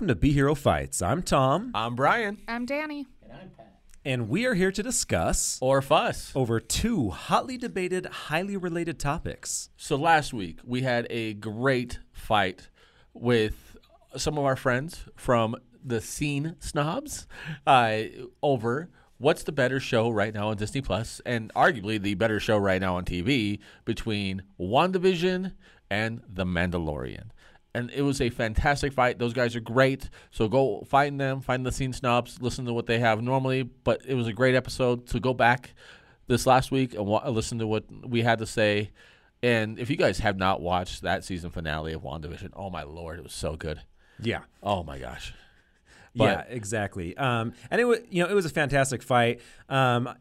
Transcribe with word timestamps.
welcome 0.00 0.08
to 0.08 0.14
Be 0.14 0.32
Hero 0.32 0.54
Fights. 0.54 1.02
I'm 1.02 1.22
Tom, 1.22 1.72
I'm 1.74 1.94
Brian. 1.94 2.38
I'm 2.48 2.64
Danny. 2.64 3.06
and 3.22 3.32
I'm 3.34 3.50
Pat. 3.50 3.80
And 4.02 4.30
we 4.30 4.46
are 4.46 4.54
here 4.54 4.72
to 4.72 4.82
discuss 4.82 5.58
Or 5.60 5.82
Fuss. 5.82 6.32
over 6.34 6.58
two 6.58 7.10
hotly 7.10 7.58
debated, 7.58 8.06
highly 8.06 8.56
related 8.56 8.98
topics. 8.98 9.68
So 9.76 9.96
last 9.96 10.32
week 10.32 10.60
we 10.64 10.80
had 10.80 11.06
a 11.10 11.34
great 11.34 11.98
fight 12.12 12.70
with 13.12 13.76
some 14.16 14.38
of 14.38 14.44
our 14.46 14.56
friends 14.56 15.04
from 15.16 15.54
the 15.84 16.00
Scene 16.00 16.56
Snobs 16.60 17.26
uh, 17.66 18.04
over 18.42 18.88
what's 19.18 19.42
the 19.42 19.52
better 19.52 19.80
show 19.80 20.08
right 20.08 20.32
now 20.32 20.48
on 20.48 20.56
Disney 20.56 20.80
Plus, 20.80 21.20
and 21.26 21.52
arguably 21.52 22.00
the 22.00 22.14
better 22.14 22.40
show 22.40 22.56
right 22.56 22.80
now 22.80 22.96
on 22.96 23.04
TV 23.04 23.58
between 23.84 24.44
WandaVision 24.58 25.52
and 25.90 26.22
The 26.26 26.46
Mandalorian. 26.46 27.32
And 27.74 27.90
it 27.90 28.02
was 28.02 28.20
a 28.20 28.30
fantastic 28.30 28.92
fight. 28.92 29.18
Those 29.18 29.32
guys 29.32 29.54
are 29.54 29.60
great. 29.60 30.10
So 30.30 30.48
go 30.48 30.82
find 30.88 31.20
them, 31.20 31.40
find 31.40 31.64
the 31.64 31.70
Scene 31.70 31.92
Snobs, 31.92 32.38
listen 32.40 32.64
to 32.64 32.72
what 32.72 32.86
they 32.86 32.98
have 32.98 33.22
normally. 33.22 33.62
But 33.62 34.02
it 34.06 34.14
was 34.14 34.26
a 34.26 34.32
great 34.32 34.54
episode. 34.56 35.08
So 35.08 35.20
go 35.20 35.32
back 35.34 35.74
this 36.26 36.46
last 36.46 36.72
week 36.72 36.94
and 36.94 37.06
wa- 37.06 37.28
listen 37.28 37.58
to 37.60 37.66
what 37.66 37.84
we 38.04 38.22
had 38.22 38.40
to 38.40 38.46
say. 38.46 38.90
And 39.42 39.78
if 39.78 39.88
you 39.88 39.96
guys 39.96 40.18
have 40.18 40.36
not 40.36 40.60
watched 40.60 41.02
that 41.02 41.24
season 41.24 41.50
finale 41.50 41.92
of 41.92 42.02
WandaVision, 42.02 42.50
oh 42.54 42.70
my 42.70 42.82
lord, 42.82 43.18
it 43.18 43.22
was 43.22 43.32
so 43.32 43.56
good. 43.56 43.80
Yeah. 44.20 44.40
Oh 44.62 44.82
my 44.82 44.98
gosh. 44.98 45.32
yeah, 46.14 46.44
exactly. 46.48 47.16
Um, 47.16 47.52
and 47.70 47.80
it 47.80 47.84
was, 47.84 48.00
you 48.10 48.22
know, 48.22 48.28
it 48.28 48.34
was 48.34 48.44
a 48.44 48.50
fantastic 48.50 49.02
fight. 49.02 49.40
Um, 49.68 50.12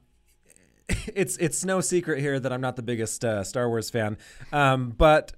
it's 1.14 1.36
it's 1.38 1.66
no 1.66 1.82
secret 1.82 2.20
here 2.20 2.40
that 2.40 2.52
I'm 2.54 2.62
not 2.62 2.76
the 2.76 2.82
biggest 2.82 3.26
uh, 3.26 3.44
Star 3.44 3.68
Wars 3.68 3.90
fan, 3.90 4.18
um, 4.54 4.90
but 4.98 5.34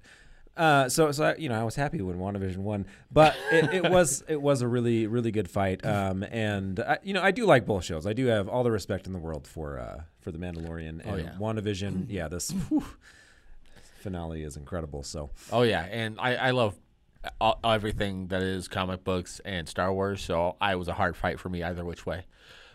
uh, 0.56 0.88
so 0.88 1.12
so 1.12 1.24
I, 1.24 1.36
you 1.36 1.48
know 1.48 1.60
I 1.60 1.64
was 1.64 1.74
happy 1.76 2.00
when 2.02 2.18
WandaVision 2.18 2.58
won, 2.58 2.86
but 3.10 3.34
it, 3.50 3.72
it 3.72 3.90
was 3.90 4.22
it 4.28 4.40
was 4.40 4.60
a 4.62 4.68
really 4.68 5.06
really 5.06 5.30
good 5.30 5.50
fight. 5.50 5.84
Um, 5.84 6.22
and 6.24 6.78
I, 6.80 6.98
you 7.02 7.14
know 7.14 7.22
I 7.22 7.30
do 7.30 7.46
like 7.46 7.64
both 7.66 7.84
shows. 7.84 8.06
I 8.06 8.12
do 8.12 8.26
have 8.26 8.48
all 8.48 8.62
the 8.62 8.70
respect 8.70 9.06
in 9.06 9.12
the 9.12 9.18
world 9.18 9.46
for 9.46 9.78
uh, 9.78 10.02
for 10.20 10.30
the 10.30 10.38
Mandalorian 10.38 11.00
and 11.04 11.10
Oh, 11.10 11.16
yeah. 11.16 11.34
WandaVision. 11.38 12.06
Yeah, 12.10 12.28
this 12.28 12.50
whew, 12.68 12.84
finale 14.00 14.42
is 14.42 14.56
incredible. 14.56 15.02
So 15.02 15.30
Oh 15.50 15.62
yeah, 15.62 15.84
and 15.90 16.16
I, 16.20 16.34
I 16.36 16.50
love 16.50 16.74
all, 17.40 17.58
everything 17.64 18.28
that 18.28 18.42
is 18.42 18.68
comic 18.68 19.04
books 19.04 19.40
and 19.44 19.68
Star 19.68 19.92
Wars. 19.92 20.22
So 20.22 20.56
I 20.60 20.74
was 20.74 20.88
a 20.88 20.92
hard 20.94 21.16
fight 21.16 21.38
for 21.40 21.48
me 21.48 21.62
either 21.62 21.84
which 21.84 22.04
way. 22.06 22.24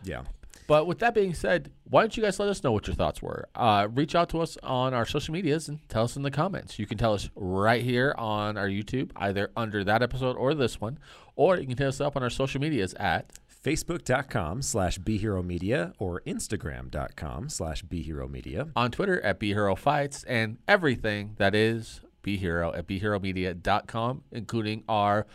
yeah. 0.04 0.24
But 0.68 0.86
with 0.86 1.00
that 1.00 1.14
being 1.14 1.34
said, 1.34 1.72
why 1.86 2.02
don't 2.02 2.16
you 2.18 2.22
guys 2.22 2.40
let 2.40 2.50
us 2.50 2.62
know 2.62 2.74
what 2.74 2.88
your 2.88 2.96
thoughts 2.96 3.22
were? 3.22 3.48
Uh, 3.56 3.88
reach 3.90 4.16
out 4.16 4.28
to 4.30 4.42
us 4.42 4.58
on 4.62 4.94
our 4.94 5.06
social 5.06 5.34
medias 5.34 5.70
and 5.70 5.80
tell 5.88 6.04
us 6.04 6.18
in 6.18 6.24
the 6.24 6.32
comments. 6.32 6.78
You 6.78 6.86
can 6.86 6.98
tell 6.98 7.14
us 7.14 7.30
right 7.36 7.82
here 7.82 8.14
on 8.18 8.58
our 8.58 8.68
YouTube, 8.68 9.12
either 9.16 9.50
under 9.56 9.86
that 9.86 10.04
episode 10.04 10.36
or 10.36 10.54
this 10.54 10.82
one, 10.82 11.00
or 11.38 11.56
you 11.58 11.68
can 11.68 11.78
hit 11.78 11.88
us 11.88 12.02
up 12.02 12.18
on 12.18 12.24
our 12.24 12.30
social 12.30 12.60
medias 12.60 12.94
at 12.96 13.32
Facebook.com 13.64 14.62
slash 14.62 15.00
Media 15.06 15.94
or 16.00 16.22
Instagram.com 16.28 17.50
slash 17.50 17.84
Media. 17.90 18.68
on 18.76 18.92
Twitter 18.92 19.22
at 19.22 19.40
BeHeroFights 19.40 19.80
Fights 19.80 20.24
and 20.26 20.58
everything 20.68 21.36
that 21.38 21.56
is 21.56 22.02
BeHero 22.24 22.78
at 22.78 22.88
BeHeroMedia.com, 22.88 24.24
including 24.32 24.84
our 24.90 25.26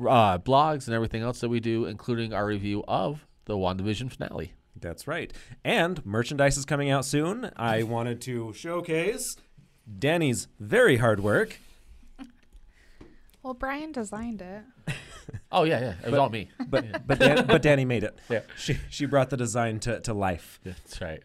uh, 0.00 0.38
blogs 0.38 0.86
and 0.86 0.94
everything 0.94 1.22
else 1.22 1.40
that 1.40 1.48
we 1.48 1.60
do, 1.60 1.84
including 1.86 2.32
our 2.32 2.46
review 2.46 2.82
of 2.88 3.24
the 3.44 3.54
WandaVision 3.54 4.10
finale. 4.12 4.52
That's 4.84 5.08
right. 5.08 5.32
And 5.64 6.04
merchandise 6.04 6.58
is 6.58 6.66
coming 6.66 6.90
out 6.90 7.06
soon. 7.06 7.50
I 7.56 7.84
wanted 7.84 8.20
to 8.22 8.52
showcase 8.52 9.34
Danny's 9.98 10.46
very 10.60 10.98
hard 10.98 11.20
work. 11.20 11.58
Well, 13.42 13.54
Brian 13.54 13.92
designed 13.92 14.42
it. 14.42 14.62
Oh, 15.50 15.64
yeah, 15.64 15.80
yeah. 15.80 15.94
It 16.04 16.10
was 16.10 16.18
all 16.18 16.28
me. 16.28 16.50
But 16.68 17.06
but 17.06 17.18
Dan, 17.18 17.46
but 17.46 17.62
Danny 17.62 17.86
made 17.86 18.04
it. 18.04 18.18
Yeah. 18.28 18.40
She 18.58 18.78
she 18.90 19.06
brought 19.06 19.30
the 19.30 19.36
design 19.38 19.80
to, 19.80 20.00
to 20.00 20.12
life. 20.12 20.60
That's 20.64 21.00
right. 21.00 21.22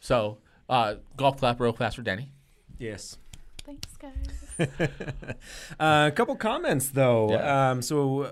So, 0.00 0.38
uh, 0.68 0.96
golf 1.16 1.36
clap 1.38 1.60
real 1.60 1.72
fast 1.72 1.94
for 1.96 2.02
Danny. 2.02 2.32
Yes. 2.78 3.18
Thanks, 3.64 3.96
guys. 3.96 4.34
Uh, 5.78 6.08
a 6.08 6.12
couple 6.12 6.34
comments 6.34 6.88
though. 6.88 7.30
Yeah. 7.30 7.70
Um, 7.70 7.82
so 7.82 8.22
uh, 8.22 8.30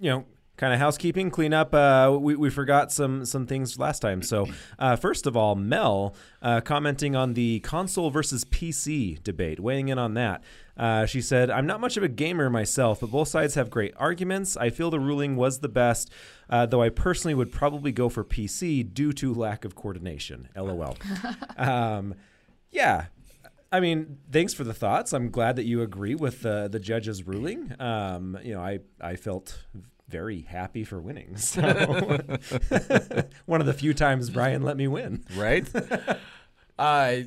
you 0.00 0.10
know, 0.10 0.24
kind 0.56 0.72
of 0.72 0.78
housekeeping, 0.78 1.30
cleanup. 1.30 1.74
Uh, 1.74 2.16
we 2.20 2.36
we 2.36 2.50
forgot 2.50 2.92
some 2.92 3.24
some 3.24 3.46
things 3.46 3.78
last 3.78 4.00
time. 4.00 4.22
So 4.22 4.46
uh, 4.78 4.96
first 4.96 5.26
of 5.26 5.36
all, 5.36 5.54
Mel 5.54 6.14
uh, 6.42 6.60
commenting 6.60 7.16
on 7.16 7.34
the 7.34 7.60
console 7.60 8.10
versus 8.10 8.44
PC 8.44 9.22
debate, 9.22 9.60
weighing 9.60 9.88
in 9.88 9.98
on 9.98 10.14
that. 10.14 10.42
Uh, 10.76 11.06
she 11.06 11.20
said, 11.20 11.50
"I'm 11.50 11.66
not 11.66 11.80
much 11.80 11.96
of 11.96 12.02
a 12.02 12.08
gamer 12.08 12.50
myself, 12.50 13.00
but 13.00 13.10
both 13.10 13.28
sides 13.28 13.54
have 13.54 13.70
great 13.70 13.94
arguments. 13.96 14.56
I 14.56 14.70
feel 14.70 14.90
the 14.90 15.00
ruling 15.00 15.36
was 15.36 15.60
the 15.60 15.68
best, 15.68 16.10
uh, 16.50 16.66
though 16.66 16.82
I 16.82 16.88
personally 16.88 17.34
would 17.34 17.52
probably 17.52 17.92
go 17.92 18.08
for 18.08 18.24
PC 18.24 18.82
due 18.92 19.12
to 19.14 19.32
lack 19.32 19.64
of 19.64 19.74
coordination." 19.74 20.48
LOL. 20.56 20.96
um, 21.56 22.14
yeah, 22.70 23.06
I 23.70 23.80
mean, 23.80 24.18
thanks 24.30 24.52
for 24.54 24.64
the 24.64 24.74
thoughts. 24.74 25.12
I'm 25.12 25.30
glad 25.30 25.56
that 25.56 25.64
you 25.64 25.82
agree 25.82 26.14
with 26.14 26.44
uh, 26.44 26.68
the 26.68 26.80
judge's 26.80 27.24
ruling. 27.24 27.74
Um, 27.80 28.38
you 28.42 28.54
know, 28.54 28.60
I 28.60 28.80
I 29.00 29.16
felt 29.16 29.64
very 30.08 30.42
happy 30.42 30.84
for 30.84 31.00
winning. 31.00 31.36
So 31.36 31.62
one 33.46 33.60
of 33.60 33.66
the 33.66 33.74
few 33.74 33.94
times 33.94 34.30
Brian 34.30 34.62
let 34.62 34.76
me 34.76 34.88
win. 34.88 35.24
Right? 35.36 35.68
I, 36.78 37.26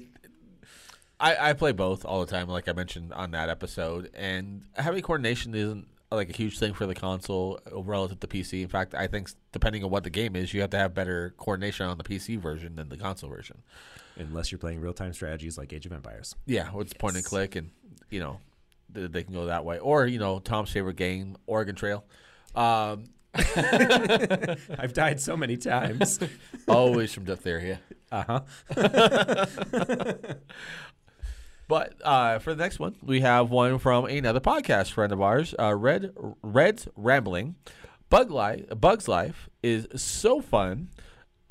I 1.20 1.50
I 1.50 1.54
play 1.54 1.72
both 1.72 2.06
all 2.06 2.20
the 2.26 2.32
time, 2.32 2.48
like 2.48 2.68
I 2.68 2.74
mentioned 2.74 3.14
on 3.14 3.32
that 3.32 3.50
episode, 3.50 4.10
and 4.14 4.64
having 4.76 5.02
coordination 5.02 5.56
isn't 5.56 5.88
like 6.12 6.30
a 6.30 6.34
huge 6.34 6.58
thing 6.58 6.74
for 6.74 6.86
the 6.86 6.96
console 6.96 7.60
relative 7.72 8.20
to 8.22 8.28
PC. 8.28 8.62
In 8.62 8.68
fact, 8.70 8.94
I 8.96 9.08
think 9.08 9.30
depending 9.52 9.84
on 9.84 9.90
what 9.90 10.04
the 10.04 10.10
game 10.10 10.36
is, 10.36 10.54
you 10.54 10.62
have 10.62 10.70
to 10.72 10.78
have 10.78 10.94
better 10.94 11.34
coordination 11.38 11.86
on 11.86 11.98
the 11.98 12.04
PC 12.04 12.40
version 12.40 12.76
than 12.76 12.90
the 12.90 12.98
console 12.98 13.30
version. 13.30 13.62
Unless 14.16 14.52
you're 14.52 14.60
playing 14.60 14.80
real 14.82 14.94
time 14.94 15.14
strategies 15.14 15.58
like 15.58 15.74
Age 15.74 15.86
of 15.86 15.92
Empires. 15.92 16.36
Yeah, 16.46 16.70
it's 16.76 16.94
point 16.94 17.16
and 17.16 17.26
click, 17.26 17.56
and 17.56 17.72
you 18.10 18.20
know 18.20 18.40
they 18.90 19.24
can 19.24 19.34
go 19.34 19.46
that 19.46 19.66
way, 19.66 19.80
or 19.80 20.08
you 20.08 20.20
know 20.20 20.40
Tom's 20.40 20.72
favorite 20.72 20.96
game, 20.96 21.38
Oregon 21.46 21.76
Trail. 21.76 22.04
Um, 22.58 23.04
I've 23.36 24.94
died 24.94 25.22
so 25.22 25.38
many 25.38 25.58
times. 25.58 26.20
always 26.68 27.14
from 27.14 27.26
diphtheria. 27.26 27.80
Uh 28.12 28.42
huh. 28.74 29.46
But 31.70 31.96
uh, 32.02 32.40
for 32.40 32.56
the 32.56 32.64
next 32.64 32.80
one, 32.80 32.96
we 33.04 33.20
have 33.20 33.52
one 33.52 33.78
from 33.78 34.06
another 34.06 34.40
podcast 34.40 34.92
friend 34.92 35.12
of 35.12 35.22
ours, 35.22 35.54
uh, 35.60 35.76
Red 35.76 36.14
Red's 36.42 36.88
Rambling. 36.96 37.56
Bug 38.10 38.32
Life, 38.32 38.64
Bug's 38.80 39.10
Life 39.10 39.50
is 39.62 39.86
so 39.94 40.40
fun. 40.40 40.88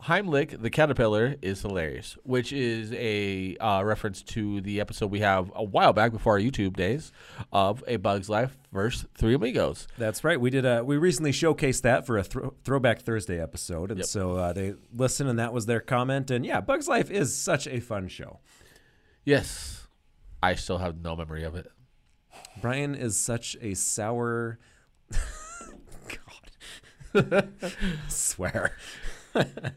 Heimlich 0.03 0.61
the 0.61 0.69
caterpillar 0.69 1.37
is 1.41 1.63
hilarious, 1.63 2.19
which 2.23 2.53
is 2.53 2.93
a 2.93 3.57
uh, 3.57 3.83
reference 3.83 4.23
to 4.25 4.61
the 4.61 4.79
episode 4.81 5.11
we 5.11 5.21
have 5.21 5.51
a 5.55 5.65
while 5.65 5.95
back 5.95 6.13
before 6.13 6.35
our 6.35 6.39
YouTube 6.39 6.77
days 6.77 7.13
of 7.51 7.83
A 7.87 7.97
Bug's 7.97 8.29
Life 8.29 8.59
versus 8.73 9.07
Three 9.17 9.35
Amigos. 9.35 9.89
That's 9.97 10.23
right. 10.23 10.39
We 10.39 10.51
did 10.51 10.67
a 10.67 10.85
we 10.85 10.99
recently 10.99 11.33
showcased 11.33 11.81
that 11.83 12.07
for 12.07 12.19
a 12.19 12.23
thro- 12.25 12.55
Throwback 12.63 13.01
Thursday 13.03 13.41
episode, 13.41 13.91
and 13.91 13.99
Yep. 14.01 14.07
so 14.07 14.33
uh, 14.37 14.53
they 14.53 14.75
listened, 14.95 15.31
and 15.31 15.39
that 15.39 15.55
was 15.55 15.65
their 15.65 15.81
comment. 15.81 16.31
And 16.31 16.45
yeah, 16.45 16.61
Bugs 16.61 16.89
Life 16.89 17.11
is 17.11 17.35
such 17.35 17.67
a 17.67 17.81
fun 17.81 18.09
show. 18.09 18.41
Yes, 19.25 19.87
I 20.43 20.55
still 20.57 20.79
have 20.79 21.01
no 21.03 21.17
memory 21.17 21.43
of 21.43 21.55
it. 21.57 21.73
Brian 22.61 22.95
is 22.95 23.19
such 23.19 23.57
a 23.63 23.73
sour. 23.75 24.59
God, 27.15 27.49
swear. 28.09 28.77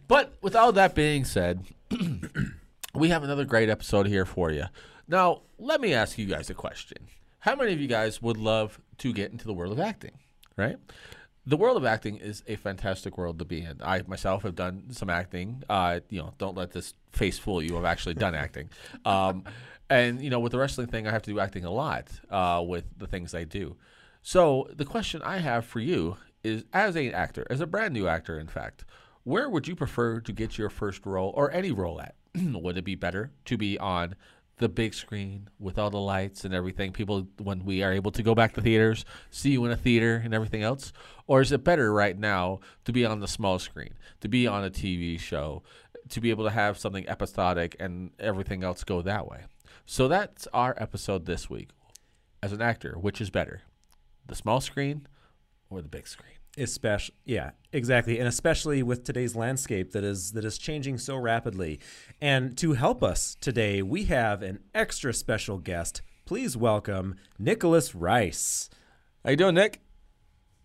But 0.08 0.38
with 0.42 0.56
all 0.56 0.72
that 0.74 0.96
being 0.96 1.26
said, 1.26 1.66
we 2.94 3.10
have 3.10 3.24
another 3.24 3.46
great 3.46 3.70
episode 3.70 4.08
here 4.08 4.26
for 4.26 4.52
you. 4.52 4.66
Now, 5.08 5.42
let 5.58 5.82
me 5.82 5.94
ask 5.94 6.18
you 6.18 6.26
guys 6.26 6.50
a 6.50 6.54
question. 6.54 7.08
How 7.40 7.56
many 7.56 7.74
of 7.74 7.80
you 7.80 7.88
guys 7.88 8.22
would 8.22 8.38
love 8.38 8.80
to 9.00 9.14
get 9.14 9.32
into 9.32 9.46
the 9.46 9.54
world 9.54 9.72
of 9.72 9.80
acting, 9.80 10.20
right? 10.56 10.78
The 11.46 11.58
world 11.58 11.78
of 11.78 11.86
acting 11.86 12.18
is 12.18 12.44
a 12.48 12.58
fantastic 12.58 13.18
world 13.18 13.40
to 13.40 13.46
be 13.46 13.62
in. 13.62 13.80
I 13.82 14.04
myself 14.06 14.44
have 14.44 14.56
done 14.56 14.92
some 14.92 15.10
acting. 15.10 15.64
Uh, 15.70 16.02
you 16.10 16.20
know, 16.20 16.34
don't 16.38 16.56
let 16.56 16.72
this 16.72 16.94
face 17.12 17.40
fool 17.40 17.62
you. 17.62 17.78
I've 17.78 17.86
actually 17.86 18.16
done 18.16 18.36
acting. 18.36 18.70
Um, 19.06 19.46
and, 19.90 20.22
you 20.22 20.30
know, 20.30 20.40
with 20.40 20.52
the 20.52 20.60
wrestling 20.60 20.88
thing, 20.88 21.08
I 21.08 21.12
have 21.12 21.24
to 21.24 21.32
do 21.32 21.40
acting 21.40 21.66
a 21.66 21.72
lot 21.72 22.10
uh, 22.30 22.64
with 22.66 22.86
the 22.98 23.08
things 23.08 23.34
I 23.34 23.46
do. 23.46 23.78
So 24.22 24.68
the 24.76 24.86
question 24.86 25.22
I 25.24 25.38
have 25.38 25.66
for 25.66 25.80
you 25.80 26.18
is 26.44 26.66
as 26.74 26.96
an 26.96 27.14
actor, 27.14 27.48
as 27.50 27.62
a 27.62 27.68
brand 27.68 27.94
new 27.94 28.08
actor, 28.08 28.40
in 28.40 28.48
fact, 28.48 28.86
where 29.24 29.50
would 29.50 29.68
you 29.68 29.75
prefer 29.75 30.19
to 30.21 30.31
get 30.31 30.57
your 30.57 30.69
first 30.69 31.06
role 31.06 31.31
or 31.36 31.51
any 31.51 31.71
role 31.71 32.01
at? 32.01 32.16
would 32.36 32.77
it 32.77 32.86
be 32.86 32.95
better 32.95 33.31
to 33.45 33.57
be 33.57 33.77
on 33.77 34.16
the 34.57 34.69
big 34.69 34.94
screen 34.94 35.50
with 35.57 35.80
all 35.80 35.89
the 35.89 35.98
lights 35.98 36.45
and 36.45 36.54
everything? 36.54 36.92
People, 36.92 37.27
when 37.38 37.66
we 37.66 37.81
are 37.81 37.94
able 37.94 38.12
to 38.12 38.24
go 38.24 38.36
back 38.36 38.54
to 38.54 38.62
theaters, 38.62 39.06
see 39.30 39.51
you 39.51 39.66
in 39.66 39.71
a 39.71 39.77
theater 39.77 40.21
and 40.24 40.33
everything 40.33 40.63
else? 40.63 40.94
Or 41.27 41.42
is 41.42 41.51
it 41.51 41.63
better 41.63 41.92
right 41.92 42.18
now 42.18 42.60
to 42.86 42.92
be 42.92 43.06
on 43.06 43.19
the 43.19 43.27
small 43.27 43.60
screen, 43.60 43.94
to 44.21 44.27
be 44.27 44.48
on 44.48 44.63
a 44.63 44.69
TV 44.69 45.19
show, 45.19 45.63
to 46.10 46.22
be 46.22 46.30
able 46.30 46.45
to 46.45 46.51
have 46.51 46.77
something 46.77 47.07
episodic 47.07 47.75
and 47.80 48.12
everything 48.19 48.63
else 48.63 48.83
go 48.83 49.01
that 49.01 49.27
way? 49.27 49.45
So 49.86 50.07
that's 50.07 50.48
our 50.54 50.75
episode 50.77 51.25
this 51.25 51.50
week. 51.50 51.69
As 52.42 52.54
an 52.54 52.62
actor, 52.62 52.95
which 52.98 53.19
is 53.19 53.30
better, 53.30 53.63
the 54.25 54.36
small 54.36 54.62
screen 54.62 55.07
or 55.69 55.81
the 55.81 55.89
big 55.89 56.07
screen. 56.07 56.38
Especially 56.57 57.16
yeah 57.25 57.51
exactly 57.72 58.19
and 58.19 58.28
especially 58.28 58.81
with 58.84 59.04
today's 59.04 59.36
landscape 59.36 59.92
that 59.92 60.04
is 60.04 60.31
that 60.31 60.44
is 60.44 60.57
changing 60.57 60.98
so 60.98 61.16
rapidly 61.16 61.80
and 62.19 62.57
to 62.57 62.74
help 62.74 63.04
us 63.04 63.36
today 63.40 63.81
we 63.81 64.06
have 64.06 64.42
an 64.42 64.60
extra 64.74 65.13
special 65.13 65.57
guest 65.60 66.01
please 66.25 66.57
welcome 66.57 67.16
nicholas 67.38 67.94
rice 67.96 68.69
How 69.24 69.31
you 69.31 69.36
doing, 69.38 69.56
Nick? 69.56 69.81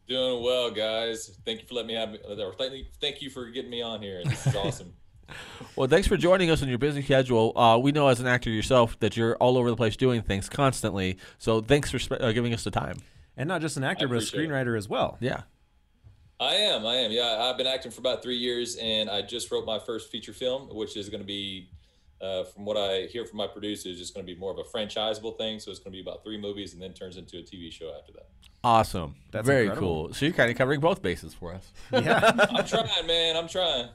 Doing 0.06 0.42
well, 0.42 0.70
guys. 0.70 1.30
Thank 1.46 1.62
you 1.62 1.66
for 1.66 1.74
letting 1.74 1.88
me 1.88 1.94
have. 1.94 2.14
Or 2.38 2.52
thank, 2.52 2.86
thank 3.00 3.22
you 3.22 3.30
for 3.30 3.46
getting 3.46 3.70
me 3.70 3.80
on 3.80 4.02
here. 4.02 4.22
This 4.22 4.46
is 4.46 4.54
awesome. 4.54 4.92
Well, 5.76 5.88
thanks 5.88 6.06
for 6.06 6.18
joining 6.18 6.50
us 6.50 6.62
on 6.62 6.68
your 6.68 6.76
busy 6.76 7.00
schedule. 7.02 7.56
Uh, 7.58 7.78
we 7.78 7.90
know 7.90 8.08
as 8.08 8.20
an 8.20 8.26
actor 8.26 8.50
yourself 8.50 8.98
that 9.00 9.16
you're 9.16 9.34
all 9.36 9.56
over 9.56 9.70
the 9.70 9.76
place 9.76 9.96
doing 9.96 10.20
things 10.20 10.50
constantly. 10.50 11.16
So 11.38 11.62
thanks 11.62 11.90
for 11.90 11.98
spe- 11.98 12.20
uh, 12.20 12.32
giving 12.32 12.52
us 12.52 12.62
the 12.64 12.70
time. 12.70 12.98
and 13.36 13.48
not 13.48 13.62
just 13.62 13.78
an 13.78 13.84
actor 13.84 14.06
but 14.06 14.14
a 14.14 14.16
appreciate 14.18 14.44
it. 14.44 14.50
screenwriter 14.50 14.76
as 14.76 14.86
well 14.88 15.16
Yeah. 15.20 15.40
I 16.40 16.54
am. 16.54 16.84
I 16.84 16.96
am. 16.96 17.12
Yeah, 17.12 17.38
I've 17.42 17.56
been 17.56 17.66
acting 17.66 17.92
for 17.92 18.00
about 18.00 18.22
three 18.22 18.36
years, 18.36 18.76
and 18.76 19.08
I 19.08 19.22
just 19.22 19.50
wrote 19.50 19.64
my 19.64 19.78
first 19.78 20.10
feature 20.10 20.32
film, 20.32 20.68
which 20.74 20.96
is 20.96 21.08
going 21.08 21.20
to 21.20 21.26
be, 21.26 21.68
uh, 22.24 22.44
from 22.44 22.64
what 22.64 22.76
I 22.76 23.02
hear 23.06 23.24
from 23.26 23.36
my 23.38 23.46
producers, 23.46 24.00
it's 24.00 24.10
going 24.10 24.26
to 24.26 24.32
be 24.32 24.38
more 24.38 24.50
of 24.50 24.58
a 24.58 24.62
franchisable 24.64 25.36
thing. 25.36 25.60
So 25.60 25.70
it's 25.70 25.78
going 25.80 25.92
to 25.92 25.96
be 25.96 26.00
about 26.02 26.24
three 26.24 26.40
movies, 26.40 26.72
and 26.72 26.82
then 26.82 26.92
turns 26.92 27.16
into 27.16 27.36
a 27.38 27.42
TV 27.42 27.70
show 27.70 27.94
after 27.98 28.12
that. 28.12 28.28
Awesome. 28.64 29.14
That's 29.30 29.46
Very 29.46 29.64
incredible. 29.64 30.06
cool. 30.06 30.14
So 30.14 30.24
you're 30.24 30.34
kind 30.34 30.50
of 30.50 30.56
covering 30.56 30.80
both 30.80 31.02
bases 31.02 31.34
for 31.34 31.52
us. 31.52 31.70
yeah 31.92 32.18
I'm 32.50 32.64
trying, 32.64 33.06
man. 33.06 33.36
I'm 33.36 33.46
trying. 33.48 33.88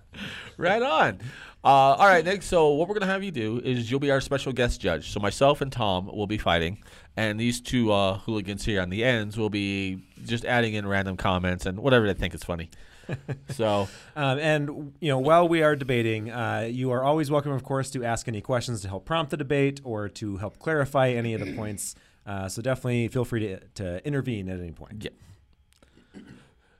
right 0.58 0.82
on. 0.82 1.20
Uh, 1.64 1.68
all 1.68 2.08
right, 2.08 2.24
Nick. 2.24 2.44
So 2.44 2.70
what 2.70 2.88
we're 2.88 2.94
gonna 2.94 3.12
have 3.12 3.24
you 3.24 3.32
do 3.32 3.60
is 3.64 3.90
you'll 3.90 4.00
be 4.00 4.12
our 4.12 4.22
special 4.22 4.54
guest 4.54 4.80
judge. 4.80 5.12
So 5.12 5.20
myself 5.20 5.60
and 5.62 5.72
Tom 5.72 6.06
will 6.06 6.28
be 6.28 6.38
fighting, 6.38 6.78
and 7.18 7.40
these 7.40 7.60
two 7.60 7.92
uh, 7.92 8.20
hooligans 8.20 8.64
here 8.64 8.82
on 8.82 8.90
the 8.90 9.04
ends 9.04 9.38
will 9.38 9.50
be 9.50 10.04
just 10.24 10.46
adding 10.46 10.76
in 10.76 10.88
random 10.88 11.18
comments 11.18 11.66
and 11.66 11.80
whatever 11.80 12.06
they 12.08 12.14
think 12.14 12.34
is 12.34 12.44
funny. 12.44 12.70
so 13.50 13.88
um, 14.16 14.40
and 14.40 14.94
you 15.00 15.10
know 15.10 15.18
while 15.18 15.48
we 15.48 15.62
are 15.64 15.76
debating 15.76 16.30
uh, 16.32 16.68
you 16.70 16.92
are 16.92 17.04
always 17.04 17.32
welcome 17.32 17.52
of 17.52 17.64
course 17.64 17.90
to 17.90 18.04
ask 18.04 18.28
any 18.28 18.42
questions 18.42 18.82
to 18.82 18.88
help 18.88 19.06
prompt 19.06 19.32
the 19.32 19.38
debate 19.38 19.82
or 19.84 20.08
to 20.10 20.38
help 20.38 20.60
clarify 20.60 21.10
any 21.10 21.34
of 21.34 21.46
the 21.46 21.54
points 21.56 21.96
uh, 22.26 22.48
so 22.48 22.62
definitely 22.62 23.08
feel 23.08 23.26
free 23.26 23.40
to, 23.40 23.60
to 23.76 24.06
intervene 24.06 24.50
at 24.50 24.60
any 24.60 24.72
point 24.72 25.04
Yeah. 25.04 25.12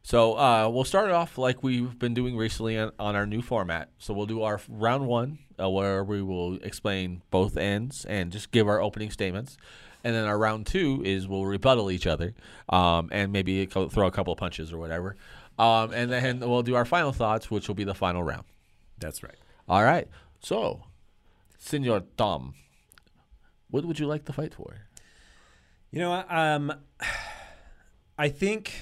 So 0.10 0.40
uh, 0.40 0.68
we'll 0.70 0.86
start 0.86 1.12
off 1.12 1.38
like 1.38 1.62
we've 1.62 2.00
been 2.00 2.16
doing 2.16 2.36
recently 2.36 2.80
on, 2.80 2.92
on 2.98 3.16
our 3.16 3.28
new 3.28 3.44
format. 3.44 3.90
So 4.00 4.12
we'll 4.12 4.26
do 4.26 4.42
our 4.42 4.60
round 4.68 5.06
one, 5.06 5.38
uh, 5.60 5.70
where 5.70 6.04
we 6.04 6.24
will 6.24 6.56
explain 6.64 7.22
both 7.30 7.58
ends 7.58 8.06
and 8.06 8.32
just 8.32 8.50
give 8.50 8.68
our 8.68 8.82
opening 8.82 9.12
statements. 9.12 9.56
And 10.04 10.16
then 10.16 10.26
our 10.26 10.36
round 10.36 10.66
two 10.66 11.04
is 11.06 11.28
we'll 11.28 11.46
rebuttal 11.46 11.92
each 11.92 12.08
other 12.08 12.34
um, 12.70 13.10
and 13.12 13.32
maybe 13.32 13.66
throw 13.68 14.08
a 14.08 14.12
couple 14.12 14.34
of 14.34 14.40
punches 14.40 14.74
or 14.74 14.80
whatever. 14.80 15.16
Um, 15.60 15.92
and 15.92 16.10
then 16.10 16.40
we'll 16.40 16.64
do 16.64 16.76
our 16.76 16.86
final 16.86 17.12
thoughts, 17.12 17.52
which 17.52 17.68
will 17.68 17.76
be 17.76 17.84
the 17.84 17.94
final 17.94 18.24
round. 18.24 18.46
that's 18.98 19.22
right 19.22 19.36
All 19.68 19.84
right. 19.84 20.08
So, 20.40 20.84
Senor 21.58 22.04
Tom, 22.16 22.54
what 23.70 23.84
would 23.84 24.00
you 24.00 24.08
like 24.08 24.24
to 24.26 24.34
fight 24.34 24.54
for? 24.54 24.78
You 25.92 26.00
know, 26.00 26.24
um, 26.30 26.74
I 28.18 28.30
think 28.30 28.74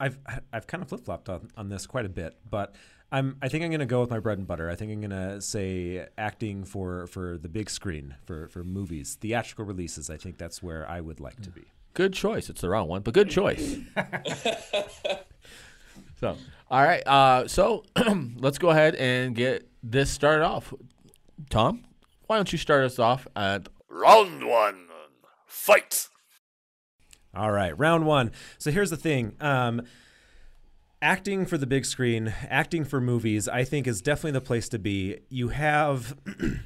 I've 0.00 0.18
I've 0.52 0.66
kind 0.66 0.82
of 0.82 0.88
flip 0.88 1.04
flopped 1.04 1.28
on, 1.28 1.48
on 1.56 1.68
this 1.68 1.86
quite 1.86 2.06
a 2.06 2.08
bit, 2.08 2.36
but 2.48 2.74
I'm 3.12 3.36
I 3.40 3.48
think 3.48 3.62
I'm 3.62 3.70
going 3.70 3.80
to 3.80 3.86
go 3.86 4.00
with 4.00 4.10
my 4.10 4.18
bread 4.18 4.38
and 4.38 4.46
butter. 4.46 4.68
I 4.68 4.74
think 4.74 4.90
I'm 4.90 5.00
going 5.00 5.10
to 5.10 5.40
say 5.40 6.06
acting 6.18 6.64
for 6.64 7.06
for 7.06 7.38
the 7.38 7.48
big 7.48 7.70
screen 7.70 8.16
for 8.24 8.48
for 8.48 8.64
movies, 8.64 9.16
theatrical 9.20 9.64
releases. 9.64 10.10
I 10.10 10.16
think 10.16 10.38
that's 10.38 10.60
where 10.60 10.88
I 10.88 11.00
would 11.00 11.20
like 11.20 11.40
to 11.42 11.50
be. 11.50 11.62
Good 11.94 12.12
choice. 12.12 12.48
It's 12.48 12.60
the 12.60 12.68
wrong 12.68 12.88
one, 12.88 13.02
but 13.02 13.14
good 13.14 13.28
choice. 13.28 13.76
so, 16.20 16.36
all 16.70 16.82
right. 16.82 17.06
Uh, 17.06 17.48
so 17.48 17.84
let's 18.36 18.58
go 18.58 18.70
ahead 18.70 18.94
and 18.94 19.34
get 19.34 19.68
this 19.82 20.10
started 20.10 20.44
off. 20.44 20.72
Tom, 21.50 21.84
why 22.26 22.36
don't 22.36 22.52
you 22.52 22.58
start 22.58 22.84
us 22.84 22.98
off 22.98 23.26
at 23.36 23.68
Round 23.92 24.46
one. 24.46 24.88
Fight. 25.46 26.08
All 27.34 27.52
right, 27.52 27.78
round 27.78 28.06
one. 28.06 28.32
So 28.58 28.70
here's 28.70 28.90
the 28.90 28.96
thing. 28.96 29.36
Um, 29.38 29.82
acting 31.02 31.44
for 31.44 31.58
the 31.58 31.66
big 31.66 31.84
screen, 31.84 32.32
acting 32.48 32.84
for 32.84 33.00
movies, 33.00 33.48
I 33.48 33.64
think 33.64 33.86
is 33.86 34.00
definitely 34.00 34.32
the 34.32 34.40
place 34.40 34.68
to 34.70 34.78
be. 34.78 35.18
You 35.28 35.48
have 35.48 36.16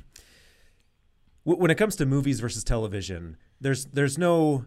when 1.45 1.71
it 1.71 1.77
comes 1.77 1.97
to 1.97 2.07
movies 2.07 2.39
versus 2.39 2.63
television, 2.63 3.37
there's 3.61 3.87
there's 3.87 4.17
no 4.17 4.65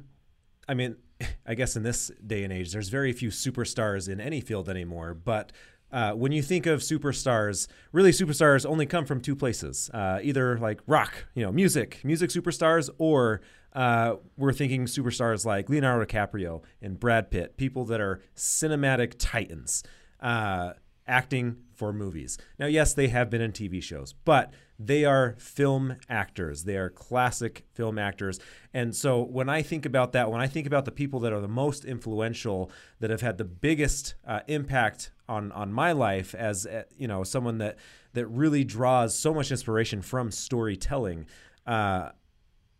I 0.69 0.75
mean, 0.75 0.95
I 1.45 1.55
guess 1.55 1.75
in 1.75 1.83
this 1.83 2.11
day 2.25 2.43
and 2.43 2.53
age, 2.53 2.71
there's 2.71 2.89
very 2.89 3.11
few 3.11 3.29
superstars 3.29 4.07
in 4.07 4.21
any 4.21 4.39
field 4.39 4.69
anymore. 4.69 5.13
But 5.13 5.51
uh, 5.91 6.11
when 6.11 6.31
you 6.31 6.43
think 6.43 6.67
of 6.67 6.81
superstars, 6.81 7.67
really 7.91 8.11
superstars 8.11 8.65
only 8.65 8.85
come 8.85 9.05
from 9.05 9.19
two 9.19 9.35
places: 9.35 9.89
uh, 9.93 10.19
either 10.21 10.57
like 10.59 10.79
rock, 10.87 11.25
you 11.33 11.43
know, 11.43 11.51
music, 11.51 11.99
music 12.03 12.29
superstars, 12.29 12.89
or 12.99 13.41
uh, 13.73 14.15
we're 14.37 14.53
thinking 14.53 14.85
superstars 14.85 15.45
like 15.45 15.67
Leonardo 15.67 16.05
DiCaprio 16.05 16.61
and 16.81 16.99
Brad 16.99 17.31
Pitt, 17.31 17.57
people 17.57 17.83
that 17.85 17.99
are 17.99 18.21
cinematic 18.35 19.15
titans. 19.17 19.83
Uh, 20.21 20.73
acting 21.07 21.57
for 21.73 21.91
movies. 21.91 22.37
Now, 22.59 22.67
yes, 22.67 22.93
they 22.93 23.07
have 23.07 23.29
been 23.29 23.41
in 23.41 23.51
TV 23.51 23.81
shows, 23.81 24.13
but 24.25 24.53
they 24.79 25.03
are 25.03 25.35
film 25.37 25.97
actors. 26.09 26.63
They 26.63 26.77
are 26.77 26.89
classic 26.89 27.65
film 27.73 27.99
actors. 27.99 28.39
And 28.73 28.95
so 28.95 29.21
when 29.21 29.49
I 29.49 29.61
think 29.61 29.85
about 29.85 30.13
that, 30.13 30.31
when 30.31 30.39
I 30.39 30.47
think 30.47 30.65
about 30.65 30.85
the 30.85 30.91
people 30.91 31.19
that 31.19 31.33
are 31.33 31.41
the 31.41 31.49
most 31.49 31.83
influential, 31.83 32.71
that 33.01 33.09
have 33.09 33.19
had 33.19 33.37
the 33.37 33.43
biggest 33.43 34.15
uh, 34.25 34.39
impact 34.47 35.11
on 35.27 35.51
on 35.51 35.73
my 35.73 35.91
life 35.91 36.33
as 36.33 36.65
uh, 36.65 36.83
you 36.97 37.07
know 37.07 37.23
someone 37.23 37.57
that 37.57 37.77
that 38.13 38.25
really 38.27 38.63
draws 38.63 39.19
so 39.19 39.33
much 39.33 39.51
inspiration 39.51 40.01
from 40.01 40.31
storytelling. 40.31 41.25
Uh, 41.67 42.09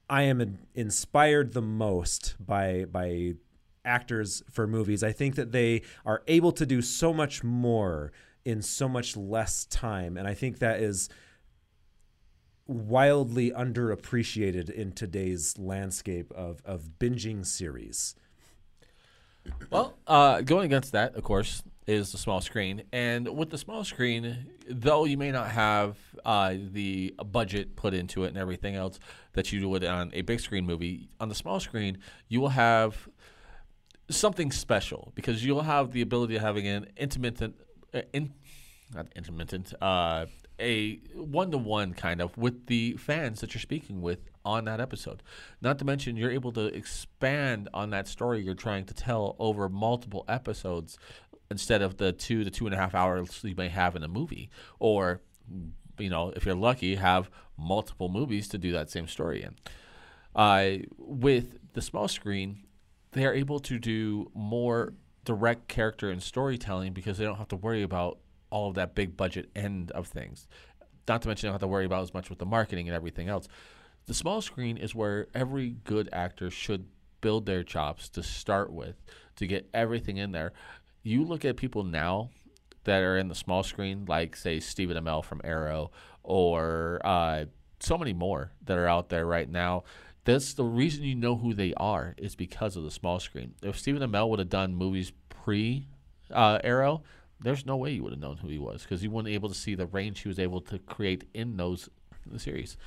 I 0.10 0.24
am 0.24 0.40
in- 0.40 0.60
inspired 0.74 1.54
the 1.54 1.62
most 1.62 2.36
by 2.40 2.86
by 2.86 3.34
actors 3.84 4.42
for 4.50 4.68
movies. 4.68 5.04
I 5.04 5.12
think 5.12 5.36
that 5.36 5.52
they 5.52 5.82
are 6.06 6.24
able 6.28 6.54
to 6.54 6.66
do 6.66 6.82
so 6.82 7.14
much 7.14 7.44
more 7.44 8.14
in 8.46 8.62
so 8.62 8.88
much 8.88 9.18
less 9.18 9.66
time, 9.66 10.16
and 10.16 10.28
I 10.28 10.34
think 10.34 10.60
that 10.60 10.80
is 10.80 11.10
wildly 12.70 13.52
underappreciated 13.52 14.70
in 14.70 14.92
today's 14.92 15.58
landscape 15.58 16.32
of 16.34 16.62
of 16.66 16.92
binging 17.00 17.46
series. 17.46 18.16
Well, 19.72 19.98
uh, 20.06 20.42
going 20.42 20.66
against 20.66 20.92
that, 20.92 21.16
of 21.16 21.24
course, 21.24 21.64
is 21.88 22.12
the 22.12 22.20
small 22.20 22.40
screen. 22.42 22.84
And 22.94 23.28
with 23.36 23.50
the 23.50 23.58
small 23.58 23.84
screen, 23.84 24.46
though 24.70 25.06
you 25.06 25.18
may 25.18 25.32
not 25.32 25.50
have 25.50 25.98
uh, 26.24 26.54
the 26.72 27.16
budget 27.32 27.76
put 27.76 27.96
into 27.96 28.26
it 28.26 28.28
and 28.28 28.38
everything 28.38 28.76
else 28.76 29.00
that 29.34 29.52
you 29.52 29.68
would 29.68 29.84
on 29.84 30.12
a 30.14 30.22
big 30.22 30.40
screen 30.40 30.66
movie, 30.66 31.10
on 31.20 31.30
the 31.30 31.36
small 31.36 31.60
screen, 31.60 31.98
you 32.28 32.42
will 32.42 32.50
have 32.50 33.10
something 34.12 34.52
special 34.52 35.12
because 35.16 35.44
you'll 35.44 35.64
have 35.64 35.92
the 35.92 36.02
ability 36.02 36.36
of 36.36 36.44
having 36.44 36.68
an 36.68 36.86
intermittent, 36.96 37.56
uh, 37.94 38.02
in, 38.14 38.34
not 38.94 39.08
intermittent, 39.16 39.74
uh, 39.82 40.28
a 40.60 40.98
one 41.16 41.52
to 41.52 41.58
one 41.58 41.94
kind 41.94 42.22
of 42.22 42.38
with 42.38 42.68
the 42.68 42.94
fans 42.94 43.42
that 43.42 43.54
you're 43.54 43.62
speaking 43.62 44.02
with 44.02 44.30
on 44.46 44.66
that 44.66 44.80
episode. 44.80 45.24
Not 45.62 45.80
to 45.80 45.86
mention, 45.86 46.18
you're 46.18 46.32
able 46.32 46.52
to 46.54 46.66
expand 46.66 47.70
on 47.74 47.90
that 47.92 48.08
story 48.08 48.42
you're 48.42 48.56
trying 48.56 48.86
to 48.86 48.94
tell 48.94 49.36
over 49.40 49.70
multiple 49.70 50.26
episodes 50.28 50.98
instead 51.52 51.82
of 51.82 51.98
the 51.98 52.12
two 52.12 52.44
to 52.44 52.52
two 52.52 52.66
and 52.66 52.74
a 52.74 52.78
half 52.78 52.94
hours 52.94 53.42
you 53.44 53.56
may 53.56 53.70
have 53.70 53.96
in 53.96 54.04
a 54.04 54.08
movie. 54.08 54.50
Or, 54.80 55.22
you 55.98 56.10
know, 56.10 56.32
if 56.36 56.46
you're 56.46 56.56
lucky, 56.56 56.96
have 56.96 57.30
multiple 57.58 58.10
movies 58.10 58.48
to 58.50 58.58
do 58.58 58.72
that 58.74 58.90
same 58.90 59.08
story 59.08 59.44
in. 59.44 59.56
Uh, 60.36 60.86
with 60.98 61.74
the 61.74 61.82
small 61.82 62.08
screen, 62.08 62.66
they 63.12 63.26
are 63.26 63.34
able 63.34 63.60
to 63.60 63.80
do 63.80 64.30
more 64.34 64.94
direct 65.26 65.68
character 65.68 66.10
and 66.10 66.22
storytelling 66.22 66.94
because 66.94 67.18
they 67.18 67.26
don't 67.26 67.38
have 67.38 67.48
to 67.50 67.56
worry 67.56 67.82
about 67.82 68.20
all 68.50 68.70
of 68.70 68.76
that 68.76 68.96
big 68.96 69.16
budget 69.16 69.50
end 69.56 69.92
of 69.92 70.08
things. 70.08 70.48
Not 71.08 71.22
to 71.24 71.28
mention, 71.28 71.48
they 71.48 71.50
don't 71.50 71.56
have 71.56 71.62
to 71.62 71.68
worry 71.68 71.86
about 71.86 72.04
as 72.04 72.14
much 72.14 72.30
with 72.30 72.40
the 72.40 72.46
marketing 72.46 72.88
and 72.88 72.96
everything 72.96 73.30
else. 73.30 73.48
The 74.06 74.14
small 74.14 74.42
screen 74.42 74.78
is 74.78 74.96
where 74.96 75.28
every 75.34 75.72
good 75.84 76.10
actor 76.12 76.50
should 76.50 76.86
build 77.22 77.46
their 77.46 77.64
chops 77.64 78.10
to 78.10 78.24
start 78.24 78.72
with 78.72 78.96
to 79.36 79.48
get 79.48 79.70
everything 79.74 80.18
in 80.18 80.32
there. 80.32 80.54
You 81.04 81.24
look 81.24 81.46
at 81.46 81.58
people 81.58 81.84
now 81.84 82.30
that 82.84 83.02
are 83.02 83.18
in 83.18 83.28
the 83.28 83.36
small 83.36 83.64
screen, 83.64 84.06
like 84.08 84.36
say 84.36 84.60
Stephen 84.60 84.98
Amell 84.98 85.24
from 85.24 85.42
Arrow, 85.44 85.92
or 86.24 87.02
uh, 87.04 87.46
so 87.80 87.98
many 87.98 88.14
more 88.14 88.52
that 88.66 88.78
are 88.78 88.88
out 88.88 89.10
there 89.10 89.26
right 89.26 89.50
now. 89.50 89.84
That's 90.26 90.54
the 90.54 90.64
reason 90.64 91.04
you 91.04 91.16
know 91.16 91.36
who 91.36 91.54
they 91.54 91.74
are 91.76 92.14
is 92.18 92.36
because 92.36 92.76
of 92.76 92.84
the 92.84 92.92
small 92.92 93.20
screen. 93.20 93.56
If 93.64 93.78
Stephen 93.80 94.02
Amell 94.02 94.30
would 94.30 94.40
have 94.40 94.50
done 94.50 94.76
movies 94.76 95.12
pre 95.30 95.88
uh, 96.32 96.60
Arrow, 96.64 97.04
there's 97.42 97.66
no 97.66 97.78
way 97.78 97.92
you 97.92 98.04
would 98.04 98.14
have 98.14 98.20
known 98.20 98.38
who 98.38 98.48
he 98.48 98.58
was 98.58 98.84
because 98.84 99.04
you 99.04 99.10
weren't 99.10 99.28
able 99.28 99.50
to 99.50 99.56
see 99.56 99.76
the 99.76 99.86
range 99.88 100.22
he 100.22 100.28
was 100.28 100.40
able 100.40 100.62
to 100.62 100.80
create 100.80 101.26
in 101.34 101.58
those 101.58 101.90
in 102.26 102.34
the 102.34 102.40
series. 102.40 102.78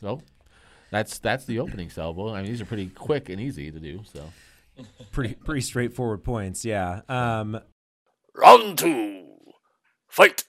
So 0.00 0.20
that's 0.90 1.18
that's 1.18 1.44
the 1.44 1.58
opening 1.58 1.90
salvo. 1.90 2.34
I 2.34 2.42
mean, 2.42 2.50
these 2.50 2.60
are 2.60 2.66
pretty 2.66 2.88
quick 2.88 3.28
and 3.28 3.40
easy 3.40 3.70
to 3.70 3.78
do. 3.78 4.00
So 4.12 4.24
pretty 5.12 5.34
pretty 5.34 5.60
straightforward 5.60 6.24
points. 6.24 6.64
Yeah. 6.64 7.02
Um, 7.08 7.60
Round 8.34 8.78
two. 8.78 9.26
Fight. 10.08 10.44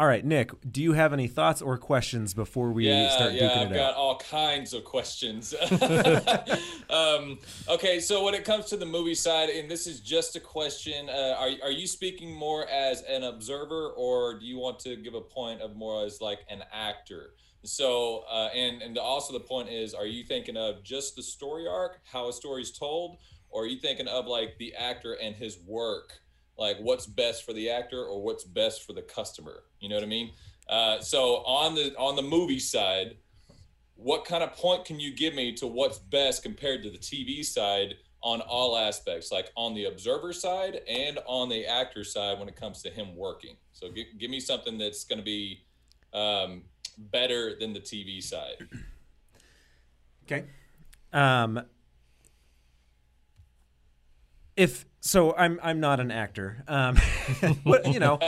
All 0.00 0.06
right, 0.06 0.24
Nick. 0.24 0.50
Do 0.72 0.82
you 0.82 0.94
have 0.94 1.12
any 1.12 1.28
thoughts 1.28 1.60
or 1.60 1.76
questions 1.76 2.32
before 2.32 2.72
we 2.72 2.88
yeah, 2.88 3.10
start 3.10 3.34
yeah, 3.34 3.50
duking 3.50 3.66
I've 3.66 3.72
it 3.72 3.74
got 3.74 3.94
all 3.96 4.16
kinds 4.16 4.72
of 4.72 4.82
questions. 4.82 5.54
um, 6.90 7.38
okay, 7.68 8.00
so 8.00 8.24
when 8.24 8.32
it 8.32 8.46
comes 8.46 8.64
to 8.66 8.78
the 8.78 8.86
movie 8.86 9.14
side, 9.14 9.50
and 9.50 9.70
this 9.70 9.86
is 9.86 10.00
just 10.00 10.36
a 10.36 10.40
question, 10.40 11.10
uh, 11.10 11.36
are 11.38 11.50
are 11.64 11.70
you 11.70 11.86
speaking 11.86 12.34
more 12.34 12.66
as 12.70 13.02
an 13.02 13.24
observer, 13.24 13.90
or 13.90 14.38
do 14.38 14.46
you 14.46 14.56
want 14.56 14.78
to 14.78 14.96
give 14.96 15.12
a 15.12 15.20
point 15.20 15.60
of 15.60 15.76
more 15.76 16.02
as 16.06 16.22
like 16.22 16.46
an 16.48 16.62
actor? 16.72 17.34
So, 17.64 18.24
uh, 18.32 18.48
and 18.56 18.80
and 18.80 18.96
also 18.96 19.34
the 19.34 19.40
point 19.40 19.68
is, 19.68 19.92
are 19.92 20.06
you 20.06 20.24
thinking 20.24 20.56
of 20.56 20.82
just 20.82 21.14
the 21.14 21.22
story 21.22 21.68
arc, 21.68 22.00
how 22.10 22.26
a 22.30 22.32
story's 22.32 22.70
told, 22.70 23.18
or 23.50 23.64
are 23.64 23.66
you 23.66 23.78
thinking 23.78 24.08
of 24.08 24.26
like 24.26 24.56
the 24.56 24.74
actor 24.76 25.12
and 25.12 25.36
his 25.36 25.58
work? 25.66 26.22
Like 26.60 26.76
what's 26.78 27.06
best 27.06 27.44
for 27.44 27.52
the 27.52 27.68
actor 27.68 28.04
or 28.04 28.22
what's 28.22 28.44
best 28.44 28.86
for 28.86 28.92
the 28.92 29.02
customer? 29.02 29.64
You 29.80 29.88
know 29.88 29.96
what 29.96 30.04
i 30.04 30.08
mean? 30.08 30.30
Uh, 30.68 31.00
so 31.00 31.36
on 31.38 31.74
the 31.74 31.92
on 31.96 32.14
the 32.14 32.22
movie 32.22 32.60
side 32.60 33.16
what 33.96 34.24
kind 34.24 34.42
of 34.42 34.52
point 34.54 34.84
can 34.86 34.98
you 34.98 35.14
give 35.14 35.34
me 35.34 35.52
to 35.52 35.66
what's 35.66 35.98
best 35.98 36.42
compared 36.42 36.82
to 36.82 36.90
the 36.90 36.96
tv 36.96 37.44
side 37.44 37.96
on 38.22 38.40
all 38.42 38.76
aspects 38.76 39.32
like 39.32 39.50
on 39.56 39.74
the 39.74 39.86
observer 39.86 40.32
side 40.32 40.80
and 40.88 41.18
on 41.26 41.48
the 41.48 41.66
actor 41.66 42.04
side 42.04 42.38
when 42.38 42.48
it 42.48 42.56
comes 42.56 42.82
to 42.82 42.90
him 42.90 43.16
working? 43.16 43.56
So 43.72 43.90
give, 43.90 44.06
give 44.18 44.30
me 44.30 44.40
something 44.40 44.78
that's 44.78 45.04
going 45.04 45.18
to 45.18 45.24
be 45.24 45.62
um, 46.12 46.62
better 46.98 47.56
than 47.58 47.72
the 47.72 47.80
tv 47.80 48.22
side. 48.22 48.56
Okay. 50.24 50.44
Um, 51.12 51.62
if 54.56 54.84
so, 55.00 55.34
I'm 55.34 55.58
I'm 55.62 55.80
not 55.80 55.98
an 55.98 56.10
actor. 56.10 56.62
Um, 56.68 56.96
but, 57.64 57.92
you 57.92 57.98
know, 57.98 58.18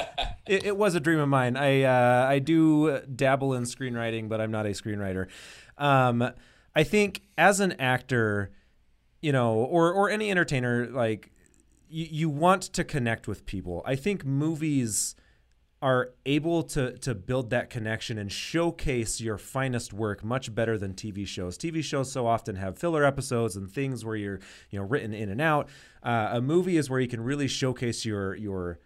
it, 0.46 0.64
it 0.64 0.76
was 0.76 0.94
a 0.94 1.00
dream 1.00 1.18
of 1.18 1.28
mine. 1.28 1.56
I 1.56 1.82
uh, 1.82 2.26
I 2.28 2.38
do 2.38 3.00
dabble 3.00 3.54
in 3.54 3.64
screenwriting, 3.64 4.28
but 4.28 4.40
I'm 4.40 4.50
not 4.50 4.66
a 4.66 4.70
screenwriter. 4.70 5.28
Um, 5.78 6.30
I 6.74 6.82
think 6.84 7.22
as 7.36 7.60
an 7.60 7.72
actor, 7.72 8.50
you 9.20 9.32
know, 9.32 9.52
or 9.54 9.92
or 9.92 10.08
any 10.08 10.30
entertainer, 10.30 10.86
like 10.86 11.30
you, 11.88 12.06
you 12.10 12.28
want 12.30 12.62
to 12.62 12.84
connect 12.84 13.28
with 13.28 13.44
people. 13.44 13.82
I 13.84 13.94
think 13.94 14.24
movies 14.24 15.14
are 15.82 16.10
able 16.24 16.62
to 16.62 16.96
to 16.98 17.14
build 17.14 17.50
that 17.50 17.68
connection 17.68 18.16
and 18.16 18.30
showcase 18.30 19.20
your 19.20 19.36
finest 19.36 19.92
work 19.92 20.22
much 20.22 20.54
better 20.54 20.78
than 20.78 20.94
TV 20.94 21.26
shows. 21.26 21.58
TV 21.58 21.82
shows 21.82 22.10
so 22.10 22.26
often 22.26 22.56
have 22.56 22.78
filler 22.78 23.04
episodes 23.04 23.56
and 23.56 23.70
things 23.70 24.04
where 24.04 24.16
you're 24.16 24.40
you 24.70 24.78
know 24.78 24.84
written 24.86 25.12
in 25.12 25.28
and 25.28 25.40
out. 25.40 25.68
Uh, 26.02 26.30
a 26.32 26.40
movie 26.40 26.76
is 26.76 26.88
where 26.88 27.00
you 27.00 27.08
can 27.08 27.20
really 27.20 27.48
showcase 27.48 28.04
your 28.04 28.36
your 28.36 28.78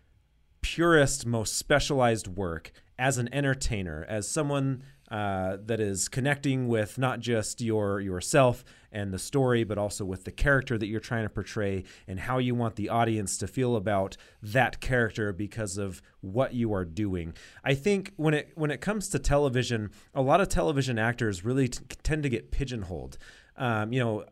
purest, 0.63 1.27
most 1.27 1.57
specialized 1.57 2.27
work 2.27 2.73
as 2.99 3.19
an 3.19 3.29
entertainer, 3.33 4.05
as 4.09 4.27
someone 4.27 4.83
uh, 5.11 5.57
that 5.65 5.81
is 5.81 6.09
connecting 6.09 6.69
with 6.69 6.99
not 6.99 7.21
just 7.21 7.61
your 7.61 8.01
yourself 8.01 8.65
and 8.91 9.13
the 9.13 9.19
story, 9.19 9.63
but 9.63 9.79
also 9.79 10.05
with 10.05 10.25
the 10.25 10.33
character 10.33 10.77
that 10.79 10.87
you're 10.87 11.01
trying 11.01 11.25
to 11.25 11.29
portray 11.29 11.85
and 12.09 12.21
how 12.21 12.39
you 12.39 12.55
want 12.55 12.77
the 12.77 12.89
audience 12.89 13.39
to 13.39 13.47
feel 13.47 13.77
about 13.77 14.17
that 14.43 14.81
character 14.81 15.33
because 15.33 15.77
of 15.77 16.03
what 16.21 16.55
you 16.55 16.73
are 16.73 16.85
doing. 16.85 17.35
I 17.63 17.75
think 17.75 18.13
when 18.17 18.35
it 18.35 18.53
when 18.55 18.71
it 18.71 18.81
comes 18.81 19.09
to 19.11 19.19
television, 19.19 19.91
a 20.15 20.23
lot 20.23 20.41
of 20.41 20.49
television 20.49 20.99
actors 20.99 21.45
really 21.45 21.69
t- 21.69 21.85
tend 22.03 22.23
to 22.25 22.29
get 22.29 22.51
pigeonholed. 22.51 23.19
Um, 23.57 23.93
you 23.93 24.01
know, 24.01 24.25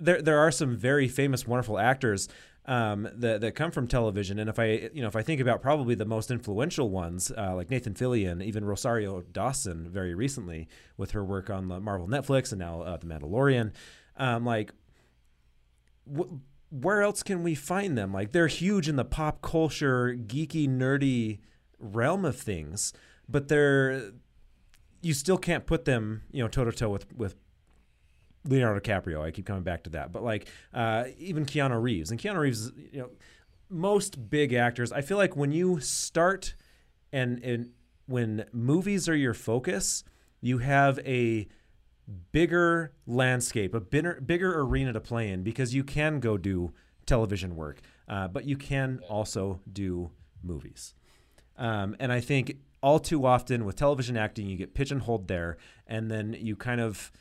there 0.00 0.22
there 0.22 0.38
are 0.38 0.50
some 0.50 0.76
very 0.76 1.08
famous, 1.08 1.46
wonderful 1.46 1.78
actors 1.78 2.28
um, 2.66 3.08
that 3.14 3.40
that 3.40 3.54
come 3.54 3.70
from 3.70 3.86
television. 3.88 4.38
And 4.38 4.48
if 4.48 4.58
I 4.58 4.90
you 4.92 5.02
know 5.02 5.08
if 5.08 5.16
I 5.16 5.22
think 5.22 5.40
about 5.40 5.62
probably 5.62 5.94
the 5.94 6.04
most 6.04 6.30
influential 6.30 6.90
ones, 6.90 7.32
uh, 7.36 7.54
like 7.54 7.70
Nathan 7.70 7.94
Fillion, 7.94 8.42
even 8.42 8.64
Rosario 8.64 9.22
Dawson, 9.22 9.88
very 9.88 10.14
recently 10.14 10.68
with 10.96 11.12
her 11.12 11.24
work 11.24 11.50
on 11.50 11.68
the 11.68 11.80
Marvel 11.80 12.08
Netflix 12.08 12.52
and 12.52 12.60
now 12.60 12.82
uh, 12.82 12.96
The 12.96 13.06
Mandalorian, 13.06 13.72
um, 14.16 14.44
like. 14.44 14.72
Wh- 16.04 16.34
where 16.70 17.02
else 17.02 17.22
can 17.22 17.42
we 17.42 17.54
find 17.54 17.98
them? 17.98 18.14
Like 18.14 18.32
they're 18.32 18.46
huge 18.46 18.88
in 18.88 18.96
the 18.96 19.04
pop 19.04 19.42
culture, 19.42 20.16
geeky, 20.16 20.66
nerdy 20.66 21.40
realm 21.78 22.24
of 22.24 22.36
things, 22.36 22.94
but 23.28 23.48
they're 23.48 24.12
you 25.02 25.12
still 25.12 25.36
can't 25.36 25.66
put 25.66 25.84
them, 25.84 26.22
you 26.30 26.42
know, 26.42 26.48
toe 26.48 26.64
to 26.64 26.72
toe 26.72 26.88
with 26.88 27.12
with 27.14 27.34
Leonardo 28.44 28.80
DiCaprio. 28.80 29.22
I 29.22 29.30
keep 29.30 29.46
coming 29.46 29.62
back 29.62 29.84
to 29.84 29.90
that, 29.90 30.12
but 30.12 30.22
like 30.22 30.48
uh, 30.74 31.04
even 31.18 31.46
Keanu 31.46 31.80
Reeves 31.80 32.10
and 32.10 32.20
Keanu 32.20 32.38
Reeves, 32.38 32.72
you 32.92 33.00
know, 33.00 33.10
most 33.68 34.30
big 34.30 34.52
actors. 34.52 34.92
I 34.92 35.00
feel 35.00 35.16
like 35.16 35.36
when 35.36 35.52
you 35.52 35.80
start 35.80 36.54
and 37.12 37.42
and 37.42 37.70
when 38.06 38.44
movies 38.52 39.08
are 39.08 39.16
your 39.16 39.34
focus, 39.34 40.04
you 40.40 40.58
have 40.58 40.98
a 41.00 41.46
bigger 42.32 42.92
landscape, 43.06 43.74
a 43.74 43.80
bigger, 43.80 44.20
bigger 44.20 44.60
arena 44.60 44.92
to 44.92 45.00
play 45.00 45.30
in 45.30 45.42
because 45.42 45.74
you 45.74 45.84
can 45.84 46.20
go 46.20 46.36
do 46.36 46.72
television 47.06 47.56
work, 47.56 47.80
uh, 48.08 48.28
but 48.28 48.44
you 48.44 48.56
can 48.56 49.00
also 49.08 49.60
do 49.72 50.10
movies. 50.42 50.94
Um, 51.56 51.96
and 52.00 52.12
I 52.12 52.20
think 52.20 52.56
all 52.82 52.98
too 52.98 53.24
often 53.24 53.64
with 53.64 53.76
television 53.76 54.16
acting, 54.16 54.48
you 54.48 54.56
get 54.56 54.74
pigeonholed 54.74 55.28
there, 55.28 55.56
and 55.86 56.10
then 56.10 56.36
you 56.38 56.56
kind 56.56 56.80
of 56.80 57.12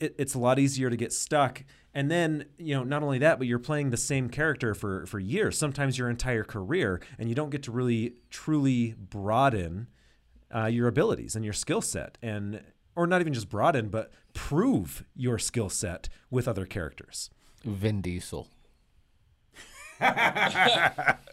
it, 0.00 0.14
it's 0.18 0.34
a 0.34 0.38
lot 0.38 0.58
easier 0.58 0.90
to 0.90 0.96
get 0.96 1.12
stuck. 1.12 1.64
And 1.94 2.10
then, 2.10 2.44
you 2.58 2.74
know, 2.74 2.84
not 2.84 3.02
only 3.02 3.18
that, 3.18 3.38
but 3.38 3.46
you're 3.46 3.58
playing 3.58 3.90
the 3.90 3.96
same 3.96 4.28
character 4.28 4.74
for, 4.74 5.06
for 5.06 5.18
years, 5.18 5.56
sometimes 5.56 5.96
your 5.96 6.10
entire 6.10 6.44
career, 6.44 7.00
and 7.18 7.28
you 7.28 7.34
don't 7.34 7.50
get 7.50 7.62
to 7.64 7.72
really 7.72 8.16
truly 8.28 8.94
broaden 8.98 9.86
uh, 10.54 10.66
your 10.66 10.88
abilities 10.88 11.34
and 11.34 11.44
your 11.44 11.54
skill 11.54 11.80
set, 11.80 12.18
and 12.22 12.60
or 12.94 13.06
not 13.06 13.20
even 13.20 13.32
just 13.32 13.48
broaden, 13.48 13.88
but 13.88 14.12
prove 14.34 15.04
your 15.14 15.38
skill 15.38 15.68
set 15.68 16.08
with 16.30 16.46
other 16.46 16.66
characters. 16.66 17.30
Vin 17.64 18.00
Diesel. 18.00 18.48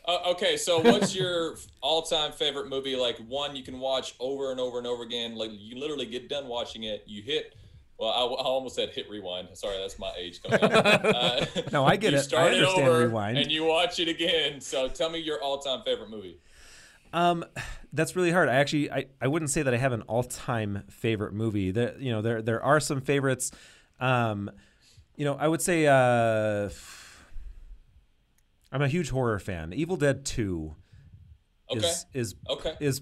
Uh, 0.05 0.31
okay, 0.31 0.57
so 0.57 0.81
what's 0.81 1.15
your 1.15 1.55
all-time 1.81 2.33
favorite 2.33 2.67
movie? 2.67 2.95
Like 2.95 3.17
one 3.19 3.55
you 3.55 3.63
can 3.63 3.79
watch 3.79 4.15
over 4.19 4.51
and 4.51 4.59
over 4.59 4.77
and 4.77 4.85
over 4.85 5.03
again. 5.03 5.35
Like 5.35 5.51
you 5.53 5.79
literally 5.79 6.05
get 6.05 6.27
done 6.27 6.47
watching 6.47 6.83
it, 6.83 7.03
you 7.05 7.21
hit. 7.21 7.55
Well, 8.03 8.11
I, 8.11 8.41
I 8.41 8.43
almost 8.43 8.75
said 8.75 8.89
hit 8.89 9.09
rewind. 9.09 9.47
Sorry, 9.53 9.77
that's 9.77 9.97
my 9.97 10.11
age 10.17 10.41
coming 10.43 10.61
up. 10.61 11.05
Uh, 11.05 11.45
No, 11.71 11.85
I 11.85 11.95
get 11.95 12.11
you 12.13 12.17
it. 12.19 12.23
Start 12.23 12.53
understand 12.53 12.87
over 12.89 12.99
rewind. 13.07 13.37
and 13.37 13.51
you 13.51 13.63
watch 13.63 13.99
it 13.99 14.07
again. 14.09 14.59
So 14.59 14.89
tell 14.89 15.09
me 15.09 15.19
your 15.19 15.41
all-time 15.41 15.83
favorite 15.85 16.09
movie. 16.09 16.39
Um, 17.13 17.45
that's 17.93 18.15
really 18.15 18.31
hard. 18.31 18.49
I 18.49 18.55
actually, 18.55 18.91
I, 18.91 19.05
I 19.21 19.27
wouldn't 19.27 19.51
say 19.51 19.61
that 19.61 19.73
I 19.73 19.77
have 19.77 19.93
an 19.93 20.01
all-time 20.03 20.83
favorite 20.89 21.33
movie. 21.33 21.71
There, 21.71 21.95
you 21.99 22.11
know, 22.11 22.21
there 22.21 22.41
there 22.41 22.61
are 22.63 22.79
some 22.79 23.01
favorites. 23.01 23.51
Um, 23.99 24.49
you 25.15 25.23
know, 25.23 25.35
I 25.35 25.47
would 25.47 25.61
say 25.61 25.85
uh, 25.87 26.69
I'm 28.71 28.81
a 28.81 28.87
huge 28.87 29.09
horror 29.11 29.39
fan. 29.39 29.73
Evil 29.73 29.95
Dead 29.97 30.25
Two 30.25 30.75
Okay. 31.71 31.79
is 31.87 32.05
is 32.13 32.35
Okay. 32.49 32.73
is 32.79 33.01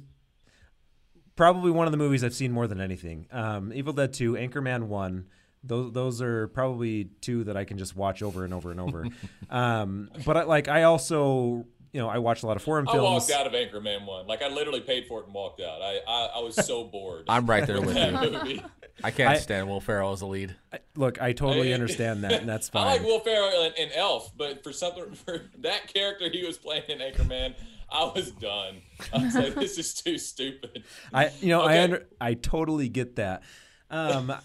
probably 1.42 1.72
one 1.72 1.88
of 1.88 1.92
the 1.92 1.98
movies 1.98 2.24
I've 2.24 2.36
seen 2.36 2.52
more 2.52 2.68
than 2.68 2.80
anything. 2.80 3.26
Um, 3.32 3.74
Evil 3.74 3.94
Dead 3.94 4.14
Two, 4.14 4.34
Anchorman 4.34 4.84
One. 4.84 5.26
Those 5.64 5.92
those 5.92 6.22
are 6.22 6.50
probably 6.50 7.06
two 7.20 7.46
that 7.46 7.58
I 7.58 7.64
can 7.64 7.80
just 7.80 7.96
watch 7.96 8.22
over 8.22 8.46
and 8.46 8.54
over 8.54 8.70
and 8.70 8.80
over. 8.80 9.08
um, 9.50 10.12
but 10.24 10.38
I, 10.38 10.44
like 10.44 10.68
I 10.68 10.84
also 10.84 11.66
you 11.94 12.00
know 12.00 12.08
I 12.10 12.20
watch 12.20 12.44
a 12.44 12.46
lot 12.46 12.58
of 12.58 12.62
foreign 12.62 12.88
I 12.88 12.92
films. 12.92 13.08
I 13.08 13.12
walked 13.14 13.32
out 13.32 13.48
of 13.48 13.54
Anchorman 13.54 14.06
one. 14.06 14.28
Like 14.28 14.44
I 14.44 14.50
literally 14.50 14.82
paid 14.82 15.08
for 15.08 15.22
it 15.22 15.26
and 15.26 15.34
walked 15.34 15.62
out. 15.62 15.82
I 15.82 16.00
I, 16.08 16.30
I 16.36 16.40
was 16.42 16.56
so 16.64 16.84
bored. 16.84 17.26
I'm 17.28 17.48
right 17.48 17.66
there 17.66 17.82
with 17.88 17.98
you. 17.98 18.62
I 19.04 19.10
can't 19.10 19.30
I- 19.32 19.38
stand 19.38 19.68
Will 19.68 19.82
Ferrell 19.82 20.12
as 20.12 20.22
a 20.22 20.28
lead. 20.28 20.56
I- 20.72 20.78
Look, 20.96 21.20
I 21.20 21.34
totally 21.34 21.72
I- 21.72 21.74
understand 21.74 22.24
that, 22.24 22.34
and 22.34 22.48
that's 22.48 22.70
fine. 22.70 22.84
I 22.88 22.92
like 22.98 23.02
Will 23.02 23.20
Ferrell 23.22 23.64
and, 23.64 23.74
and 23.80 23.92
Elf, 23.96 24.32
but 24.38 24.64
for 24.64 24.72
something 24.72 25.16
for 25.16 25.42
that 25.58 25.92
character 25.92 26.30
he 26.30 26.46
was 26.46 26.60
playing 26.60 26.84
in 26.90 27.00
Anchorman, 27.00 27.56
I 27.92 28.12
was 28.16 28.32
done. 28.32 28.82
I 29.14 29.24
was 29.26 29.36
like, 29.36 29.56
this 29.56 29.78
is 29.78 29.94
too 29.94 30.18
stupid. 30.18 30.84
I 31.14 31.32
you 31.42 31.50
know 31.50 31.62
I 31.62 31.84
under, 31.84 32.08
I 32.20 32.34
totally 32.36 32.90
get 32.90 33.18
that. 33.18 33.44
Um, 33.90 34.32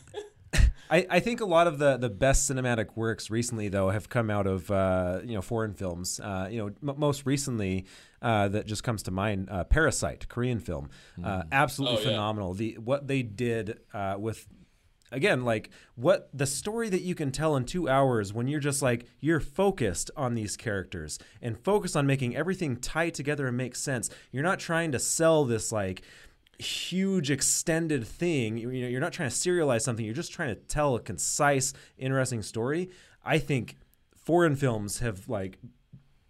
I, 0.88 1.04
I 1.10 1.20
think 1.20 1.40
a 1.40 1.44
lot 1.46 1.66
of 1.66 1.78
the, 1.78 1.96
the 1.96 2.08
best 2.08 2.48
cinematic 2.48 2.96
works 2.96 3.28
recently 3.28 3.68
though 3.68 3.90
have 3.90 4.08
come 4.08 4.30
out 4.30 4.46
of 4.46 4.70
uh, 4.70 5.20
you 5.24 5.34
know 5.34 5.42
foreign 5.42 5.74
films. 5.74 6.20
Uh, 6.20 6.48
you 6.50 6.58
know 6.58 6.66
m- 6.92 6.98
most 6.98 7.26
recently 7.26 7.86
uh, 8.22 8.48
that 8.48 8.66
just 8.66 8.84
comes 8.84 9.02
to 9.04 9.10
mind 9.10 9.48
uh, 9.50 9.64
Parasite, 9.64 10.28
Korean 10.28 10.58
film, 10.60 10.90
uh, 11.22 11.42
absolutely 11.52 11.98
Oh, 11.98 12.00
yeah. 12.00 12.06
phenomenal. 12.10 12.54
The 12.54 12.78
what 12.78 13.08
they 13.08 13.22
did 13.22 13.80
uh, 13.92 14.16
with 14.18 14.46
again 15.12 15.44
like 15.44 15.70
what 15.94 16.28
the 16.32 16.46
story 16.46 16.88
that 16.88 17.02
you 17.02 17.14
can 17.14 17.30
tell 17.30 17.56
in 17.56 17.64
two 17.64 17.88
hours 17.88 18.32
when 18.32 18.48
you're 18.48 18.60
just 18.60 18.82
like 18.82 19.06
you're 19.20 19.40
focused 19.40 20.10
on 20.16 20.34
these 20.34 20.56
characters 20.56 21.18
and 21.40 21.58
focused 21.58 21.96
on 21.96 22.06
making 22.06 22.36
everything 22.36 22.76
tie 22.76 23.10
together 23.10 23.46
and 23.46 23.56
make 23.56 23.74
sense 23.74 24.10
you're 24.32 24.42
not 24.42 24.58
trying 24.58 24.92
to 24.92 24.98
sell 24.98 25.44
this 25.44 25.70
like 25.72 26.02
huge 26.58 27.30
extended 27.30 28.06
thing 28.06 28.56
you 28.56 28.66
know 28.66 28.88
you're 28.88 29.00
not 29.00 29.12
trying 29.12 29.28
to 29.28 29.34
serialize 29.34 29.82
something 29.82 30.04
you're 30.04 30.14
just 30.14 30.32
trying 30.32 30.48
to 30.48 30.60
tell 30.62 30.94
a 30.94 31.00
concise 31.00 31.74
interesting 31.98 32.42
story 32.42 32.88
I 33.26 33.38
think 33.38 33.76
foreign 34.16 34.56
films 34.56 35.00
have 35.00 35.28
like 35.28 35.58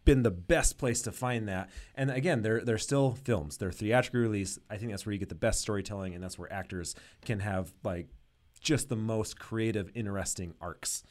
been 0.05 0.23
the 0.23 0.31
best 0.31 0.79
place 0.79 1.03
to 1.03 1.13
find 1.13 1.49
that. 1.49 1.69
And 1.95 2.11
again, 2.11 2.43
they're 2.43 2.65
they're 2.65 2.79
still 2.79 3.13
films. 3.13 3.59
They're 3.59 3.71
theatrical 3.71 4.21
release. 4.21 4.59
I 4.71 4.79
think 4.79 4.91
that's 4.91 5.05
where 5.05 5.13
you 5.13 5.19
get 5.19 5.29
the 5.29 5.35
best 5.35 5.61
storytelling, 5.61 6.15
and 6.15 6.25
that's 6.25 6.39
where 6.39 6.51
actors 6.51 6.95
can 7.25 7.41
have 7.41 7.73
like 7.85 8.09
just 8.61 8.89
the 8.89 8.97
most 8.97 9.39
creative, 9.39 9.91
interesting 9.95 10.55
arcs. 10.61 11.03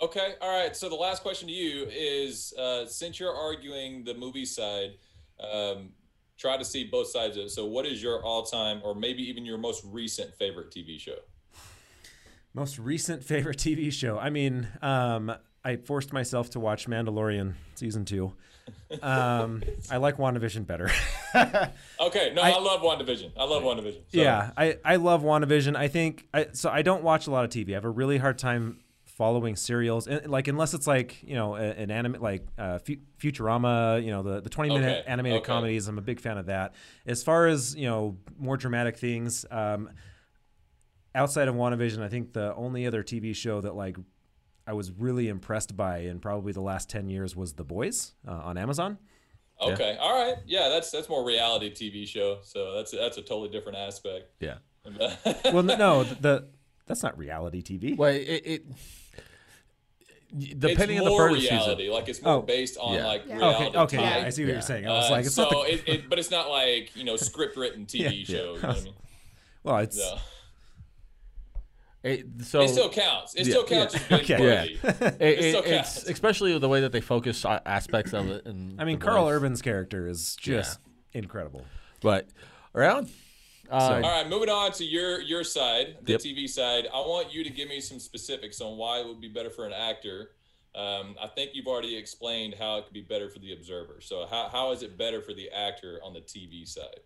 Okay, 0.00 0.34
all 0.40 0.50
right. 0.50 0.74
So 0.76 0.88
the 0.88 0.96
last 0.96 1.22
question 1.22 1.48
to 1.48 1.54
you 1.54 1.86
is: 1.90 2.52
uh, 2.58 2.86
since 2.86 3.20
you're 3.20 3.34
arguing 3.34 4.04
the 4.04 4.14
movie 4.14 4.44
side, 4.44 4.96
um, 5.40 5.90
try 6.36 6.56
to 6.56 6.64
see 6.64 6.84
both 6.84 7.06
sides 7.06 7.36
of 7.36 7.44
it. 7.44 7.50
So, 7.50 7.66
what 7.66 7.86
is 7.86 8.02
your 8.02 8.22
all-time, 8.22 8.80
or 8.84 8.94
maybe 8.94 9.22
even 9.28 9.44
your 9.46 9.58
most 9.58 9.84
recent 9.86 10.34
favorite 10.34 10.70
TV 10.70 10.98
show? 10.98 11.16
Most 12.52 12.78
recent 12.78 13.24
favorite 13.24 13.58
TV 13.58 13.92
show. 13.92 14.18
I 14.18 14.30
mean, 14.30 14.68
um, 14.82 15.32
I 15.64 15.76
forced 15.76 16.12
myself 16.12 16.50
to 16.50 16.60
watch 16.60 16.86
Mandalorian 16.86 17.54
season 17.76 18.04
two. 18.04 18.34
Um, 19.00 19.62
I 19.90 19.96
like 19.96 20.16
WandaVision 20.18 20.66
better. 20.66 20.90
Okay, 22.00 22.32
no, 22.34 22.42
I, 22.42 22.58
love 22.58 22.82
WandaVision. 22.82 23.30
I 23.38 23.44
love 23.44 23.62
WandaVision. 23.62 24.02
So, 24.12 24.20
Yeah, 24.20 24.50
I, 24.56 24.76
I 24.84 24.96
love 24.96 25.22
WandaVision. 25.22 25.76
I 25.76 25.88
think 25.88 26.26
I 26.34 26.48
so 26.52 26.68
I 26.68 26.82
don't 26.82 27.02
watch 27.02 27.26
a 27.26 27.30
lot 27.30 27.44
of 27.44 27.50
TV. 27.50 27.70
I 27.70 27.74
have 27.74 27.84
a 27.86 27.90
really 27.90 28.18
hard 28.18 28.38
time 28.38 28.80
following 29.06 29.56
serials, 29.56 30.06
and 30.08 30.26
like 30.28 30.48
unless 30.48 30.74
it's 30.74 30.86
like 30.86 31.22
you 31.22 31.34
know 31.34 31.54
an 31.54 31.90
anime 31.90 32.20
like 32.20 32.46
uh, 32.58 32.80
Futurama, 33.18 34.04
you 34.04 34.10
know 34.10 34.22
the 34.22 34.40
the 34.42 34.50
twenty 34.50 34.74
minute 34.74 35.00
Okay, 35.00 35.08
animated 35.10 35.38
okay. 35.38 35.46
comedies. 35.46 35.88
I'm 35.88 35.96
a 35.96 36.02
big 36.02 36.20
fan 36.20 36.36
of 36.38 36.46
that. 36.46 36.74
As 37.06 37.22
far 37.22 37.46
as 37.46 37.74
you 37.74 37.86
know 37.88 38.18
more 38.36 38.56
dramatic 38.56 38.98
things, 38.98 39.46
um, 39.50 39.88
outside 41.14 41.48
of 41.48 41.54
WandaVision, 41.54 42.02
I 42.02 42.08
think 42.08 42.32
the 42.32 42.54
only 42.56 42.86
other 42.86 43.02
TV 43.02 43.34
show 43.34 43.60
that 43.60 43.74
like 43.74 43.96
I 44.66 44.72
was 44.74 44.90
really 44.92 45.28
impressed 45.28 45.76
by 45.76 45.98
in 45.98 46.20
probably 46.20 46.52
the 46.52 46.60
last 46.60 46.88
ten 46.88 47.08
years 47.08 47.34
was 47.34 47.54
The 47.54 47.64
Boys 47.64 48.12
uh, 48.26 48.30
on 48.32 48.56
Amazon. 48.58 48.98
Okay, 49.60 49.96
all 50.00 50.12
right. 50.12 50.36
Yeah, 50.46 50.68
that's 50.68 50.90
that's 50.90 51.08
more 51.08 51.24
reality 51.24 51.72
TV 51.72 52.06
show. 52.06 52.38
So 52.42 52.74
that's 52.74 52.90
that's 52.92 53.16
a 53.18 53.22
totally 53.22 53.48
different 53.48 53.78
aspect. 53.78 54.30
Yeah. 54.40 54.56
Well, 55.52 55.62
no, 55.62 56.02
the 56.04 56.48
that's 56.86 57.02
not 57.02 57.16
reality 57.16 57.62
TV. 57.62 57.96
Well, 57.96 58.10
it, 58.10 58.22
it 58.44 58.64
it's 60.34 60.58
depending 60.58 60.98
on 60.98 61.04
the 61.04 61.10
more 61.10 61.28
first 61.30 61.48
reality. 61.48 61.82
season. 61.82 61.92
Like 61.94 62.08
it's 62.08 62.22
more 62.22 62.34
Oh. 62.36 62.42
based 62.42 62.78
on 62.78 62.94
Yeah. 62.94 63.06
like 63.06 63.24
Yeah. 63.26 63.36
reality. 63.36 63.64
Okay, 63.66 63.78
okay, 63.78 63.96
Yeah. 63.98 64.18
yeah, 64.20 64.26
I 64.26 64.30
see 64.30 64.42
what 64.42 64.48
Yeah. 64.48 64.52
you're 64.54 64.62
saying. 64.62 64.86
I 64.86 64.90
was 64.90 65.06
Uh, 65.08 65.12
like, 65.12 65.26
it's 65.26 65.34
so 65.34 65.42
not 65.42 65.50
the, 65.50 65.72
it, 65.74 65.82
it, 65.88 66.08
but 66.10 66.18
it's 66.18 66.30
not 66.30 66.48
like 66.50 66.96
you 66.96 67.04
know 67.04 67.16
script 67.16 67.56
written 67.56 67.86
TV 67.86 68.26
Yeah. 68.28 68.36
show. 68.36 68.54
You 68.56 68.62
know 68.62 68.68
I 68.68 68.80
mean? 68.80 68.94
well, 69.62 69.78
it's 69.78 69.98
So 69.98 70.18
It, 72.02 72.26
so 72.42 72.62
it 72.62 72.68
still 72.68 72.90
counts. 72.90 73.34
It 73.34 73.46
Yeah. 73.46 73.52
still 73.52 73.64
counts 73.64 73.94
Yeah. 73.94 74.00
as 74.16 74.20
Okay. 74.22 74.44
Yeah. 74.44 74.62
it- 74.64 74.80
it 75.20 75.22
it- 75.22 75.50
still 75.50 75.62
it's 75.62 75.70
counts. 75.70 76.08
especially 76.08 76.58
the 76.58 76.68
way 76.68 76.80
that 76.80 76.90
they 76.92 77.00
focus 77.00 77.44
on 77.44 77.60
aspects 77.64 78.12
of 78.12 78.28
it. 78.28 78.44
And 78.46 78.80
I 78.80 78.84
mean, 78.84 78.98
Karl 78.98 79.24
Boys. 79.26 79.34
Urban's 79.34 79.62
character 79.62 80.08
is 80.08 80.34
just 80.36 80.80
incredible. 81.12 81.64
But 82.00 82.28
around. 82.74 83.08
Uh, 83.70 83.88
So- 83.88 83.94
All 83.94 84.00
right, 84.00 84.28
moving 84.28 84.48
on 84.48 84.72
to 84.72 84.84
your 84.84 85.20
your 85.20 85.44
side, 85.44 85.98
the 86.02 86.12
Yep. 86.12 86.20
TV 86.22 86.48
side. 86.48 86.88
I 86.92 86.98
want 86.98 87.32
you 87.32 87.44
to 87.44 87.50
give 87.50 87.68
me 87.68 87.80
some 87.80 88.00
specifics 88.00 88.60
on 88.60 88.76
why 88.76 88.98
it 89.00 89.06
would 89.06 89.20
be 89.20 89.28
better 89.28 89.50
for 89.50 89.64
an 89.66 89.72
actor. 89.72 90.32
Um, 90.74 91.16
I 91.20 91.26
think 91.28 91.50
you've 91.54 91.66
already 91.68 91.96
explained 91.96 92.54
how 92.58 92.78
it 92.78 92.84
could 92.84 92.94
be 92.94 93.02
better 93.02 93.28
for 93.28 93.38
the 93.38 93.52
observer. 93.52 94.00
So 94.00 94.26
how, 94.26 94.48
how 94.48 94.72
is 94.72 94.82
it 94.82 94.96
better 94.98 95.20
for 95.22 95.34
the 95.34 95.50
actor 95.50 96.00
on 96.02 96.14
the 96.14 96.20
TV 96.22 96.66
side? 96.66 97.00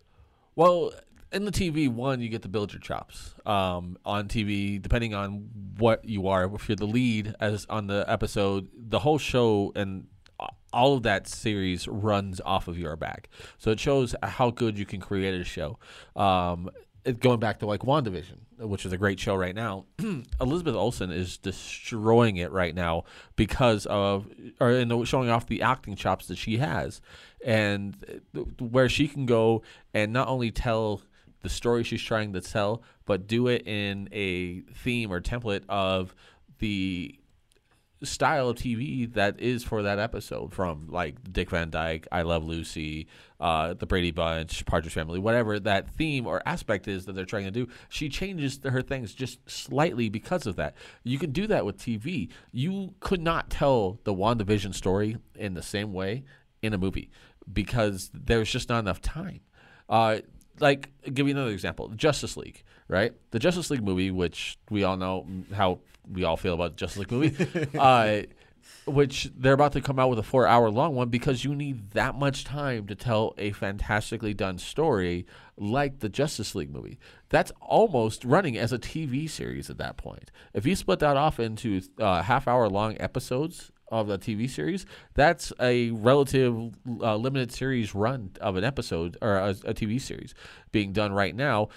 Well, 0.55 0.93
in 1.31 1.45
the 1.45 1.51
TV, 1.51 1.89
one, 1.89 2.21
you 2.21 2.29
get 2.29 2.41
to 2.43 2.47
build 2.47 2.73
your 2.73 2.79
chops. 2.79 3.35
Um, 3.45 3.97
on 4.05 4.27
TV, 4.27 4.81
depending 4.81 5.13
on 5.13 5.49
what 5.77 6.05
you 6.05 6.27
are, 6.27 6.53
if 6.55 6.69
you're 6.69 6.75
the 6.75 6.85
lead 6.85 7.35
as 7.39 7.65
on 7.69 7.87
the 7.87 8.05
episode, 8.07 8.69
the 8.73 8.99
whole 8.99 9.17
show 9.17 9.71
and 9.75 10.07
all 10.73 10.95
of 10.95 11.03
that 11.03 11.27
series 11.27 11.87
runs 11.87 12.41
off 12.45 12.67
of 12.67 12.77
your 12.77 12.95
back. 12.95 13.29
So 13.57 13.71
it 13.71 13.79
shows 13.79 14.15
how 14.21 14.51
good 14.51 14.77
you 14.77 14.85
can 14.85 14.99
create 14.99 15.39
a 15.39 15.43
show. 15.43 15.79
Um, 16.15 16.69
it, 17.03 17.19
going 17.19 17.39
back 17.39 17.59
to 17.59 17.65
like 17.65 17.81
WandaVision, 17.81 18.37
which 18.59 18.85
is 18.85 18.91
a 18.91 18.97
great 18.97 19.19
show 19.19 19.35
right 19.35 19.55
now, 19.55 19.85
Elizabeth 20.41 20.75
Olsen 20.75 21.09
is 21.09 21.37
destroying 21.37 22.37
it 22.37 22.51
right 22.51 22.75
now 22.75 23.05
because 23.35 23.85
of, 23.85 24.27
or 24.59 24.71
in 24.71 24.89
the, 24.89 25.05
showing 25.05 25.29
off 25.29 25.47
the 25.47 25.61
acting 25.61 25.95
chops 25.95 26.27
that 26.27 26.37
she 26.37 26.57
has, 26.57 27.01
and 27.45 28.21
uh, 28.35 28.41
where 28.59 28.89
she 28.89 29.07
can 29.07 29.25
go 29.25 29.61
and 29.93 30.11
not 30.11 30.27
only 30.27 30.51
tell 30.51 31.01
the 31.47 31.53
story 31.53 31.83
she's 31.83 32.01
trying 32.01 32.33
to 32.33 32.41
tell, 32.41 32.83
but 33.05 33.25
do 33.25 33.47
it 33.47 33.65
in 33.65 34.09
a 34.11 34.59
theme 34.83 35.13
or 35.13 35.21
template 35.21 35.63
of 35.69 36.13
the 36.59 37.17
style 38.03 38.49
of 38.49 38.57
TV 38.57 39.11
that 39.13 39.39
is 39.39 39.63
for 39.63 39.83
that 39.83 39.97
episode 39.97 40.53
from 40.53 40.89
like 40.89 41.15
Dick 41.31 41.49
Van 41.49 41.69
Dyke, 41.69 42.05
I 42.11 42.23
Love 42.23 42.45
Lucy, 42.45 43.07
uh, 43.39 43.75
The 43.75 43.85
Brady 43.85 44.11
Bunch, 44.11 44.65
Partridge 44.65 44.93
Family, 44.93 45.19
whatever 45.19 45.57
that 45.57 45.89
theme 45.91 46.27
or 46.27 46.43
aspect 46.45 46.89
is 46.89 47.05
that 47.05 47.13
they're 47.13 47.23
trying 47.23 47.45
to 47.45 47.51
do. 47.51 47.69
She 47.87 48.09
changes 48.09 48.59
her 48.65 48.81
things 48.81 49.13
just 49.13 49.39
slightly 49.49 50.09
because 50.09 50.45
of 50.45 50.57
that. 50.57 50.75
You 51.05 51.17
can 51.17 51.31
do 51.31 51.47
that 51.47 51.65
with 51.65 51.77
TV. 51.77 52.29
You 52.51 52.93
could 52.99 53.21
not 53.21 53.49
tell 53.49 53.99
the 54.03 54.13
WandaVision 54.13 54.75
story 54.75 55.15
in 55.33 55.53
the 55.53 55.63
same 55.63 55.93
way 55.93 56.25
in 56.61 56.73
a 56.73 56.77
movie 56.77 57.09
because 57.51 58.11
there's 58.13 58.51
just 58.51 58.67
not 58.67 58.79
enough 58.79 59.01
time. 59.01 59.39
Uh, 59.87 60.17
like, 60.59 60.89
give 61.13 61.27
you 61.27 61.33
another 61.33 61.51
example 61.51 61.89
Justice 61.89 62.37
League, 62.37 62.63
right? 62.87 63.13
The 63.31 63.39
Justice 63.39 63.69
League 63.69 63.83
movie, 63.83 64.11
which 64.11 64.57
we 64.69 64.83
all 64.83 64.97
know 64.97 65.27
how 65.53 65.79
we 66.09 66.23
all 66.23 66.37
feel 66.37 66.53
about 66.53 66.71
the 66.71 66.77
Justice 66.77 66.99
League 66.99 67.11
movie, 67.11 67.67
uh, 67.79 68.21
which 68.85 69.29
they're 69.37 69.53
about 69.53 69.73
to 69.73 69.81
come 69.81 69.99
out 69.99 70.09
with 70.09 70.19
a 70.19 70.23
four 70.23 70.47
hour 70.47 70.69
long 70.69 70.95
one 70.95 71.09
because 71.09 71.43
you 71.43 71.53
need 71.53 71.91
that 71.91 72.15
much 72.15 72.43
time 72.43 72.87
to 72.87 72.95
tell 72.95 73.33
a 73.37 73.51
fantastically 73.51 74.33
done 74.33 74.57
story 74.57 75.25
like 75.57 75.99
the 75.99 76.09
Justice 76.09 76.55
League 76.55 76.71
movie. 76.71 76.99
That's 77.29 77.51
almost 77.61 78.23
running 78.23 78.57
as 78.57 78.71
a 78.71 78.79
TV 78.79 79.29
series 79.29 79.69
at 79.69 79.77
that 79.79 79.97
point. 79.97 80.31
If 80.53 80.65
you 80.65 80.75
split 80.75 80.99
that 80.99 81.17
off 81.17 81.39
into 81.39 81.81
uh, 81.99 82.21
half 82.21 82.47
hour 82.47 82.69
long 82.69 82.95
episodes, 82.99 83.71
of 83.89 84.09
a 84.09 84.17
TV 84.17 84.49
series, 84.49 84.85
that's 85.13 85.53
a 85.59 85.91
relative 85.91 86.73
uh, 87.01 87.15
limited 87.15 87.51
series 87.51 87.95
run 87.95 88.31
of 88.41 88.55
an 88.55 88.63
episode 88.63 89.17
or 89.21 89.35
a, 89.35 89.49
a 89.49 89.73
TV 89.73 89.99
series 89.99 90.33
being 90.71 90.91
done 90.93 91.13
right 91.13 91.35
now. 91.35 91.69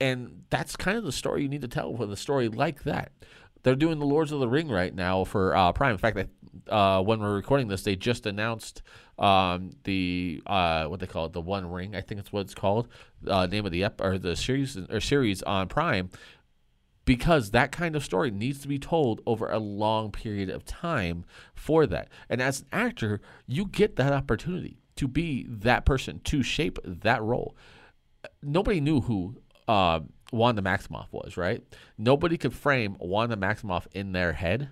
And 0.00 0.44
that's 0.48 0.76
kind 0.76 0.96
of 0.96 1.04
the 1.04 1.12
story 1.12 1.42
you 1.42 1.48
need 1.48 1.60
to 1.60 1.68
tell 1.68 1.92
with 1.92 2.10
a 2.10 2.16
story 2.16 2.48
like 2.48 2.84
that. 2.84 3.12
They're 3.62 3.76
doing 3.76 3.98
the 3.98 4.06
Lords 4.06 4.32
of 4.32 4.40
the 4.40 4.48
Ring 4.48 4.68
right 4.68 4.94
now 4.94 5.24
for 5.24 5.54
uh, 5.54 5.72
Prime. 5.72 5.92
In 5.92 5.98
fact, 5.98 6.16
they, 6.16 6.26
uh, 6.70 7.02
when 7.02 7.20
we're 7.20 7.34
recording 7.34 7.68
this, 7.68 7.82
they 7.82 7.94
just 7.94 8.24
announced 8.24 8.82
um, 9.18 9.72
the 9.84 10.42
uh, 10.46 10.86
what 10.86 11.00
they 11.00 11.06
call 11.06 11.26
it, 11.26 11.34
the 11.34 11.42
One 11.42 11.70
Ring. 11.70 11.94
I 11.94 12.00
think 12.00 12.20
it's 12.20 12.32
what 12.32 12.40
it's 12.40 12.54
called. 12.54 12.88
Uh, 13.26 13.44
name 13.46 13.66
of 13.66 13.72
the 13.72 13.84
ep- 13.84 14.00
or 14.00 14.16
the 14.18 14.34
series 14.34 14.78
or 14.88 15.00
series 15.00 15.42
on 15.42 15.68
Prime 15.68 16.08
because 17.04 17.50
that 17.50 17.72
kind 17.72 17.96
of 17.96 18.04
story 18.04 18.30
needs 18.30 18.60
to 18.60 18.68
be 18.68 18.78
told 18.78 19.20
over 19.26 19.48
a 19.48 19.58
long 19.58 20.10
period 20.12 20.50
of 20.50 20.64
time 20.64 21.24
for 21.54 21.86
that. 21.86 22.08
And 22.28 22.40
as 22.40 22.60
an 22.60 22.66
actor, 22.72 23.20
you 23.46 23.66
get 23.66 23.96
that 23.96 24.12
opportunity 24.12 24.78
to 24.96 25.08
be 25.08 25.46
that 25.48 25.84
person, 25.84 26.20
to 26.24 26.42
shape 26.42 26.78
that 26.84 27.22
role. 27.22 27.56
Nobody 28.42 28.80
knew 28.80 29.00
who 29.00 29.36
uh, 29.66 30.00
Wanda 30.32 30.62
Maximoff 30.62 31.06
was, 31.10 31.36
right? 31.36 31.62
Nobody 31.96 32.36
could 32.36 32.52
frame 32.52 32.96
Wanda 33.00 33.36
Maximoff 33.36 33.86
in 33.92 34.12
their 34.12 34.32
head. 34.34 34.70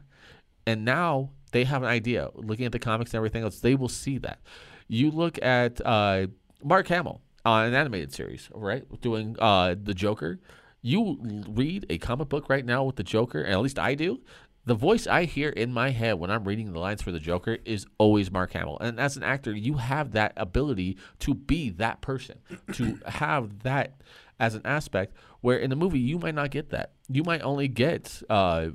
And 0.66 0.84
now 0.84 1.30
they 1.52 1.64
have 1.64 1.82
an 1.82 1.88
idea. 1.88 2.28
Looking 2.34 2.66
at 2.66 2.72
the 2.72 2.78
comics 2.78 3.12
and 3.12 3.18
everything 3.18 3.42
else, 3.42 3.60
they 3.60 3.74
will 3.74 3.88
see 3.88 4.18
that. 4.18 4.40
You 4.86 5.10
look 5.10 5.42
at 5.42 5.80
uh, 5.84 6.26
Mark 6.62 6.88
Hamill 6.88 7.20
on 7.44 7.66
an 7.66 7.74
animated 7.74 8.12
series, 8.12 8.48
right? 8.52 8.84
Doing 9.00 9.36
uh, 9.38 9.76
the 9.82 9.94
Joker 9.94 10.40
you 10.88 11.44
read 11.48 11.86
a 11.90 11.98
comic 11.98 12.28
book 12.28 12.48
right 12.48 12.64
now 12.64 12.84
with 12.84 12.96
the 12.96 13.02
Joker, 13.02 13.42
and 13.42 13.52
at 13.52 13.60
least 13.60 13.78
I 13.78 13.94
do. 13.94 14.20
The 14.64 14.74
voice 14.74 15.06
I 15.06 15.24
hear 15.24 15.50
in 15.50 15.72
my 15.72 15.90
head 15.90 16.18
when 16.18 16.30
I'm 16.30 16.44
reading 16.44 16.72
the 16.72 16.78
lines 16.78 17.00
for 17.02 17.12
the 17.12 17.20
Joker 17.20 17.58
is 17.64 17.86
always 17.98 18.30
Mark 18.30 18.52
Hamill. 18.52 18.78
And 18.80 18.98
as 18.98 19.16
an 19.16 19.22
actor, 19.22 19.52
you 19.52 19.74
have 19.74 20.12
that 20.12 20.32
ability 20.36 20.98
to 21.20 21.34
be 21.34 21.70
that 21.70 22.00
person, 22.00 22.38
to 22.72 22.98
have 23.06 23.62
that 23.62 24.00
as 24.40 24.54
an 24.54 24.62
aspect 24.64 25.14
where 25.40 25.58
in 25.58 25.70
the 25.70 25.76
movie 25.76 25.98
you 25.98 26.18
might 26.18 26.34
not 26.34 26.50
get 26.50 26.70
that. 26.70 26.92
You 27.08 27.22
might 27.22 27.42
only 27.42 27.68
get, 27.68 28.22
uh, 28.28 28.68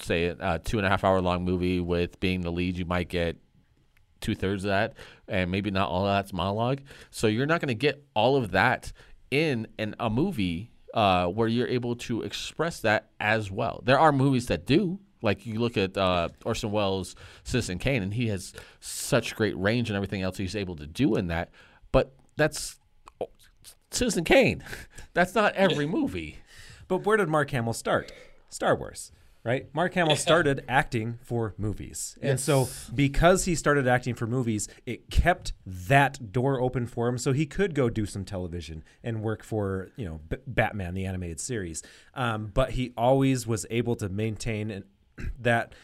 say, 0.00 0.26
a 0.26 0.60
two 0.64 0.78
and 0.78 0.86
a 0.86 0.90
half 0.90 1.04
hour 1.04 1.20
long 1.20 1.44
movie 1.44 1.80
with 1.80 2.18
being 2.20 2.40
the 2.40 2.50
lead. 2.50 2.76
You 2.76 2.84
might 2.84 3.08
get 3.08 3.36
two 4.20 4.34
thirds 4.34 4.64
of 4.64 4.68
that, 4.70 4.94
and 5.28 5.50
maybe 5.50 5.70
not 5.70 5.88
all 5.88 6.06
of 6.06 6.16
that's 6.16 6.32
monologue. 6.32 6.80
So 7.10 7.26
you're 7.26 7.46
not 7.46 7.60
going 7.60 7.68
to 7.68 7.74
get 7.74 8.04
all 8.14 8.36
of 8.36 8.50
that 8.52 8.92
in 9.30 9.68
in 9.78 9.94
a 10.00 10.08
movie 10.10 10.72
uh, 10.94 11.26
where 11.26 11.48
you're 11.48 11.68
able 11.68 11.96
to 11.96 12.22
express 12.22 12.80
that 12.80 13.10
as 13.20 13.50
well. 13.50 13.82
There 13.84 13.98
are 13.98 14.12
movies 14.12 14.46
that 14.46 14.66
do. 14.66 14.98
Like 15.20 15.46
you 15.46 15.58
look 15.58 15.76
at 15.76 15.96
uh, 15.96 16.28
Orson 16.44 16.70
Welles' 16.70 17.16
Citizen 17.42 17.78
Kane, 17.78 18.02
and 18.02 18.14
he 18.14 18.28
has 18.28 18.52
such 18.80 19.34
great 19.34 19.58
range 19.58 19.90
and 19.90 19.96
everything 19.96 20.22
else 20.22 20.36
he's 20.36 20.54
able 20.54 20.76
to 20.76 20.86
do 20.86 21.16
in 21.16 21.26
that. 21.26 21.50
But 21.90 22.14
that's 22.36 22.76
Citizen 23.90 24.24
Kane. 24.24 24.62
That's 25.14 25.34
not 25.34 25.54
every 25.54 25.86
movie. 25.86 26.38
But 26.86 27.04
where 27.04 27.16
did 27.16 27.28
Mark 27.28 27.50
Hamill 27.50 27.72
start? 27.72 28.12
Star 28.50 28.76
Wars, 28.76 29.10
right? 29.48 29.66
Mark 29.72 29.94
Hamill 29.94 30.14
started 30.14 30.62
acting 30.68 31.18
for 31.22 31.54
movies. 31.56 32.18
And 32.20 32.38
so 32.38 32.68
because 32.94 33.46
he 33.46 33.54
started 33.54 33.88
acting 33.88 34.14
for 34.14 34.26
movies, 34.26 34.68
it 34.84 35.10
kept 35.10 35.54
that 35.64 36.32
door 36.32 36.60
open 36.60 36.86
for 36.86 37.08
him 37.08 37.16
so 37.16 37.32
he 37.32 37.46
could 37.46 37.74
go 37.74 37.88
do 37.88 38.04
some 38.04 38.26
television 38.26 38.84
and 39.02 39.22
work 39.22 39.42
for, 39.42 39.88
you 39.96 40.04
know, 40.04 40.20
B- 40.28 40.36
Batman 40.46 40.92
the 40.92 41.06
animated 41.06 41.40
series. 41.40 41.82
Um, 42.12 42.50
but 42.52 42.72
he 42.72 42.92
always 42.94 43.46
was 43.46 43.64
able 43.70 43.96
to 43.96 44.10
maintain 44.10 44.70
an, 44.70 44.84
that 45.40 45.74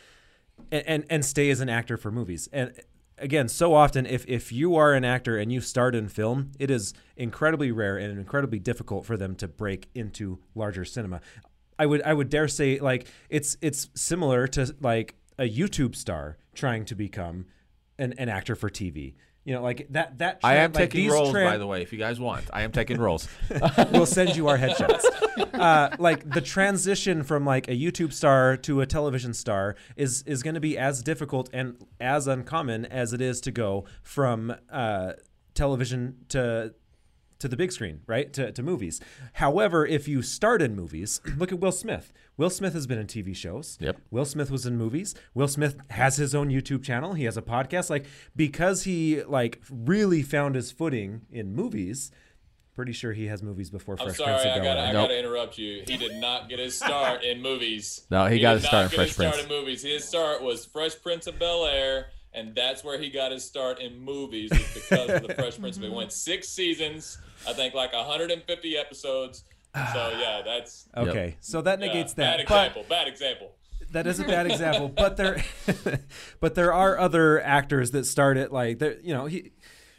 and, 0.70 0.86
and 0.86 1.04
and 1.08 1.24
stay 1.24 1.48
as 1.48 1.60
an 1.60 1.70
actor 1.70 1.96
for 1.96 2.10
movies. 2.12 2.50
And 2.52 2.78
again, 3.16 3.48
so 3.48 3.74
often 3.74 4.04
if 4.04 4.26
if 4.28 4.52
you 4.52 4.76
are 4.76 4.92
an 4.92 5.06
actor 5.06 5.38
and 5.38 5.50
you 5.50 5.62
start 5.62 5.94
in 5.94 6.08
film, 6.08 6.52
it 6.58 6.70
is 6.70 6.92
incredibly 7.16 7.72
rare 7.72 7.96
and 7.96 8.18
incredibly 8.18 8.58
difficult 8.58 9.06
for 9.06 9.16
them 9.16 9.34
to 9.36 9.48
break 9.48 9.88
into 9.94 10.38
larger 10.54 10.84
cinema. 10.84 11.22
I 11.78 11.86
would 11.86 12.02
I 12.02 12.12
would 12.12 12.28
dare 12.28 12.48
say 12.48 12.78
like 12.80 13.06
it's 13.28 13.56
it's 13.60 13.88
similar 13.94 14.46
to 14.48 14.74
like 14.80 15.16
a 15.38 15.48
YouTube 15.48 15.96
star 15.96 16.38
trying 16.54 16.84
to 16.86 16.94
become 16.94 17.46
an, 17.98 18.14
an 18.18 18.28
actor 18.28 18.54
for 18.54 18.70
TV. 18.70 19.14
You 19.44 19.54
know, 19.54 19.62
like 19.62 19.88
that 19.90 20.18
that 20.18 20.40
I 20.42 20.56
am 20.56 20.72
like 20.72 20.90
taking 20.90 21.10
roles, 21.10 21.34
tran- 21.34 21.50
by 21.50 21.58
the 21.58 21.66
way. 21.66 21.82
If 21.82 21.92
you 21.92 21.98
guys 21.98 22.18
want, 22.18 22.46
I 22.52 22.62
am 22.62 22.72
taking 22.72 22.98
roles. 22.98 23.28
we'll 23.92 24.06
send 24.06 24.36
you 24.36 24.48
our 24.48 24.56
headshots. 24.56 25.04
Uh, 25.52 25.94
like 25.98 26.28
the 26.30 26.40
transition 26.40 27.22
from 27.22 27.44
like 27.44 27.68
a 27.68 27.72
YouTube 27.72 28.12
star 28.14 28.56
to 28.58 28.80
a 28.80 28.86
television 28.86 29.34
star 29.34 29.76
is 29.96 30.22
is 30.22 30.42
going 30.42 30.54
to 30.54 30.60
be 30.60 30.78
as 30.78 31.02
difficult 31.02 31.50
and 31.52 31.76
as 32.00 32.26
uncommon 32.26 32.86
as 32.86 33.12
it 33.12 33.20
is 33.20 33.40
to 33.42 33.50
go 33.50 33.84
from 34.02 34.54
uh, 34.70 35.12
television 35.52 36.16
to 36.30 36.74
to 37.38 37.48
the 37.48 37.56
big 37.56 37.72
screen, 37.72 38.00
right? 38.06 38.32
To, 38.32 38.52
to 38.52 38.62
movies. 38.62 39.00
However, 39.34 39.86
if 39.86 40.08
you 40.08 40.22
start 40.22 40.62
in 40.62 40.74
movies, 40.76 41.20
look 41.36 41.52
at 41.52 41.58
Will 41.60 41.72
Smith. 41.72 42.12
Will 42.36 42.50
Smith 42.50 42.72
has 42.72 42.86
been 42.86 42.98
in 42.98 43.06
TV 43.06 43.34
shows. 43.34 43.76
Yep. 43.80 43.98
Will 44.10 44.24
Smith 44.24 44.50
was 44.50 44.66
in 44.66 44.76
movies. 44.76 45.14
Will 45.34 45.48
Smith 45.48 45.76
has 45.90 46.16
his 46.16 46.34
own 46.34 46.48
YouTube 46.48 46.82
channel. 46.82 47.14
He 47.14 47.24
has 47.24 47.36
a 47.36 47.42
podcast. 47.42 47.90
Like 47.90 48.06
because 48.34 48.84
he 48.84 49.22
like 49.24 49.60
really 49.70 50.22
found 50.22 50.54
his 50.54 50.70
footing 50.72 51.22
in 51.30 51.54
movies. 51.54 52.10
Pretty 52.74 52.90
sure 52.92 53.12
he 53.12 53.26
has 53.26 53.40
movies 53.40 53.70
before 53.70 53.94
I'm 54.00 54.06
Fresh 54.06 54.16
sorry, 54.16 54.32
Prince 54.32 54.44
of 54.46 54.50
I 54.50 54.54
Bel 54.56 54.64
gotta, 54.64 54.80
I 54.80 54.86
Air. 54.86 54.92
Nope. 54.94 55.02
gotta 55.08 55.18
interrupt 55.20 55.58
you. 55.58 55.84
He 55.86 55.96
did 55.96 56.16
not 56.16 56.48
get 56.48 56.58
his 56.58 56.76
start 56.76 57.22
in 57.22 57.40
movies. 57.40 58.04
No, 58.10 58.26
he 58.26 58.40
got 58.40 58.54
his 58.54 58.64
start 58.64 58.86
not 58.86 58.92
in 58.92 58.98
get 58.98 59.06
his 59.06 59.14
start 59.14 59.38
in 59.38 59.48
movies. 59.48 59.82
His 59.84 60.04
start 60.04 60.42
was 60.42 60.66
Fresh 60.66 61.00
Prince 61.00 61.28
of 61.28 61.38
Bel 61.38 61.66
Air, 61.66 62.06
and 62.34 62.54
that's 62.54 62.82
where 62.82 62.98
he 62.98 63.10
got 63.10 63.32
his 63.32 63.44
start 63.44 63.78
in 63.78 63.98
movies 63.98 64.50
because 64.50 65.10
of 65.10 65.26
the 65.26 65.34
Fresh 65.38 65.58
Prince 65.58 65.76
of 65.76 65.82
Bel 65.82 65.90
Air. 65.92 65.96
Went 65.96 66.12
six 66.12 66.48
seasons, 66.48 67.18
I 67.46 67.52
think 67.52 67.74
like 67.74 67.92
150 67.92 68.76
episodes. 68.76 69.44
So 69.74 70.12
yeah, 70.18 70.42
that's 70.44 70.88
Okay, 70.96 71.36
so 71.40 71.62
that 71.62 71.80
yeah, 71.80 71.86
negates 71.86 72.14
bad 72.14 72.40
that. 72.40 72.48
But 72.48 72.66
example. 72.66 72.86
Bad 72.88 73.08
example. 73.08 73.52
that 73.92 74.06
is 74.06 74.20
a 74.20 74.24
bad 74.24 74.46
example. 74.50 74.88
But 74.88 75.16
there, 75.16 75.42
but 76.40 76.54
there 76.54 76.72
are 76.72 76.98
other 76.98 77.40
actors 77.42 77.92
that 77.92 78.06
start 78.06 78.36
it 78.36 78.52
like 78.52 78.78
there. 78.78 78.98
You 79.00 79.14
know, 79.14 79.26
he 79.26 79.52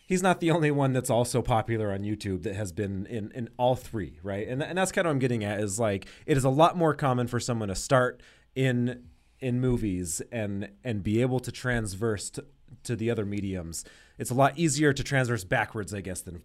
he's 0.05 0.21
not 0.21 0.39
the 0.39 0.51
only 0.51 0.71
one 0.71 0.93
that's 0.93 1.09
also 1.09 1.41
popular 1.41 1.91
on 1.91 1.99
YouTube 1.99 2.43
that 2.43 2.55
has 2.55 2.71
been 2.71 3.05
in 3.07 3.31
in 3.31 3.49
all 3.57 3.75
three, 3.75 4.19
right? 4.23 4.47
And 4.47 4.61
and 4.61 4.77
that's 4.77 4.91
kind 4.91 5.05
of 5.05 5.09
what 5.09 5.13
I'm 5.15 5.19
getting 5.19 5.43
at 5.43 5.59
is 5.59 5.79
like 5.79 6.07
it 6.25 6.37
is 6.37 6.43
a 6.43 6.49
lot 6.49 6.77
more 6.77 6.93
common 6.93 7.27
for 7.27 7.39
someone 7.39 7.69
to 7.69 7.75
start 7.75 8.21
in 8.55 9.03
in 9.39 9.59
movies 9.59 10.21
and 10.31 10.69
and 10.83 11.03
be 11.03 11.21
able 11.21 11.39
to 11.39 11.51
transverse 11.51 12.29
to, 12.31 12.45
to 12.83 12.95
the 12.95 13.09
other 13.09 13.25
mediums. 13.25 13.83
It's 14.17 14.31
a 14.31 14.33
lot 14.33 14.57
easier 14.57 14.93
to 14.93 15.03
transverse 15.03 15.43
backwards, 15.43 15.93
I 15.93 16.01
guess, 16.01 16.21
than 16.21 16.41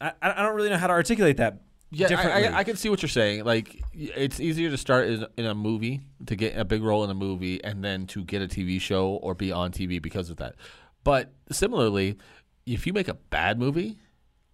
I, 0.00 0.12
I 0.22 0.42
don't 0.42 0.56
really 0.56 0.70
know 0.70 0.78
how 0.78 0.86
to 0.86 0.92
articulate 0.92 1.36
that. 1.36 1.60
Yeah. 1.92 2.08
I, 2.16 2.44
I, 2.44 2.58
I 2.58 2.64
can 2.64 2.76
see 2.76 2.88
what 2.88 3.02
you're 3.02 3.08
saying. 3.08 3.44
Like, 3.44 3.82
it's 3.92 4.38
easier 4.38 4.70
to 4.70 4.76
start 4.76 5.08
in, 5.08 5.26
in 5.36 5.46
a 5.46 5.54
movie 5.54 6.00
to 6.26 6.36
get 6.36 6.56
a 6.56 6.64
big 6.64 6.82
role 6.82 7.02
in 7.04 7.10
a 7.10 7.14
movie, 7.14 7.62
and 7.64 7.82
then 7.82 8.06
to 8.08 8.24
get 8.24 8.42
a 8.42 8.46
TV 8.46 8.80
show 8.80 9.08
or 9.22 9.34
be 9.34 9.50
on 9.50 9.72
TV 9.72 10.00
because 10.00 10.30
of 10.30 10.36
that. 10.36 10.54
But 11.02 11.32
similarly, 11.50 12.16
if 12.64 12.86
you 12.86 12.92
make 12.92 13.08
a 13.08 13.14
bad 13.14 13.58
movie, 13.58 13.98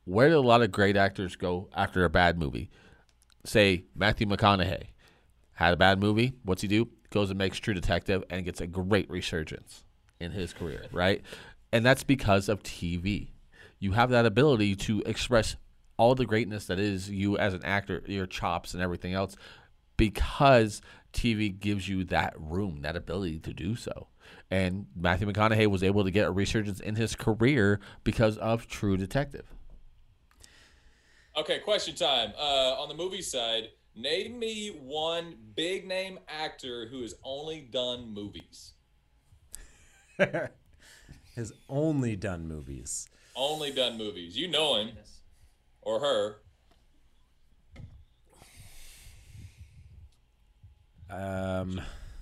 where 0.04 0.28
do 0.30 0.38
a 0.38 0.40
lot 0.40 0.62
of 0.62 0.72
great 0.72 0.96
actors 0.96 1.36
go 1.36 1.68
after 1.74 2.04
a 2.04 2.10
bad 2.10 2.38
movie? 2.38 2.70
Say 3.44 3.84
Matthew 3.94 4.26
McConaughey 4.26 4.84
had 5.52 5.74
a 5.74 5.76
bad 5.76 6.00
movie. 6.00 6.34
What's 6.42 6.62
he 6.62 6.68
do? 6.68 6.88
Goes 7.16 7.30
and 7.30 7.38
makes 7.38 7.58
True 7.58 7.72
Detective 7.72 8.22
and 8.28 8.44
gets 8.44 8.60
a 8.60 8.66
great 8.66 9.08
resurgence 9.08 9.84
in 10.20 10.32
his 10.32 10.52
career, 10.52 10.84
right? 10.92 11.22
And 11.72 11.82
that's 11.82 12.04
because 12.04 12.50
of 12.50 12.62
TV. 12.62 13.28
You 13.78 13.92
have 13.92 14.10
that 14.10 14.26
ability 14.26 14.76
to 14.76 15.02
express 15.06 15.56
all 15.96 16.14
the 16.14 16.26
greatness 16.26 16.66
that 16.66 16.78
is 16.78 17.08
you 17.08 17.38
as 17.38 17.54
an 17.54 17.64
actor, 17.64 18.02
your 18.06 18.26
chops 18.26 18.74
and 18.74 18.82
everything 18.82 19.14
else, 19.14 19.34
because 19.96 20.82
TV 21.14 21.58
gives 21.58 21.88
you 21.88 22.04
that 22.04 22.34
room, 22.38 22.82
that 22.82 22.96
ability 22.96 23.38
to 23.38 23.54
do 23.54 23.76
so. 23.76 24.08
And 24.50 24.84
Matthew 24.94 25.26
McConaughey 25.26 25.68
was 25.68 25.82
able 25.82 26.04
to 26.04 26.10
get 26.10 26.26
a 26.26 26.30
resurgence 26.30 26.80
in 26.80 26.96
his 26.96 27.16
career 27.16 27.80
because 28.04 28.36
of 28.36 28.66
True 28.66 28.98
Detective. 28.98 29.46
Okay, 31.34 31.60
question 31.60 31.94
time. 31.94 32.34
Uh, 32.38 32.74
on 32.78 32.90
the 32.90 32.94
movie 32.94 33.22
side, 33.22 33.68
name 33.96 34.38
me 34.38 34.68
one 34.68 35.34
big 35.54 35.86
name 35.86 36.18
actor 36.28 36.86
who 36.90 37.02
has 37.02 37.14
only 37.24 37.60
done 37.60 38.12
movies. 38.12 38.72
Has 41.36 41.52
only 41.68 42.16
done 42.16 42.48
movies. 42.48 43.10
Only 43.34 43.70
done 43.70 43.98
movies. 43.98 44.38
You 44.38 44.48
know 44.48 44.76
him 44.76 44.92
or 45.82 46.00
her. 46.00 46.36
Um, 51.10 51.72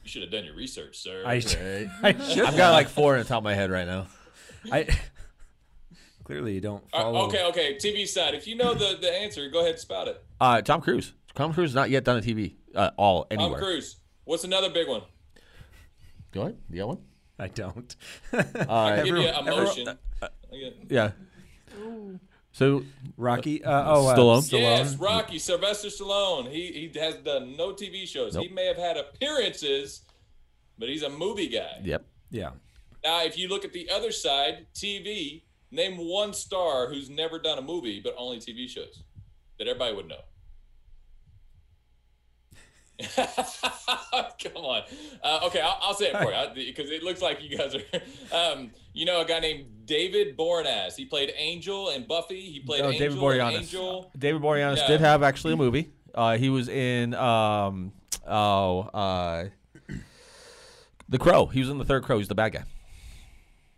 You 0.02 0.08
should 0.08 0.22
have 0.22 0.32
done 0.32 0.44
your 0.44 0.56
research, 0.56 0.98
sir. 0.98 1.22
I, 1.24 1.34
I 1.34 1.40
should. 1.40 2.44
I've 2.44 2.56
got 2.56 2.72
like 2.72 2.88
four 2.88 3.14
in 3.14 3.22
the 3.22 3.28
top 3.28 3.38
of 3.38 3.44
my 3.44 3.54
head 3.54 3.70
right 3.70 3.86
now. 3.86 4.08
I 4.72 4.88
clearly 6.24 6.54
you 6.54 6.60
don't 6.60 6.82
Uh, 6.92 7.24
okay, 7.26 7.44
okay. 7.46 7.76
TV 7.76 8.08
side. 8.08 8.34
If 8.34 8.46
you 8.48 8.56
know 8.56 8.74
the, 8.74 8.98
the 9.00 9.12
answer, 9.12 9.48
go 9.48 9.60
ahead 9.60 9.72
and 9.72 9.78
spout 9.78 10.08
it. 10.08 10.24
Uh, 10.40 10.60
Tom 10.60 10.80
Cruise. 10.80 11.12
Tom 11.34 11.52
Cruise 11.52 11.70
has 11.70 11.74
not 11.74 11.90
yet 11.90 12.04
done 12.04 12.18
a 12.18 12.20
TV 12.20 12.54
uh, 12.74 12.90
all 12.96 13.24
Tom 13.24 13.38
anywhere. 13.38 13.60
Cruise. 13.60 13.96
What's 14.24 14.44
another 14.44 14.70
big 14.70 14.88
one? 14.88 15.02
Go 16.32 16.42
ahead. 16.42 16.58
You 16.70 16.78
got 16.78 16.88
one? 16.88 16.98
I 17.38 17.48
don't. 17.48 17.96
Uh, 18.32 18.96
Give 18.96 19.06
you 19.06 19.22
everyone- 19.22 19.48
emotion. 19.48 19.88
Okay. 20.52 20.74
yeah. 20.88 21.10
So 22.52 22.84
Rocky. 23.16 23.64
Uh, 23.64 23.84
oh, 23.86 24.06
uh, 24.08 24.16
Stallone. 24.16 24.52
Yes, 24.52 24.94
Rocky, 24.96 25.38
Sylvester 25.40 25.88
Stallone. 25.88 26.48
He 26.50 26.88
he 26.92 26.98
has 27.00 27.16
done 27.16 27.56
no 27.56 27.72
TV 27.72 28.06
shows. 28.06 28.36
He 28.36 28.48
may 28.48 28.66
have 28.66 28.76
had 28.76 28.96
appearances, 28.96 30.02
but 30.78 30.88
he's 30.88 31.02
a 31.02 31.10
movie 31.10 31.48
guy. 31.48 31.80
Yep. 31.82 32.04
Yeah. 32.30 32.50
Now, 33.04 33.24
if 33.24 33.36
you 33.36 33.48
look 33.48 33.64
at 33.64 33.72
the 33.72 33.90
other 33.90 34.12
side, 34.12 34.66
TV, 34.74 35.42
name 35.72 35.96
one 35.98 36.32
star 36.32 36.88
who's 36.88 37.10
never 37.10 37.38
done 37.38 37.58
a 37.58 37.62
movie 37.62 38.00
but 38.02 38.14
only 38.16 38.38
TV 38.38 38.68
shows 38.68 39.02
that 39.58 39.66
everybody 39.66 39.94
would 39.94 40.08
know. 40.08 40.20
Come 43.16 44.56
on. 44.56 44.82
Uh, 45.22 45.40
okay, 45.44 45.60
I'll, 45.60 45.78
I'll 45.82 45.94
say 45.94 46.12
it 46.12 46.16
for 46.16 46.30
you 46.58 46.66
because 46.66 46.90
it 46.90 47.02
looks 47.02 47.20
like 47.22 47.42
you 47.42 47.56
guys 47.56 47.74
are. 47.74 47.80
Um, 48.32 48.70
you 48.92 49.04
know, 49.06 49.20
a 49.20 49.24
guy 49.24 49.38
named 49.40 49.66
David 49.86 50.36
Boreanaz. 50.36 50.96
He 50.96 51.04
played 51.04 51.32
Angel 51.36 51.90
and 51.90 52.06
Buffy. 52.08 52.40
He 52.40 52.60
played 52.60 52.82
Oh, 52.82 52.90
Angel 52.90 53.08
David 53.08 53.18
Boreanaz. 53.18 53.58
Angel. 53.58 54.10
David 54.18 54.42
Boreanaz 54.42 54.76
Yeah. 54.78 54.86
did 54.88 55.00
have 55.00 55.22
actually 55.22 55.52
a 55.52 55.56
movie. 55.56 55.92
Uh, 56.14 56.36
he 56.36 56.48
was 56.48 56.68
in 56.68 57.14
um, 57.14 57.92
oh 58.26 58.80
uh, 58.80 59.44
The 61.08 61.18
Crow. 61.18 61.46
He 61.46 61.60
was 61.60 61.68
in 61.68 61.78
the 61.78 61.84
third 61.84 62.02
Crow. 62.04 62.18
He's 62.18 62.28
the 62.28 62.34
bad 62.34 62.52
guy. 62.52 62.64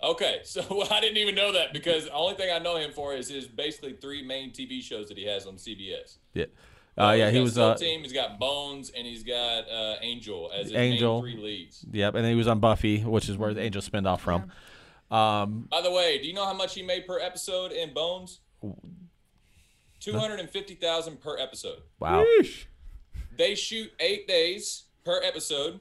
Okay, 0.03 0.41
so 0.45 0.63
I 0.91 1.01
didn't 1.01 1.17
even 1.19 1.35
know 1.35 1.53
that 1.53 1.73
because 1.73 2.05
the 2.05 2.13
only 2.13 2.35
thing 2.35 2.51
I 2.55 2.59
know 2.59 2.77
him 2.77 2.93
for 2.93 3.15
is 3.15 3.29
his 3.29 3.47
basically 3.47 3.95
three 3.95 4.23
main 4.23 4.53
TV 4.53 4.83
shows 4.83 5.09
that 5.09 5.19
he 5.19 5.27
has 5.27 5.47
on 5.47 5.57
CBS. 5.57 6.17
Yeah. 6.35 6.47
Uh, 6.99 7.13
yeah, 7.13 7.31
he 7.31 7.41
was. 7.41 7.55
Soul 7.55 7.71
Uh, 7.71 7.75
Team. 7.77 8.03
He's 8.03 8.13
got 8.13 8.39
Bones, 8.39 8.91
and 8.97 9.07
he's 9.07 9.23
got 9.23 9.69
uh, 9.71 9.97
Angel 10.01 10.51
as 10.55 10.69
his 10.69 10.75
Angel. 10.75 11.23
main 11.23 11.35
three 11.37 11.43
leads. 11.43 11.85
yep, 11.93 12.15
and 12.15 12.25
then 12.25 12.31
he 12.33 12.37
was 12.37 12.49
on 12.49 12.59
Buffy, 12.61 13.01
which 13.03 13.29
is 13.29 13.37
where 13.37 13.53
the 13.53 13.61
Angel 13.61 13.83
spinned 13.83 14.07
off 14.07 14.23
from. 14.23 14.51
Um, 15.11 15.69
By 15.71 15.83
the 15.83 15.91
way, 15.91 16.19
do 16.21 16.27
you 16.27 16.33
know 16.35 16.45
how 16.47 16.55
much 16.55 16.75
he 16.75 16.83
made 16.83 17.07
per 17.07 17.21
episode 17.21 17.71
in 17.73 17.93
Bones? 17.95 18.41
Two 20.01 20.19
hundred 20.19 20.41
and 20.41 20.49
fifty 20.51 20.75
thousand 20.75 21.21
per 21.21 21.39
episode. 21.39 21.79
wow. 22.01 22.25
They 23.37 23.55
shoot 23.55 23.91
eight 24.01 24.27
days 24.27 24.85
per 25.05 25.21
episode. 25.23 25.81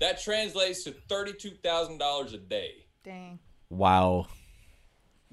That 0.00 0.20
translates 0.20 0.84
to 0.84 0.92
thirty-two 1.08 1.52
thousand 1.62 1.98
dollars 1.98 2.32
a 2.34 2.38
day. 2.38 2.86
Dang. 3.04 3.38
Wow. 3.70 4.26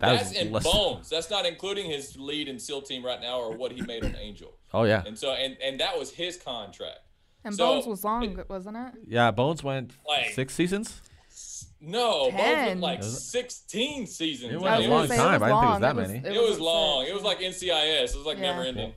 That 0.02 0.18
That's 0.18 0.32
in 0.34 0.52
less- 0.52 0.64
Bones. 0.64 1.10
That's 1.10 1.30
not 1.30 1.46
including 1.46 1.90
his 1.90 2.18
lead 2.18 2.48
in 2.48 2.60
SEAL 2.60 2.82
Team 2.82 3.06
right 3.06 3.22
now 3.22 3.40
or 3.40 3.56
what 3.56 3.72
he 3.72 3.82
made 3.82 4.04
on 4.04 4.16
Angel. 4.16 4.52
Oh 4.74 4.84
yeah, 4.84 5.04
And 5.06 5.18
so, 5.18 5.32
and 5.34 5.56
and 5.64 5.80
that 5.80 5.98
was 5.98 6.12
his 6.12 6.38
contract. 6.38 7.00
And 7.44 7.56
So, 7.56 7.66
Bones 7.68 7.86
was 7.88 8.04
long, 8.04 8.44
wasn't 8.50 8.78
it? 8.78 8.94
yeah. 9.08 9.32
Bones 9.32 9.64
went 9.64 9.94
Like- 10.08 10.32
six 10.34 10.54
seasons. 10.54 11.02
No, 11.80 12.30
Bones 12.30 12.36
Ten. 12.36 12.68
went 12.68 12.80
like 12.82 13.04
sixteen 13.04 14.06
seasons. 14.06 14.54
It 14.54 14.58
I 14.64 14.78
was 14.78 14.86
a 14.86 14.90
long 14.90 15.08
say 15.08 15.18
time. 15.18 15.42
I 15.42 15.48
didn't 15.48 15.60
think 15.60 15.64
it 15.64 15.66
was 15.66 15.72
long. 15.72 15.82
that 15.82 15.96
many. 15.96 16.36
It 16.38 16.42
was 16.50 16.56
at 16.58 16.62
long. 16.62 17.06
It 17.08 17.14
was 17.14 17.24
like 17.24 17.40
NCIS. 17.40 18.14
It 18.14 18.18
was 18.18 18.26
like 18.26 18.38
Yeah. 18.38 18.52
never 18.54 18.64
ending. 18.64 18.94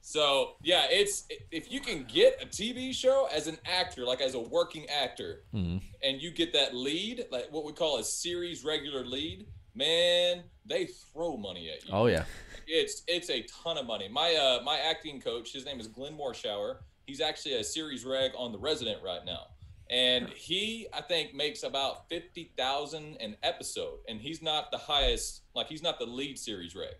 So 0.00 0.52
yeah, 0.62 0.86
it's 0.88 1.24
if 1.50 1.70
you 1.70 1.80
can 1.80 2.04
get 2.04 2.38
a 2.42 2.46
TV 2.46 2.94
show 2.94 3.28
as 3.32 3.46
an 3.48 3.58
actor, 3.66 4.04
like 4.04 4.20
as 4.20 4.34
a 4.34 4.38
working 4.38 4.86
actor, 4.88 5.42
Mhm. 5.54 5.82
and 6.02 6.22
you 6.22 6.30
get 6.30 6.52
that 6.52 6.74
lead, 6.74 7.26
like 7.30 7.52
what 7.52 7.64
we 7.64 7.72
call 7.72 7.98
a 7.98 8.04
series 8.04 8.64
regular 8.64 9.04
lead, 9.04 9.46
man, 9.76 10.44
they 10.64 10.86
throw 10.86 11.36
money 11.36 11.70
at 11.70 11.86
you. 11.86 11.90
Oh 11.92 12.06
yeah. 12.06 12.24
It's 12.66 13.02
it's 13.06 13.30
a 13.30 13.42
ton 13.62 13.78
of 13.78 13.86
money. 13.86 14.08
My 14.08 14.34
uh 14.34 14.62
my 14.64 14.78
acting 14.78 15.20
coach, 15.20 15.52
his 15.52 15.64
name 15.64 15.78
is 15.78 15.86
Glenn 15.86 16.16
Morshower. 16.16 16.78
He's 17.06 17.20
actually 17.20 17.54
a 17.54 17.64
series 17.64 18.04
reg 18.04 18.32
on 18.36 18.50
The 18.50 18.58
Resident 18.58 19.00
right 19.04 19.24
now, 19.24 19.42
and 19.88 20.28
he 20.30 20.88
I 20.92 21.02
think 21.02 21.34
makes 21.34 21.62
about 21.62 22.08
fifty 22.08 22.52
thousand 22.56 23.18
an 23.20 23.36
episode, 23.44 23.98
and 24.08 24.20
he's 24.20 24.42
not 24.42 24.72
the 24.72 24.78
highest, 24.78 25.42
like 25.54 25.68
he's 25.68 25.82
not 25.82 26.00
the 26.00 26.06
lead 26.06 26.38
series 26.38 26.74
reg. 26.74 26.96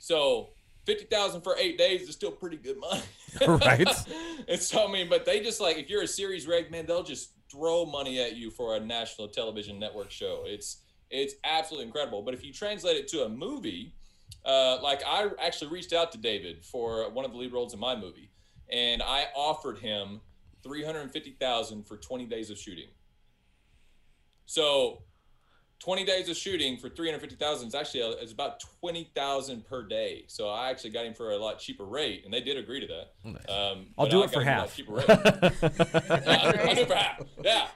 So 0.00 0.48
fifty 0.86 1.04
thousand 1.04 1.42
for 1.42 1.54
eight 1.56 1.78
days 1.78 2.08
is 2.08 2.16
still 2.16 2.32
pretty 2.32 2.56
good 2.56 2.78
money, 2.80 3.02
Right. 3.46 3.86
and 4.48 4.60
so 4.60 4.88
I 4.88 4.92
mean, 4.92 5.08
but 5.08 5.24
they 5.24 5.40
just 5.40 5.60
like 5.60 5.76
if 5.76 5.88
you're 5.88 6.02
a 6.02 6.08
series 6.08 6.48
reg 6.48 6.72
man, 6.72 6.86
they'll 6.86 7.04
just 7.04 7.30
throw 7.52 7.86
money 7.86 8.20
at 8.20 8.34
you 8.34 8.50
for 8.50 8.74
a 8.74 8.80
national 8.80 9.28
television 9.28 9.78
network 9.78 10.10
show. 10.10 10.42
It's 10.46 10.78
it's 11.10 11.34
absolutely 11.44 11.86
incredible. 11.86 12.22
But 12.22 12.34
if 12.34 12.44
you 12.44 12.52
translate 12.52 12.96
it 12.96 13.08
to 13.08 13.24
a 13.24 13.28
movie, 13.28 13.94
uh, 14.44 14.78
like 14.82 15.02
I 15.06 15.28
actually 15.44 15.70
reached 15.70 15.92
out 15.92 16.12
to 16.12 16.18
David 16.18 16.64
for 16.64 17.10
one 17.10 17.24
of 17.24 17.32
the 17.32 17.38
lead 17.38 17.52
roles 17.52 17.74
in 17.74 17.80
my 17.80 17.96
movie, 17.96 18.30
and 18.70 19.02
I 19.02 19.26
offered 19.34 19.78
him 19.78 20.20
three 20.62 20.84
hundred 20.84 21.10
fifty 21.12 21.32
thousand 21.32 21.86
for 21.86 21.96
twenty 21.96 22.26
days 22.26 22.50
of 22.50 22.58
shooting. 22.58 22.88
So, 24.46 25.02
twenty 25.80 26.04
days 26.04 26.28
of 26.28 26.36
shooting 26.36 26.76
for 26.78 26.88
three 26.88 27.08
hundred 27.08 27.20
fifty 27.20 27.36
thousand 27.36 27.68
is 27.68 27.74
actually 27.74 28.00
a, 28.00 28.10
it's 28.10 28.32
about 28.32 28.60
twenty 28.80 29.10
thousand 29.14 29.64
per 29.66 29.82
day. 29.82 30.24
So 30.28 30.48
I 30.48 30.70
actually 30.70 30.90
got 30.90 31.06
him 31.06 31.14
for 31.14 31.32
a 31.32 31.36
lot 31.36 31.58
cheaper 31.58 31.84
rate, 31.84 32.22
and 32.24 32.32
they 32.32 32.40
did 32.40 32.56
agree 32.56 32.80
to 32.80 32.86
that. 32.86 33.52
Um, 33.52 33.86
I'll 33.98 34.08
do 34.08 34.22
it 34.22 34.30
for 34.30 34.42
got 34.42 34.42
him 34.42 34.48
a 34.48 34.58
lot 34.58 34.68
half. 34.68 34.76
cheaper 34.76 34.92
rate. 34.92 35.06
Yeah, 35.08 35.16
I'll 36.68 36.74
do 36.74 36.80
it 36.82 36.88
for 36.88 36.94
half. 36.94 37.22
Yeah. 37.42 37.66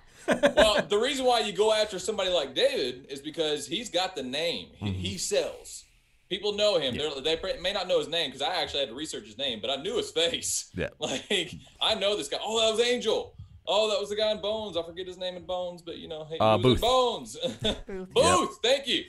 Well, 0.57 0.83
the 0.89 0.99
reason 0.99 1.25
why 1.27 1.41
you 1.41 1.53
go 1.53 1.73
after 1.73 1.99
somebody 1.99 2.31
like 2.31 2.55
David 2.55 3.07
is 3.09 3.21
because 3.21 3.67
he's 3.67 3.91
got 3.91 4.15
the 4.17 4.23
name. 4.23 4.69
He, 4.77 4.93
he 4.93 5.19
sells. 5.19 5.85
People 6.29 6.53
know 6.53 6.79
him. 6.79 6.97
They're, 6.97 7.11
they 7.23 7.59
may 7.61 7.73
not 7.73 7.89
know 7.89 7.99
his 7.99 8.07
name 8.09 8.31
because 8.31 8.43
I 8.43 8.63
actually 8.63 8.81
had 8.81 8.89
to 8.91 8.95
research 8.95 9.27
his 9.27 9.37
name, 9.37 9.59
but 9.61 9.69
I 9.71 9.77
knew 9.83 9.97
his 9.97 10.11
face. 10.11 10.71
Yeah. 10.75 10.89
Like 11.01 11.55
I 11.81 11.95
know 11.95 12.17
this 12.17 12.29
guy. 12.29 12.39
Oh, 12.41 12.61
that 12.61 12.71
was 12.77 12.81
Angel. 12.87 13.35
Oh, 13.67 13.91
that 13.91 13.99
was 14.01 14.09
the 14.11 14.17
guy 14.17 14.31
in 14.31 14.41
Bones. 14.41 14.77
I 14.77 14.83
forget 14.83 15.07
his 15.07 15.19
name 15.19 15.37
in 15.37 15.45
Bones, 15.45 15.83
but 15.83 15.99
you 15.99 16.09
know, 16.09 16.25
hey, 16.25 16.39
Uh, 16.39 16.57
he 16.59 16.65
was 16.65 16.75
in 16.75 16.81
Booth. 16.81 16.81
Bones. 16.81 17.37
Booth. 17.87 18.09
Booth. 18.15 18.59
Thank 18.63 18.87
you. 18.87 19.05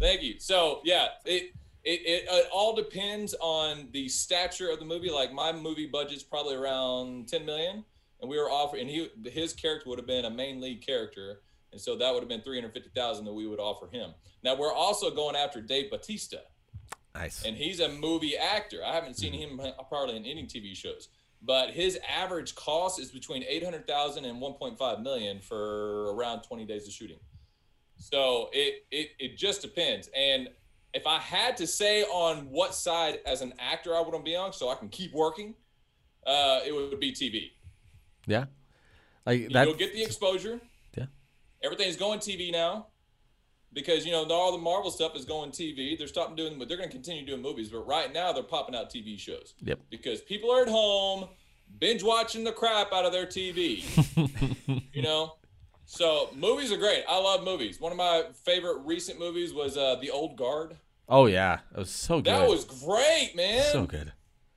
Thank 0.00 0.22
you. 0.22 0.34
So 0.40 0.80
yeah, 0.84 1.06
it 1.24 1.52
it, 1.84 2.00
it 2.00 2.24
it 2.28 2.48
all 2.52 2.74
depends 2.74 3.34
on 3.40 3.88
the 3.92 4.08
stature 4.08 4.70
of 4.70 4.78
the 4.80 4.84
movie. 4.84 5.10
Like 5.10 5.32
my 5.32 5.52
movie 5.52 5.86
budget's 5.86 6.22
probably 6.24 6.56
around 6.56 7.28
ten 7.28 7.44
million, 7.46 7.84
and 8.24 8.30
we 8.30 8.38
were 8.38 8.50
offering, 8.50 8.82
and 8.82 8.90
he 8.90 9.30
his 9.30 9.52
character 9.52 9.90
would 9.90 9.98
have 9.98 10.06
been 10.06 10.24
a 10.24 10.30
main 10.30 10.60
lead 10.62 10.84
character, 10.84 11.42
and 11.72 11.80
so 11.80 11.94
that 11.96 12.10
would 12.12 12.20
have 12.22 12.28
been 12.28 12.40
three 12.40 12.58
hundred 12.58 12.72
fifty 12.72 12.88
thousand 12.94 13.26
that 13.26 13.34
we 13.34 13.46
would 13.46 13.60
offer 13.60 13.86
him. 13.92 14.12
Now 14.42 14.54
we're 14.56 14.72
also 14.72 15.10
going 15.10 15.36
after 15.36 15.60
Dave 15.60 15.90
Batista, 15.90 16.38
Nice. 17.14 17.44
and 17.44 17.54
he's 17.54 17.80
a 17.80 17.88
movie 17.90 18.34
actor. 18.36 18.78
I 18.84 18.94
haven't 18.94 19.18
seen 19.18 19.34
him 19.34 19.60
probably 19.90 20.16
in 20.16 20.24
any 20.24 20.44
TV 20.44 20.74
shows, 20.74 21.10
but 21.42 21.70
his 21.70 21.98
average 22.08 22.54
cost 22.54 22.98
is 22.98 23.10
between 23.10 23.44
800,000 23.46 24.24
and 24.24 24.40
1.5 24.40 25.02
million 25.02 25.40
for 25.40 26.14
around 26.14 26.42
20 26.44 26.64
days 26.64 26.86
of 26.86 26.94
shooting. 26.94 27.18
So 27.96 28.48
it, 28.52 28.84
it 28.90 29.10
it 29.18 29.36
just 29.36 29.60
depends. 29.60 30.08
And 30.16 30.48
if 30.94 31.06
I 31.06 31.18
had 31.18 31.56
to 31.58 31.66
say 31.66 32.04
on 32.04 32.48
what 32.50 32.74
side 32.74 33.18
as 33.26 33.42
an 33.42 33.52
actor 33.58 33.94
I 33.94 34.00
want 34.00 34.14
to 34.14 34.22
be 34.22 34.34
on, 34.34 34.52
so 34.54 34.70
I 34.70 34.76
can 34.76 34.88
keep 34.88 35.12
working, 35.12 35.54
uh, 36.26 36.60
it 36.64 36.72
would 36.74 36.98
be 37.00 37.12
TV. 37.12 37.50
Yeah. 38.26 38.46
Like 39.26 39.48
that. 39.52 39.66
You'll 39.66 39.76
get 39.76 39.92
the 39.92 40.02
exposure. 40.02 40.60
Yeah. 40.96 41.06
Everything's 41.62 41.96
going 41.96 42.18
TV 42.18 42.52
now. 42.52 42.88
Because 43.72 44.06
you 44.06 44.12
know 44.12 44.24
all 44.30 44.52
the 44.52 44.58
Marvel 44.58 44.90
stuff 44.90 45.16
is 45.16 45.24
going 45.24 45.50
TV. 45.50 45.98
They're 45.98 46.06
stopping 46.06 46.36
doing, 46.36 46.60
but 46.60 46.68
they're 46.68 46.76
going 46.76 46.88
to 46.88 46.94
continue 46.94 47.26
doing 47.26 47.42
movies. 47.42 47.70
But 47.70 47.80
right 47.80 48.12
now 48.12 48.32
they're 48.32 48.44
popping 48.44 48.76
out 48.76 48.88
TV 48.88 49.18
shows. 49.18 49.54
Yep. 49.62 49.80
Because 49.90 50.20
people 50.20 50.48
are 50.52 50.62
at 50.62 50.68
home, 50.68 51.28
binge 51.80 52.04
watching 52.04 52.44
the 52.44 52.52
crap 52.52 52.92
out 52.92 53.04
of 53.04 53.10
their 53.10 53.26
TV. 53.26 53.82
you 54.92 55.02
know, 55.02 55.34
so 55.86 56.30
movies 56.36 56.70
are 56.70 56.76
great. 56.76 57.02
I 57.08 57.18
love 57.18 57.42
movies. 57.44 57.80
One 57.80 57.90
of 57.90 57.98
my 57.98 58.24
favorite 58.44 58.78
recent 58.84 59.18
movies 59.18 59.52
was 59.52 59.76
uh, 59.76 59.96
The 60.00 60.10
Old 60.10 60.36
Guard. 60.36 60.76
Oh 61.08 61.26
yeah. 61.26 61.58
It 61.72 61.78
was 61.78 61.90
so 61.90 62.16
good. 62.16 62.26
That 62.26 62.48
was 62.48 62.64
great, 62.64 63.32
man. 63.34 63.64
so 63.72 63.86
good. 63.86 64.12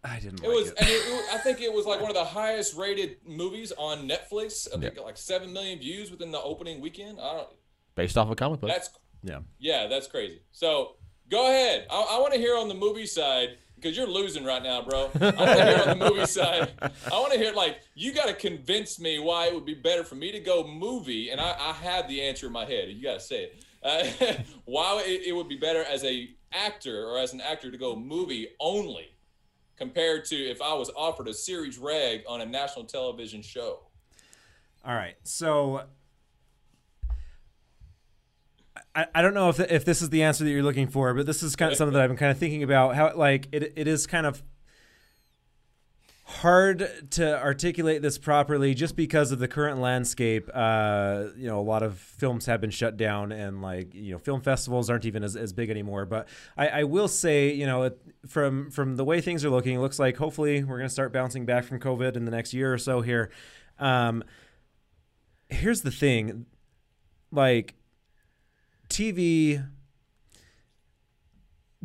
I 0.10 0.20
didn't 0.20 0.44
It 0.44 0.48
like 0.48 0.56
was, 0.56 0.68
it. 0.70 0.76
and 0.80 0.88
it, 0.90 0.92
it- 0.94 1.34
I 1.34 1.38
think 1.40 1.62
it 1.62 1.72
was 1.74 1.86
like 1.86 2.00
one 2.02 2.10
of 2.10 2.16
the 2.16 2.24
highest 2.26 2.76
rated 2.78 3.18
movies 3.26 3.72
on 3.78 4.08
Netflix. 4.08 4.68
I 4.74 4.80
think 4.80 4.96
Yeah. 4.96 5.02
like 5.02 5.18
seven 5.18 5.52
million 5.54 5.80
views 5.80 6.10
within 6.12 6.32
the 6.32 6.42
opening 6.42 6.82
weekend. 6.82 7.20
I 7.20 7.34
don't. 7.34 7.50
Based 7.96 8.18
off 8.18 8.30
a 8.30 8.36
comic 8.36 8.60
book. 8.62 8.70
That's 8.70 8.90
yeah. 9.24 9.40
yeah, 9.60 9.88
that's 9.88 10.08
crazy. 10.08 10.42
So 10.52 10.96
go 11.30 11.48
ahead. 11.50 11.88
I, 11.90 11.96
I 12.12 12.20
want 12.20 12.34
to 12.34 12.40
hear 12.40 12.56
on 12.56 12.68
the 12.68 12.76
movie 12.76 13.06
side 13.08 13.58
because 13.76 13.98
you're 13.98 14.08
losing 14.08 14.44
right 14.46 14.62
now, 14.64 14.82
bro. 14.84 15.10
I 15.16 15.26
want 15.26 15.38
to 15.38 15.66
hear 15.66 15.84
on 15.90 16.00
the 16.00 16.10
movie 16.10 16.26
side. 16.40 16.72
I 16.82 17.20
want 17.20 17.34
to 17.34 17.40
hear 17.40 17.54
like 17.54 17.82
you 17.96 18.14
got 18.14 18.28
to 18.28 18.34
convince 18.34 19.00
me 19.00 19.20
why 19.20 19.48
it 19.48 19.54
would 19.56 19.66
be 19.66 19.74
better 19.74 20.04
for 20.04 20.16
me 20.16 20.32
to 20.32 20.40
go 20.40 20.66
movie, 20.66 21.30
and 21.32 21.42
I, 21.42 21.56
I 21.60 21.74
had 21.74 22.08
the 22.08 22.22
answer 22.22 22.48
in 22.48 22.54
my 22.54 22.66
head. 22.66 22.90
You 22.90 23.02
got 23.04 23.16
to 23.16 23.20
say 23.20 23.44
it. 23.46 23.64
Uh, 23.84 24.42
why 24.66 25.02
it, 25.06 25.28
it 25.28 25.32
would 25.36 25.48
be 25.50 25.58
better 25.58 25.84
as 25.84 26.04
a 26.04 26.30
actor 26.54 27.06
or 27.08 27.20
as 27.20 27.34
an 27.34 27.42
actor 27.42 27.70
to 27.72 27.78
go 27.78 27.96
movie 27.96 28.48
only 28.60 29.08
compared 29.78 30.26
to 30.26 30.36
if 30.36 30.62
I 30.62 30.74
was 30.74 30.90
offered 30.96 31.28
a 31.28 31.34
series 31.34 31.78
reg 31.78 32.22
on 32.28 32.42
a 32.42 32.46
national 32.46 32.86
television 32.86 33.42
show. 33.42 33.80
All 34.86 34.96
right. 34.96 35.16
So 35.24 35.84
I, 38.96 39.06
I 39.14 39.22
don't 39.22 39.34
know 39.34 39.50
if 39.50 39.60
if 39.60 39.86
this 39.86 40.02
is 40.02 40.10
the 40.10 40.24
answer 40.24 40.44
that 40.44 40.50
you're 40.50 40.64
looking 40.64 40.88
for, 40.88 41.14
but 41.14 41.26
this 41.26 41.44
is 41.44 41.56
kind 41.56 41.72
of 41.72 41.78
something 41.78 41.94
that 41.94 42.02
I've 42.02 42.10
been 42.10 42.18
kind 42.18 42.32
of 42.32 42.38
thinking 42.38 42.64
about 42.64 42.96
how 42.96 43.16
like 43.16 43.48
it 43.52 43.74
it 43.76 43.88
is 43.88 44.08
kind 44.08 44.26
of 44.26 44.42
hard 46.30 47.10
to 47.10 47.42
articulate 47.42 48.02
this 48.02 48.18
properly 48.18 48.74
just 48.74 48.98
because 48.98 49.32
of 49.32 49.40
the 49.40 49.48
current 49.48 49.80
landscape. 49.80 50.50
Uh, 50.54 51.28
you 51.38 51.48
know, 51.48 51.58
a 51.58 51.62
lot 51.62 51.84
of 51.84 51.98
films 51.98 52.46
have 52.48 52.60
been 52.60 52.70
shut 52.70 52.98
down 52.98 53.32
and 53.32 53.62
like, 53.62 53.96
you 53.96 54.12
know, 54.12 54.18
film 54.18 54.42
festivals 54.42 54.90
aren't 54.90 55.06
even 55.06 55.24
as, 55.24 55.38
as 55.38 55.54
big 55.54 55.70
anymore. 55.70 56.06
But 56.06 56.28
I, 56.58 56.68
I 56.68 56.84
will 56.84 57.08
say, 57.08 57.54
you 57.54 57.66
know, 57.66 57.84
it, 57.84 58.02
from, 58.28 58.70
from 58.72 58.98
the 58.98 59.06
way 59.06 59.22
things 59.22 59.46
are 59.46 59.50
looking, 59.50 59.78
it 59.78 59.80
looks 59.80 60.00
like 60.00 60.18
hopefully 60.18 60.66
we're 60.66 60.78
going 60.78 60.90
to 60.90 60.94
start 60.94 61.14
bouncing 61.14 61.46
back 61.46 61.64
from 61.64 61.80
COVID 61.80 62.18
in 62.18 62.26
the 62.26 62.32
next 62.32 62.54
year 62.54 62.74
or 62.74 62.78
so 62.78 63.00
here. 63.00 63.32
Um, 63.80 64.22
here's 65.48 65.82
the 65.82 65.92
thing 65.92 66.46
like 67.32 67.74
TV 68.90 69.66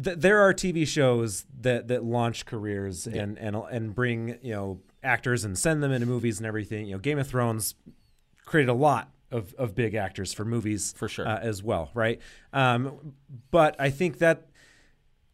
th- 0.02 0.18
there 0.18 0.40
are 0.40 0.52
TV 0.54 0.86
shows 0.86 1.44
that 1.60 1.88
that 1.88 2.04
launch 2.04 2.46
careers 2.46 3.06
and 3.06 3.38
and 3.38 3.56
and 3.56 3.94
bring 3.94 4.38
you 4.42 4.52
know 4.52 4.80
actors 5.02 5.44
and 5.44 5.58
send 5.58 5.82
them 5.82 5.90
into 5.92 6.06
movies 6.06 6.38
and 6.38 6.46
everything. 6.46 6.86
You 6.86 6.92
know, 6.92 6.98
Game 6.98 7.18
of 7.18 7.26
Thrones 7.26 7.74
created 8.44 8.70
a 8.70 8.74
lot 8.74 9.10
of 9.30 9.54
of 9.54 9.74
big 9.74 9.94
actors 9.94 10.32
for 10.32 10.44
movies 10.44 10.94
For 10.96 11.08
sure. 11.08 11.26
uh, 11.26 11.38
as 11.38 11.62
well, 11.62 11.90
right? 11.94 12.20
Um, 12.52 13.14
but 13.50 13.74
I 13.78 13.90
think 13.90 14.18
that 14.18 14.48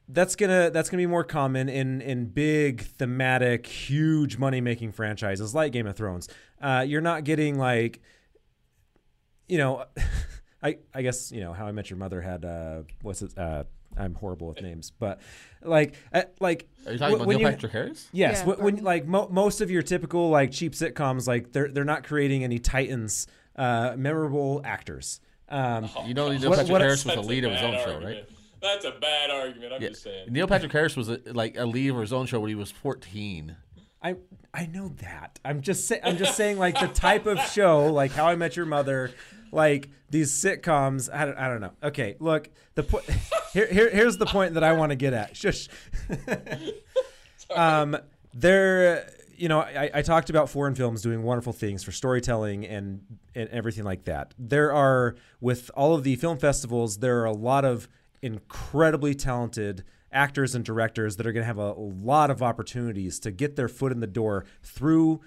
that's 0.09 0.37
gonna 0.37 0.71
that's 0.71 0.89
gonna 0.89 1.03
be 1.03 1.07
more 1.07 1.25
common 1.25 1.69
in 1.69 2.01
in 2.01 2.27
big 2.27 2.83
thematic, 2.83 3.67
huge 3.67 4.39
money 4.39 4.61
making 4.61 4.93
franchises 4.93 5.55
like 5.55 5.73
Game 5.73 5.87
of 5.87 5.97
Thrones. 5.97 6.29
Uh, 6.61 6.85
you're 6.87 7.01
not 7.03 7.25
getting 7.25 7.59
like, 7.59 8.01
you 9.49 9.59
know, 9.59 9.85
I 10.63 10.79
I 10.95 11.03
guess 11.03 11.31
you 11.31 11.41
know 11.41 11.53
How 11.53 11.67
I 11.67 11.73
Met 11.73 11.91
Your 11.91 11.99
Mother 11.99 12.21
had 12.23 12.45
uh, 12.45 12.83
what's 13.03 13.21
it? 13.23 13.37
I'm 13.97 14.15
horrible 14.15 14.49
with 14.49 14.63
names, 14.63 14.93
but 14.99 15.21
like 15.63 15.95
uh, 16.13 16.23
like 16.41 16.69
Are 16.87 16.93
you 16.93 16.99
talking 16.99 17.13
wh- 17.13 17.17
about 17.17 17.27
when 17.27 17.37
Neil 17.39 17.49
you- 17.49 17.53
Patrick 17.55 17.73
Harris? 17.73 18.09
Yes, 18.13 18.39
Yeah, 18.41 18.45
when, 18.55 18.59
when 18.77 18.85
like 18.85 19.07
mo- 19.07 19.29
most 19.31 19.61
of 19.61 19.71
your 19.71 19.83
typical 19.83 20.31
like 20.31 20.53
cheap 20.53 20.73
sitcoms, 20.73 21.27
like 21.27 21.53
they're 21.53 21.69
they're 21.69 21.85
not 21.85 22.05
creating 22.05 22.45
any 22.45 22.59
titans, 22.59 23.27
uh, 23.57 23.95
memorable 23.97 24.61
actors. 24.65 25.21
Um, 25.49 25.89
You 26.07 26.15
know, 26.15 26.29
Neil 26.31 26.49
What- 26.51 26.59
Patrick 26.59 26.73
what- 26.73 26.81
Harris 26.83 27.05
was 27.05 27.15
the 27.15 27.17
That's 27.17 27.27
a 27.27 27.29
lead 27.31 27.45
of 27.45 27.53
his 27.53 27.61
bad 27.61 27.75
own 27.75 27.85
show, 27.85 28.07
right? 28.07 28.29
That's 28.61 28.85
a 28.85 28.91
bad 28.93 29.31
argument. 29.31 29.73
I'm 29.73 29.83
Yeah. 29.83 29.89
just 29.91 30.03
saying. 30.03 30.33
Neil 30.33 30.47
Patrick 30.49 30.73
Harris 30.73 30.97
was 30.97 31.09
a, 31.09 31.21
like 31.27 31.57
a 31.57 31.65
lead 31.65 31.91
of 31.91 31.97
his 31.99 32.13
own 32.13 32.27
show 32.27 32.41
when 32.41 32.49
he 32.49 32.55
was 32.57 32.71
14. 32.71 33.57
I 34.03 34.17
I 34.55 34.67
know 34.67 34.89
that. 35.01 35.39
I'm 35.45 35.61
just 35.61 35.87
say, 35.87 36.01
I'm 36.03 36.17
just 36.17 36.37
saying 36.37 36.59
like 36.59 36.79
the 36.79 36.89
type 36.89 37.27
of 37.27 37.39
show 37.41 37.87
like 37.87 38.13
How 38.13 38.27
I 38.27 38.37
Met 38.37 38.57
Your 38.57 38.67
Mother, 38.67 39.11
like 39.53 39.89
these 40.11 40.33
sitcoms. 40.33 41.13
I 41.13 41.25
don't, 41.25 41.39
I 41.39 41.49
don't 41.49 41.61
know. 41.61 41.73
Okay, 41.83 42.17
look 42.21 42.49
the 42.75 42.83
point. 42.83 43.05
Here, 43.55 43.67
here 43.67 43.89
here's 43.89 44.19
the 44.19 44.27
point 44.27 44.55
that 44.55 44.63
I 44.63 44.75
want 44.75 44.91
to 44.91 44.97
get 44.97 45.15
at. 45.15 45.35
Shush. 45.35 45.69
um, 47.57 47.97
there. 48.35 49.11
You 49.39 49.49
know, 49.49 49.61
I, 49.61 49.91
I 49.95 50.03
talked 50.03 50.29
about 50.29 50.51
foreign 50.51 50.75
films 50.75 51.01
doing 51.01 51.23
wonderful 51.23 51.55
things 51.55 51.83
for 51.83 51.91
storytelling 51.91 52.67
and 52.67 53.01
and 53.35 53.49
everything 53.49 53.85
like 53.85 54.05
that. 54.05 54.35
There 54.39 54.71
are 54.73 55.17
with 55.41 55.71
all 55.75 55.95
of 55.95 56.05
the 56.05 56.17
film 56.17 56.37
festivals, 56.39 56.99
there 56.99 57.21
are 57.21 57.25
a 57.25 57.33
lot 57.33 57.65
of 57.65 57.89
incredibly 58.21 59.15
talented 59.15 59.83
actors 60.13 60.55
and 60.55 60.65
directors 60.65 61.17
that 61.17 61.27
are 61.27 61.33
going 61.33 61.43
to 61.43 61.47
have 61.47 61.59
a, 61.59 61.73
a 61.73 61.89
lot 62.03 62.31
of 62.31 62.43
opportunities 62.43 63.19
to 63.21 63.31
get 63.31 63.57
their 63.57 63.69
foot 63.69 63.93
in 63.93 64.01
the 64.01 64.07
door 64.07 64.45
through 64.63 65.21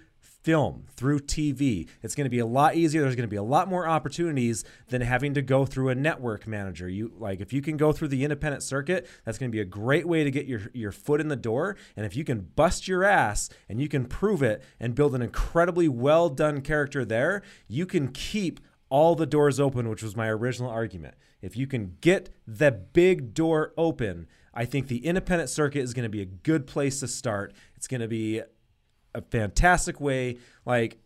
film 0.44 0.86
through 0.96 1.20
TV. 1.20 1.88
It's 2.02 2.16
going 2.16 2.26
to 2.26 2.30
be 2.30 2.40
a 2.40 2.46
lot 2.46 2.76
easier. 2.76 3.02
There's 3.02 3.16
going 3.16 3.28
to 3.28 3.32
be 3.32 3.38
a 3.38 3.44
lot 3.44 3.68
more 3.68 3.88
opportunities 3.88 4.64
than 4.90 5.02
having 5.02 5.34
to 5.36 5.42
go 5.42 5.66
through 5.66 5.90
a 5.90 5.96
network 5.96 6.48
manager. 6.48 6.90
You 6.90 7.12
like 7.18 7.42
if 7.42 7.54
you 7.54 7.62
can 7.62 7.78
go 7.78 7.92
through 7.92 8.10
the 8.10 8.24
independent 8.24 8.64
circuit, 8.64 9.08
that's 9.24 9.38
going 9.38 9.52
to 9.52 9.56
be 9.56 9.62
a 9.62 9.66
great 9.66 10.08
way 10.08 10.24
to 10.24 10.32
get 10.32 10.46
your 10.48 10.62
your 10.74 10.92
foot 10.92 11.22
in 11.22 11.28
the 11.28 11.36
door. 11.36 11.78
And 11.96 12.06
if 12.06 12.16
you 12.16 12.24
can 12.24 12.42
bust 12.56 12.88
your 12.88 13.04
ass 13.04 13.50
and 13.70 13.80
you 13.80 13.88
can 13.88 14.06
prove 14.06 14.42
it 14.42 14.64
and 14.80 14.96
build 14.96 15.16
an 15.16 15.22
incredibly 15.22 15.88
well 15.88 16.30
done 16.30 16.62
character 16.62 17.06
there, 17.06 17.44
you 17.68 17.86
can 17.86 18.10
keep 18.10 18.60
all 18.90 19.16
the 19.16 19.26
doors 19.26 19.60
open, 19.60 19.90
which 19.90 20.04
was 20.04 20.16
my 20.16 20.28
original 20.28 20.70
argument. 20.70 21.16
If 21.42 21.56
you 21.56 21.66
can 21.66 21.98
get 22.02 22.30
the 22.46 22.72
big 22.72 23.34
door 23.34 23.74
open, 23.78 24.28
I 24.54 24.66
think 24.66 24.88
the 24.88 25.06
independent 25.06 25.50
circuit 25.50 25.80
is 25.82 25.94
going 25.94 26.04
to 26.04 26.10
be 26.10 26.22
a 26.22 26.26
good 26.26 26.68
place 26.68 27.00
to 27.00 27.08
start. 27.08 27.54
It's 27.76 27.88
going 27.88 28.02
to 28.02 28.08
be 28.08 28.42
a 29.16 29.22
fantastic 29.22 30.02
way. 30.02 30.38
Like, 30.66 30.98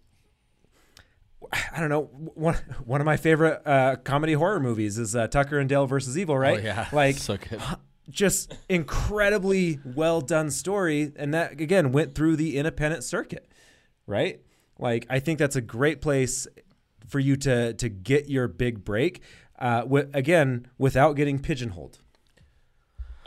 I 1.72 1.80
don't 1.80 1.90
know. 1.90 2.04
One 2.34 2.56
one 2.86 3.02
of 3.02 3.06
my 3.06 3.18
favorite 3.18 3.62
uh, 3.66 3.98
comedy 3.98 4.34
horror 4.34 4.60
movies 4.60 4.98
is 4.98 5.16
uh, 5.16 5.28
Tucker 5.28 5.60
and 5.60 5.70
Dale 5.70 5.86
versus 5.86 6.18
Evil. 6.18 6.38
Right? 6.38 6.60
Oh, 6.60 6.64
yeah. 6.64 6.88
Like, 6.92 7.18
So 7.18 7.38
good. 7.38 7.62
just 8.10 8.56
incredibly 8.68 9.80
well 9.84 10.22
done 10.22 10.50
story, 10.50 11.12
and 11.16 11.34
that 11.34 11.60
again 11.62 11.92
went 11.92 12.16
through 12.16 12.38
the 12.38 12.58
independent 12.58 13.04
circuit. 13.04 13.48
Right? 14.08 14.42
Like, 14.80 15.06
I 15.10 15.20
think 15.20 15.40
that's 15.40 15.56
a 15.56 15.62
great 15.62 16.02
place 16.02 16.48
for 17.08 17.20
you 17.20 17.36
to 17.38 17.74
to 17.76 17.90
get 17.90 18.28
your 18.28 18.48
big 18.48 18.84
break. 18.84 19.22
Uh, 19.60 19.86
again, 20.14 20.68
without 20.78 21.14
getting 21.14 21.40
pigeonholed. 21.40 22.00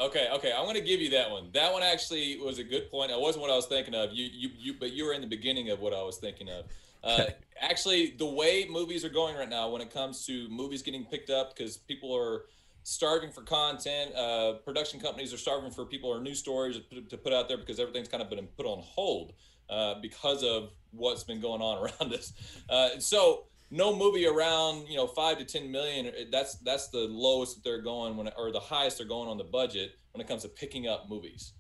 Okay, 0.01 0.29
okay, 0.33 0.53
I'm 0.57 0.65
gonna 0.65 0.81
give 0.81 1.01
you 1.01 1.11
that 1.11 1.31
one. 1.31 1.51
That 1.53 1.73
one 1.73 1.83
actually 1.83 2.39
was 2.39 2.59
a 2.59 2.65
good 2.65 2.91
point. 2.91 3.11
It 3.11 3.21
wasn't 3.21 3.43
what 3.43 3.51
I 3.51 3.57
was 3.57 3.67
thinking 3.67 3.95
of. 3.95 4.13
You, 4.13 4.29
you, 4.33 4.51
you, 4.57 4.75
but 4.79 4.93
you 4.93 5.05
were 5.05 5.13
in 5.13 5.21
the 5.21 5.27
beginning 5.27 5.71
of 5.71 5.81
what 5.81 5.93
I 5.93 6.03
was 6.03 6.19
thinking 6.19 6.49
of. 6.49 6.67
Uh, 7.03 7.25
actually, 7.61 8.15
the 8.17 8.27
way 8.27 8.67
movies 8.71 9.05
are 9.05 9.09
going 9.09 9.37
right 9.37 9.49
now, 9.49 9.69
when 9.71 9.83
it 9.83 9.93
comes 9.93 10.25
to 10.27 10.49
movies 10.49 10.83
getting 10.83 11.05
picked 11.05 11.31
up, 11.31 11.57
because 11.57 11.77
people 11.77 12.15
are 12.15 12.45
starving 12.85 13.31
for 13.31 13.43
content, 13.43 14.15
uh, 14.15 14.55
production 14.65 15.01
companies 15.01 15.33
are 15.35 15.39
starving 15.39 15.71
for 15.71 15.85
people 15.85 16.11
or 16.11 16.21
new 16.21 16.35
stories 16.35 16.77
to 16.77 16.83
put, 16.83 17.11
to 17.11 17.17
put 17.17 17.33
out 17.33 17.49
there 17.49 17.59
because 17.59 17.79
everything's 17.79 18.09
kind 18.09 18.23
of 18.23 18.31
been 18.31 18.47
put 18.57 18.67
on 18.67 18.81
hold 18.83 19.33
uh, 19.69 19.95
because 20.01 20.43
of 20.43 20.71
what's 20.93 21.25
been 21.25 21.41
going 21.41 21.61
on 21.61 21.79
around 22.01 22.15
us. 22.15 22.33
Uh, 22.71 22.99
so 22.99 23.45
no 23.71 23.95
movie 23.95 24.27
around 24.27 24.89
you 24.89 24.97
know 24.97 25.07
five 25.07 25.39
to 25.39 25.45
ten 25.45 25.71
million. 25.71 26.13
That's 26.31 26.57
that's 26.57 26.89
the 26.89 27.07
lowest 27.11 27.57
that 27.57 27.65
they're 27.65 27.83
going 27.83 28.17
when, 28.17 28.31
or 28.37 28.53
the 28.53 28.61
highest 28.61 28.99
they're 28.99 29.07
going 29.07 29.29
on 29.29 29.39
the 29.39 29.45
budget 29.45 29.93
when 30.13 30.21
it 30.21 30.29
comes 30.29 30.43
to 30.43 30.49
picking 30.49 30.89
up 30.89 31.09
movies. 31.09 31.53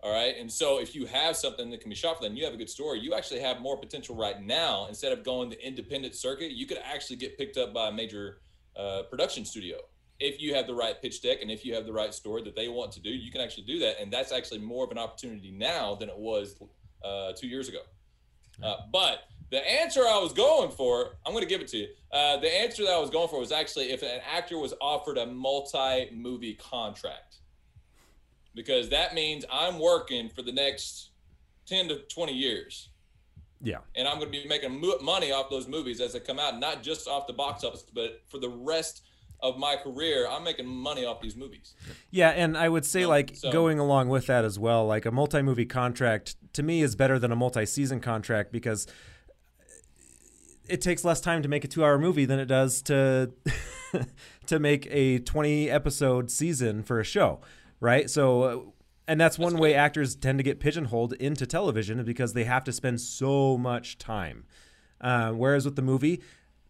All 0.00 0.12
right, 0.12 0.34
and 0.38 0.52
so 0.52 0.78
if 0.78 0.94
you 0.94 1.06
have 1.06 1.36
something 1.36 1.70
that 1.70 1.80
can 1.80 1.88
be 1.88 1.96
shot 1.96 2.18
for 2.18 2.24
them, 2.24 2.36
you 2.36 2.44
have 2.44 2.54
a 2.54 2.58
good 2.58 2.70
story. 2.70 3.00
You 3.00 3.14
actually 3.14 3.40
have 3.40 3.60
more 3.60 3.76
potential 3.78 4.14
right 4.14 4.40
now. 4.40 4.86
Instead 4.88 5.12
of 5.12 5.24
going 5.24 5.48
the 5.48 5.66
independent 5.66 6.14
circuit, 6.14 6.52
you 6.52 6.66
could 6.66 6.78
actually 6.84 7.16
get 7.16 7.36
picked 7.38 7.56
up 7.56 7.72
by 7.72 7.88
a 7.88 7.92
major 7.92 8.38
uh, 8.76 9.02
production 9.10 9.44
studio 9.44 9.78
if 10.20 10.40
you 10.40 10.54
have 10.54 10.66
the 10.66 10.74
right 10.74 11.00
pitch 11.00 11.22
deck 11.22 11.38
and 11.42 11.50
if 11.50 11.64
you 11.64 11.74
have 11.74 11.86
the 11.86 11.92
right 11.92 12.14
story 12.14 12.42
that 12.42 12.56
they 12.56 12.68
want 12.68 12.92
to 12.92 13.00
do. 13.00 13.10
You 13.10 13.30
can 13.30 13.40
actually 13.40 13.64
do 13.64 13.78
that, 13.80 14.00
and 14.00 14.12
that's 14.12 14.32
actually 14.32 14.60
more 14.60 14.84
of 14.84 14.90
an 14.90 14.98
opportunity 14.98 15.50
now 15.50 15.94
than 15.94 16.08
it 16.08 16.16
was 16.16 16.56
uh, 17.04 17.32
two 17.32 17.48
years 17.48 17.68
ago. 17.68 17.80
Uh, 18.62 18.76
but 18.92 19.20
the 19.50 19.70
answer 19.80 20.00
I 20.00 20.18
was 20.18 20.32
going 20.32 20.70
for, 20.70 21.16
I'm 21.24 21.32
going 21.32 21.44
to 21.44 21.48
give 21.48 21.60
it 21.60 21.68
to 21.68 21.76
you. 21.76 21.88
Uh, 22.12 22.38
the 22.38 22.52
answer 22.52 22.82
that 22.84 22.92
I 22.92 22.98
was 22.98 23.10
going 23.10 23.28
for 23.28 23.38
was 23.38 23.52
actually 23.52 23.90
if 23.90 24.02
an 24.02 24.20
actor 24.34 24.58
was 24.58 24.74
offered 24.80 25.18
a 25.18 25.26
multi 25.26 26.10
movie 26.12 26.54
contract, 26.54 27.36
because 28.54 28.88
that 28.88 29.14
means 29.14 29.44
I'm 29.52 29.78
working 29.78 30.28
for 30.28 30.42
the 30.42 30.52
next 30.52 31.10
10 31.66 31.88
to 31.88 31.98
20 32.12 32.32
years. 32.32 32.88
Yeah. 33.62 33.78
And 33.94 34.06
I'm 34.06 34.18
going 34.18 34.30
to 34.30 34.38
be 34.42 34.46
making 34.48 34.80
mo- 34.80 34.98
money 35.02 35.32
off 35.32 35.48
those 35.50 35.66
movies 35.68 36.00
as 36.00 36.12
they 36.12 36.20
come 36.20 36.38
out, 36.38 36.58
not 36.58 36.82
just 36.82 37.08
off 37.08 37.26
the 37.26 37.32
box 37.32 37.64
office, 37.64 37.84
but 37.94 38.22
for 38.28 38.38
the 38.38 38.48
rest 38.48 39.02
of 39.40 39.58
my 39.58 39.76
career, 39.76 40.26
I'm 40.28 40.44
making 40.44 40.66
money 40.66 41.04
off 41.04 41.20
these 41.20 41.36
movies. 41.36 41.74
Yeah, 42.10 42.30
and 42.30 42.56
I 42.56 42.68
would 42.68 42.84
say 42.84 43.06
like 43.06 43.36
so- 43.36 43.52
going 43.52 43.78
along 43.78 44.08
with 44.08 44.26
that 44.26 44.44
as 44.44 44.58
well, 44.58 44.86
like 44.86 45.04
a 45.06 45.10
multi-movie 45.10 45.66
contract 45.66 46.36
to 46.54 46.62
me 46.62 46.82
is 46.82 46.96
better 46.96 47.18
than 47.18 47.32
a 47.32 47.36
multi-season 47.36 48.00
contract 48.00 48.52
because 48.52 48.86
it 50.68 50.80
takes 50.80 51.04
less 51.04 51.20
time 51.20 51.42
to 51.42 51.48
make 51.48 51.64
a 51.64 51.68
2-hour 51.68 51.98
movie 51.98 52.24
than 52.24 52.38
it 52.38 52.46
does 52.46 52.82
to 52.82 53.32
to 54.46 54.58
make 54.58 54.86
a 54.90 55.18
20 55.20 55.70
episode 55.70 56.30
season 56.30 56.82
for 56.82 57.00
a 57.00 57.04
show, 57.04 57.40
right? 57.80 58.08
So 58.10 58.42
uh, 58.42 58.60
and 59.08 59.20
that's 59.20 59.38
one 59.38 59.56
way 59.58 59.74
actors 59.74 60.14
tend 60.14 60.38
to 60.38 60.42
get 60.42 60.60
pigeonholed 60.60 61.12
into 61.14 61.46
television 61.46 62.02
because 62.04 62.32
they 62.32 62.44
have 62.44 62.64
to 62.64 62.72
spend 62.72 63.00
so 63.00 63.56
much 63.56 63.98
time. 63.98 64.44
Uh, 65.00 65.30
whereas 65.32 65.64
with 65.64 65.76
the 65.76 65.82
movie, 65.82 66.22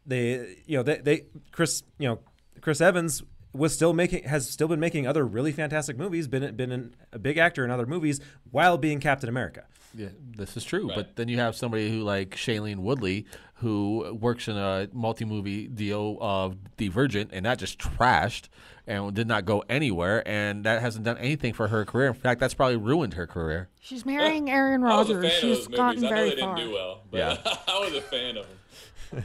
they 0.04 0.56
you 0.66 0.76
know 0.76 0.82
they, 0.82 0.98
they 0.98 1.24
Chris 1.52 1.82
you 1.98 2.09
know 2.09 2.18
Chris 2.61 2.80
Evans 2.80 3.22
was 3.52 3.72
still 3.72 3.92
making 3.92 4.24
has 4.24 4.48
still 4.48 4.68
been 4.68 4.80
making 4.80 5.06
other 5.06 5.24
really 5.24 5.52
fantastic 5.52 5.96
movies 5.96 6.28
been 6.28 6.54
been 6.56 6.72
in, 6.72 6.94
a 7.12 7.18
big 7.18 7.38
actor 7.38 7.64
in 7.64 7.70
other 7.70 7.87
movies 7.87 8.20
while 8.50 8.76
being 8.76 9.00
Captain 9.00 9.28
America. 9.28 9.64
Yeah, 9.94 10.09
this 10.37 10.56
is 10.56 10.64
true. 10.64 10.88
Right. 10.88 10.96
But 10.96 11.16
then 11.16 11.28
you 11.28 11.38
have 11.38 11.56
somebody 11.56 11.90
who 11.90 12.02
like 12.02 12.30
Shailene 12.30 12.78
Woodley, 12.78 13.26
who 13.61 14.16
works 14.21 14.49
in 14.49 14.57
a 14.57 14.88
multi-movie 14.92 15.69
deal 15.69 16.19
of 16.21 16.57
Divergent, 16.77 17.31
and 17.33 17.47
that 17.47 17.59
just 17.59 17.79
trashed 17.79 18.49
and 18.87 19.14
did 19.14 19.27
not 19.27 19.45
go 19.45 19.64
anywhere, 19.69 20.23
and 20.29 20.62
that 20.64 20.81
hasn't 20.83 21.05
done 21.05 21.16
anything 21.19 21.53
for 21.55 21.69
her 21.69 21.85
career. 21.85 22.09
In 22.09 22.14
fact, 22.14 22.38
that's 22.38 22.55
probably 22.55 22.77
ruined 22.77 23.14
her 23.14 23.27
career. 23.27 23.69
She's 23.81 24.05
marrying 24.05 24.51
Aaron 24.51 24.85
I 24.85 24.97
was 24.99 25.11
a 25.11 25.14
Rodgers. 25.16 25.33
fan 25.33 25.51
of 25.51 25.57
She's 25.57 25.66
those 25.66 25.69
movies. 25.69 25.77
gotten 25.79 26.05
I 26.05 26.09
know 26.11 26.14
very 26.16 26.29
they 26.29 26.35
didn't 26.37 26.45
far. 26.51 26.57
do 26.59 26.73
well, 26.73 27.01
but 27.11 27.19
Yeah. 27.19 27.37
I 27.69 27.79
was 27.81 27.95
a 27.95 28.01
fan 28.03 28.37
of 28.37 28.47
them. 28.47 28.57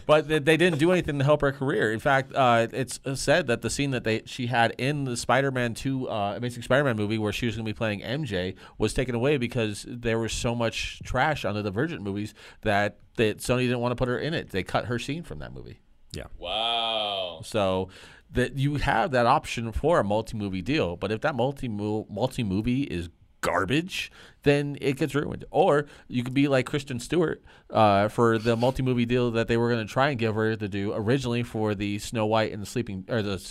But 0.06 0.27
they, 0.27 0.39
they 0.39 0.58
didn't 0.58 0.80
do 0.80 0.91
anything 0.91 1.19
to 1.19 1.25
help 1.25 1.41
her 1.41 1.51
career. 1.51 1.91
In 1.91 1.99
fact, 1.99 2.34
uh, 2.34 2.67
it's 2.71 2.99
said 3.15 3.47
that 3.47 3.62
the 3.62 3.69
scene 3.69 3.91
that 3.91 4.04
they 4.04 4.23
she 4.25 4.47
had 4.47 4.73
in 4.77 5.06
the 5.06 5.17
Spider-Man 5.17 5.73
Two 5.73 6.10
uh, 6.10 6.34
Amazing 6.36 6.63
Spider-Man 6.63 6.95
movie, 6.95 7.17
where 7.17 7.34
she 7.34 7.45
was 7.45 7.56
going 7.56 7.65
to 7.65 7.69
be 7.69 7.77
playing 7.77 8.01
MJ, 8.01 8.56
was 8.77 8.93
taken 8.93 9.15
away 9.15 9.38
because 9.38 9.86
there 9.88 10.19
was 10.19 10.34
so 10.34 10.56
much 10.56 11.01
trash 11.04 11.45
on 11.45 11.56
the 11.56 11.63
Divergent 11.63 12.01
movies 12.01 12.34
that 12.62 12.99
that 13.17 13.39
Sony 13.39 13.62
didn't 13.62 13.80
want 13.80 13.91
to 13.91 13.95
put 13.95 14.08
her 14.08 14.17
in 14.17 14.34
it. 14.34 14.49
They 14.49 14.63
cut 14.63 14.86
her 14.86 14.99
scene 14.99 15.23
from 15.23 15.39
that 15.39 15.54
movie. 15.54 15.80
Yeah. 16.13 16.25
Wow. 16.38 17.41
So 17.43 17.89
that 18.32 18.58
you 18.58 18.75
have 18.75 19.12
that 19.12 19.25
option 19.25 19.71
for 19.71 19.99
a 19.99 20.04
multi-movie 20.04 20.62
deal, 20.62 20.95
but 20.95 21.12
if 21.12 21.21
that 21.21 21.36
multi 21.36 21.67
multi 21.67 22.43
movie 22.43 22.84
is 22.84 23.10
garbage, 23.41 24.12
then 24.43 24.77
it 24.82 24.97
gets 24.97 25.13
ruined. 25.13 25.45
Or 25.51 25.86
you 26.08 26.23
could 26.23 26.34
be 26.34 26.47
like 26.47 26.65
Kristen 26.65 26.99
Stewart 26.99 27.43
uh, 27.69 28.08
for 28.08 28.38
the 28.38 28.56
multi 28.56 28.84
movie 28.84 29.06
deal 29.06 29.32
that 29.32 29.47
they 29.47 29.58
were 29.58 29.69
going 29.69 29.86
to 29.86 29.91
try 29.91 30.10
and 30.10 30.19
give 30.19 30.36
her 30.36 30.56
to 30.56 30.67
do 30.67 30.93
originally 30.93 31.43
for 31.43 31.75
the 31.75 31.99
Snow 31.99 32.25
White 32.25 32.51
and 32.51 32.62
the 32.62 32.65
Sleeping 32.67 33.06
or 33.10 33.21
the 33.21 33.43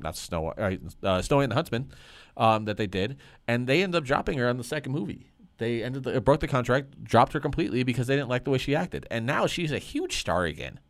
not 0.00 0.16
Snow 0.16 0.52
White, 0.56 0.80
uh, 1.02 1.22
Snow 1.22 1.36
White 1.36 1.44
and 1.44 1.52
the 1.52 1.56
Huntsman 1.56 1.92
um, 2.36 2.64
that 2.64 2.76
they 2.76 2.86
did, 2.86 3.18
and 3.46 3.66
they 3.66 3.82
ended 3.82 3.98
up 3.98 4.04
dropping 4.04 4.38
her 4.38 4.48
on 4.48 4.56
the 4.56 4.64
second 4.64 4.92
movie. 4.92 5.26
They 5.58 5.82
ended 5.82 6.04
the, 6.04 6.20
broke 6.20 6.40
the 6.40 6.48
contract, 6.48 7.04
dropped 7.04 7.34
her 7.34 7.40
completely 7.40 7.82
because 7.82 8.06
they 8.06 8.16
didn't 8.16 8.30
like 8.30 8.44
the 8.44 8.50
way 8.50 8.58
she 8.58 8.74
acted, 8.74 9.06
and 9.10 9.26
now 9.26 9.46
she's 9.46 9.72
a 9.72 9.78
huge 9.78 10.16
star 10.16 10.44
again 10.44 10.80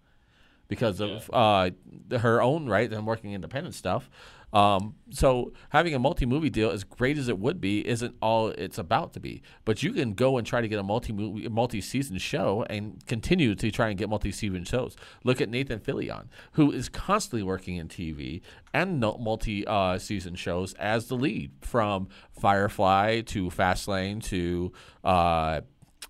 because 0.69 1.01
of 1.01 1.29
uh, 1.33 1.71
her 2.19 2.41
own 2.41 2.67
right 2.67 2.91
and 2.91 3.07
working 3.07 3.33
independent 3.33 3.75
stuff. 3.75 4.09
Um, 4.53 4.97
so 5.11 5.53
having 5.71 5.95
a 5.95 5.99
multi-movie 5.99 6.51
deal, 6.51 6.71
as 6.71 6.85
great 6.85 7.17
as 7.17 7.29
it 7.29 7.39
would 7.39 7.61
be, 7.61 7.87
isn't 7.87 8.15
all 8.21 8.49
it's 8.49 8.79
about 8.79 9.15
to 9.15 9.21
be. 9.21 9.43
But 9.65 9.83
you 9.83 9.93
can 9.93 10.13
go 10.13 10.37
and 10.37 10.47
try 10.47 10.61
to 10.61 10.69
get 10.69 10.79
a 10.79 10.83
multi-movie, 10.83 11.49
multi-season 11.49 12.19
show 12.19 12.65
and 12.69 13.05
continue 13.07 13.55
to 13.55 13.71
try 13.71 13.89
and 13.89 13.99
get 13.99 14.09
multi-season 14.09 14.65
shows. 14.65 14.97
Look 15.25 15.41
at 15.41 15.49
Nathan 15.49 15.81
Fillion, 15.81 16.27
who 16.53 16.71
is 16.71 16.89
constantly 16.89 17.43
working 17.43 17.77
in 17.77 17.89
TV 17.89 18.43
and 18.75 19.01
multi-season 19.01 20.35
shows 20.35 20.75
as 20.75 21.07
the 21.07 21.17
lead, 21.17 21.53
from 21.61 22.09
Firefly 22.33 23.23
to 23.23 23.49
Fastlane 23.49 24.23
to 24.25 24.73
uh, 25.05 25.61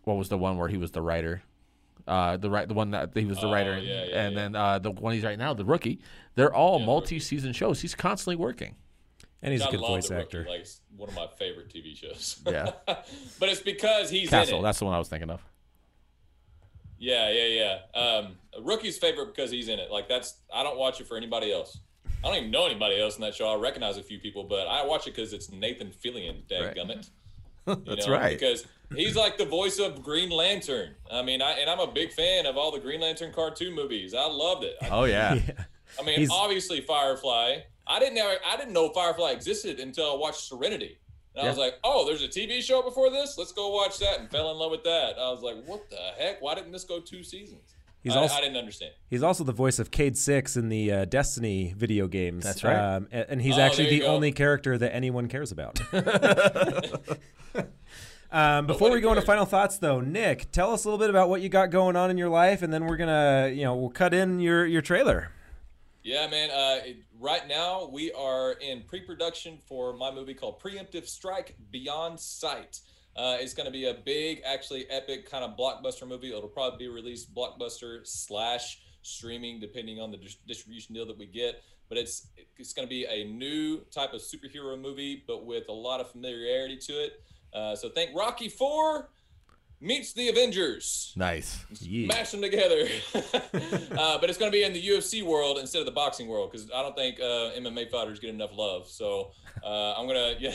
what 0.04 0.16
was 0.16 0.28
the 0.28 0.38
one 0.38 0.56
where 0.56 0.68
he 0.68 0.76
was 0.76 0.90
the 0.92 1.02
writer? 1.02 1.42
Uh, 2.06 2.36
the 2.36 2.50
right, 2.50 2.66
the 2.68 2.74
one 2.74 2.90
that 2.92 3.10
he 3.14 3.24
was 3.24 3.38
the 3.40 3.46
Oh, 3.46 3.52
writer, 3.52 3.78
yeah, 3.78 4.04
yeah, 4.04 4.20
and 4.24 4.34
yeah. 4.34 4.40
then 4.42 4.56
uh, 4.56 4.78
the 4.78 4.90
one 4.90 5.14
he's 5.14 5.24
right 5.24 5.38
now, 5.38 5.54
the 5.54 5.64
rookie. 5.64 6.00
They're 6.34 6.54
all 6.54 6.80
Yeah, 6.80 6.86
multi-season 6.86 7.52
shows. 7.52 7.80
He's 7.80 7.94
constantly 7.94 8.36
working. 8.36 8.74
And 9.44 9.52
he's 9.52 9.62
a 9.62 9.68
I 9.68 9.70
good 9.72 9.80
voice 9.80 10.08
The 10.08 10.14
Rookie, 10.14 10.24
actor. 10.24 10.46
Like 10.48 10.60
it's 10.60 10.80
one 10.96 11.08
of 11.08 11.16
my 11.16 11.26
favorite 11.38 11.68
TV 11.68 11.96
shows. 11.96 12.40
Yeah. 12.46 12.70
but 12.86 13.48
it's 13.48 13.60
because 13.60 14.08
he's 14.08 14.30
Castle, 14.30 14.58
in 14.58 14.60
it. 14.60 14.62
that's 14.64 14.78
the 14.78 14.84
one 14.84 14.94
I 14.94 14.98
was 14.98 15.08
thinking 15.08 15.30
of. 15.30 15.42
Yeah, 16.98 17.30
yeah, 17.30 17.78
yeah. 17.94 18.00
Um, 18.00 18.36
Rookie's 18.60 18.98
favorite 18.98 19.34
because 19.34 19.50
he's 19.50 19.68
in 19.68 19.78
it. 19.80 19.90
Like 19.90 20.08
that's 20.08 20.36
I 20.54 20.62
don't 20.62 20.78
watch 20.78 21.00
it 21.00 21.08
for 21.08 21.16
anybody 21.16 21.52
else. 21.52 21.78
I 22.24 22.28
don't 22.28 22.36
even 22.36 22.50
know 22.52 22.66
anybody 22.66 23.00
else 23.00 23.16
in 23.16 23.22
that 23.22 23.34
show. 23.34 23.48
I 23.48 23.56
recognize 23.60 23.96
a 23.96 24.02
few 24.02 24.20
people, 24.20 24.44
but 24.44 24.68
I 24.68 24.86
watch 24.86 25.08
it 25.08 25.16
because 25.16 25.32
it's 25.32 25.50
Nathan 25.50 25.88
Fillion. 25.90 26.42
Right. 26.48 26.76
Dadgummit. 26.76 27.10
You 27.66 27.82
That's 27.86 28.06
know, 28.06 28.12
right. 28.12 28.38
Because 28.38 28.66
he's 28.94 29.14
like 29.16 29.38
the 29.38 29.44
voice 29.44 29.78
of 29.78 30.02
Green 30.02 30.30
Lantern. 30.30 30.94
I 31.12 31.22
mean, 31.22 31.40
I 31.40 31.52
and 31.52 31.70
I'm 31.70 31.78
a 31.80 31.86
big 31.90 32.12
fan 32.12 32.46
of 32.46 32.56
all 32.56 32.72
the 32.72 32.80
Green 32.80 33.00
Lantern 33.00 33.32
cartoon 33.32 33.74
movies. 33.74 34.14
I 34.14 34.26
loved 34.26 34.64
it. 34.64 34.74
I, 34.82 34.88
Oh 34.88 35.04
yeah, 35.04 35.34
Yeah. 35.46 35.64
I 36.00 36.02
mean, 36.04 36.18
he's- 36.18 36.30
obviously 36.32 36.80
Firefly. 36.80 37.58
I 37.86 37.98
didn't 37.98 38.14
know 38.14 38.34
I 38.46 38.56
didn't 38.56 38.72
know 38.72 38.90
Firefly 38.90 39.30
existed 39.30 39.78
until 39.80 40.12
I 40.12 40.16
watched 40.16 40.40
Serenity. 40.48 40.98
And 41.34 41.46
I 41.46 41.48
was 41.48 41.56
like, 41.58 41.74
oh, 41.82 42.04
there's 42.04 42.22
a 42.22 42.28
TV 42.28 42.60
show 42.60 42.82
before 42.82 43.10
this? 43.10 43.38
Let's 43.38 43.52
go 43.52 43.70
watch 43.70 43.98
that 44.00 44.20
and 44.20 44.30
fell 44.30 44.50
in 44.50 44.58
love 44.58 44.70
with 44.70 44.84
that. 44.84 45.14
I 45.18 45.30
was 45.30 45.40
like, 45.42 45.64
what 45.64 45.88
the 45.88 45.96
heck? 46.18 46.42
Why 46.42 46.54
didn't 46.54 46.72
this 46.72 46.84
go 46.84 47.00
two 47.00 47.22
seasons? 47.24 47.74
He's 48.02 48.16
I, 48.16 48.20
also- 48.20 48.34
I 48.36 48.40
didn't 48.40 48.56
understand. 48.56 48.92
He's 49.08 49.22
also 49.22 49.44
the 49.44 49.52
voice 49.52 49.78
of 49.78 49.90
Cayde 49.90 50.16
Six 50.18 50.56
in 50.56 50.68
the 50.68 50.90
uh, 50.92 51.04
Destiny 51.04 51.72
video 51.76 52.08
games. 52.08 52.44
That's 52.44 52.64
right. 52.64 52.76
Um, 52.96 53.08
a- 53.12 53.30
and 53.30 53.40
he's 53.40 53.58
Oh, 53.58 53.62
actually 53.62 53.90
the 53.90 54.00
go. 54.00 54.06
only 54.06 54.32
character 54.32 54.76
that 54.76 54.94
anyone 54.94 55.28
cares 55.28 55.52
about. 55.52 55.80
um, 58.32 58.66
before 58.66 58.90
we 58.90 58.98
a 58.98 59.00
go 59.00 59.10
into 59.10 59.22
final 59.22 59.44
thoughts, 59.44 59.78
though, 59.78 60.00
Nick, 60.00 60.50
tell 60.52 60.72
us 60.72 60.84
a 60.84 60.88
little 60.88 60.98
bit 60.98 61.10
about 61.10 61.28
what 61.28 61.42
you 61.42 61.48
got 61.48 61.70
going 61.70 61.96
on 61.96 62.10
in 62.10 62.18
your 62.18 62.28
life, 62.30 62.62
and 62.62 62.72
then 62.72 62.86
we're 62.86 62.96
gonna, 62.96 63.50
you 63.54 63.62
know, 63.62 63.76
we'll 63.76 63.90
cut 63.90 64.14
in 64.14 64.40
your 64.40 64.66
your 64.66 64.82
trailer. 64.82 65.30
Yeah, 66.02 66.26
man. 66.28 66.50
Uh, 66.50 66.84
it, 66.84 66.96
right 67.20 67.46
now, 67.46 67.86
we 67.86 68.10
are 68.12 68.52
in 68.52 68.82
pre 68.82 69.00
production 69.02 69.58
for 69.68 69.92
my 69.92 70.10
movie 70.10 70.34
called 70.34 70.60
Preemptive 70.60 71.06
Strike 71.06 71.56
Beyond 71.70 72.18
Sight. 72.18 72.80
Uh, 73.16 73.36
it's 73.40 73.52
going 73.54 73.66
to 73.66 73.72
be 73.72 73.86
a 73.86 73.94
big, 73.94 74.40
actually 74.44 74.88
epic 74.88 75.30
kind 75.30 75.44
of 75.44 75.56
blockbuster 75.56 76.08
movie. 76.08 76.28
It'll 76.28 76.48
probably 76.48 76.78
be 76.78 76.88
released 76.88 77.34
blockbuster 77.34 78.06
slash 78.06 78.80
streaming, 79.02 79.60
depending 79.60 80.00
on 80.00 80.10
the 80.10 80.16
dis- 80.16 80.36
distribution 80.46 80.94
deal 80.94 81.06
that 81.06 81.18
we 81.18 81.26
get. 81.26 81.62
But 81.88 81.98
it's 81.98 82.28
it's 82.56 82.72
going 82.72 82.86
to 82.86 82.90
be 82.90 83.04
a 83.04 83.24
new 83.24 83.80
type 83.90 84.14
of 84.14 84.22
superhero 84.22 84.80
movie, 84.80 85.24
but 85.26 85.44
with 85.44 85.68
a 85.68 85.72
lot 85.72 86.00
of 86.00 86.10
familiarity 86.10 86.78
to 86.78 86.92
it. 86.92 87.22
Uh, 87.52 87.76
so 87.76 87.90
thank 87.90 88.16
Rocky 88.16 88.48
Four 88.48 89.10
meets 89.82 90.12
the 90.12 90.28
Avengers. 90.28 91.12
Nice. 91.16 91.64
Yeah. 91.80 92.06
Mash 92.06 92.30
them 92.30 92.40
together. 92.40 92.86
uh, 93.14 94.18
but 94.18 94.30
it's 94.30 94.38
going 94.38 94.50
to 94.50 94.56
be 94.56 94.62
in 94.62 94.72
the 94.72 94.86
UFC 94.86 95.22
world 95.22 95.58
instead 95.58 95.80
of 95.80 95.86
the 95.86 95.92
boxing 95.92 96.28
world 96.28 96.52
because 96.52 96.70
I 96.70 96.82
don't 96.82 96.96
think 96.96 97.20
uh, 97.20 97.50
MMA 97.58 97.90
fighters 97.90 98.20
get 98.20 98.30
enough 98.30 98.56
love. 98.56 98.88
So 98.88 99.32
uh, 99.64 99.94
I'm 99.94 100.06
gonna 100.06 100.34
yeah, 100.38 100.54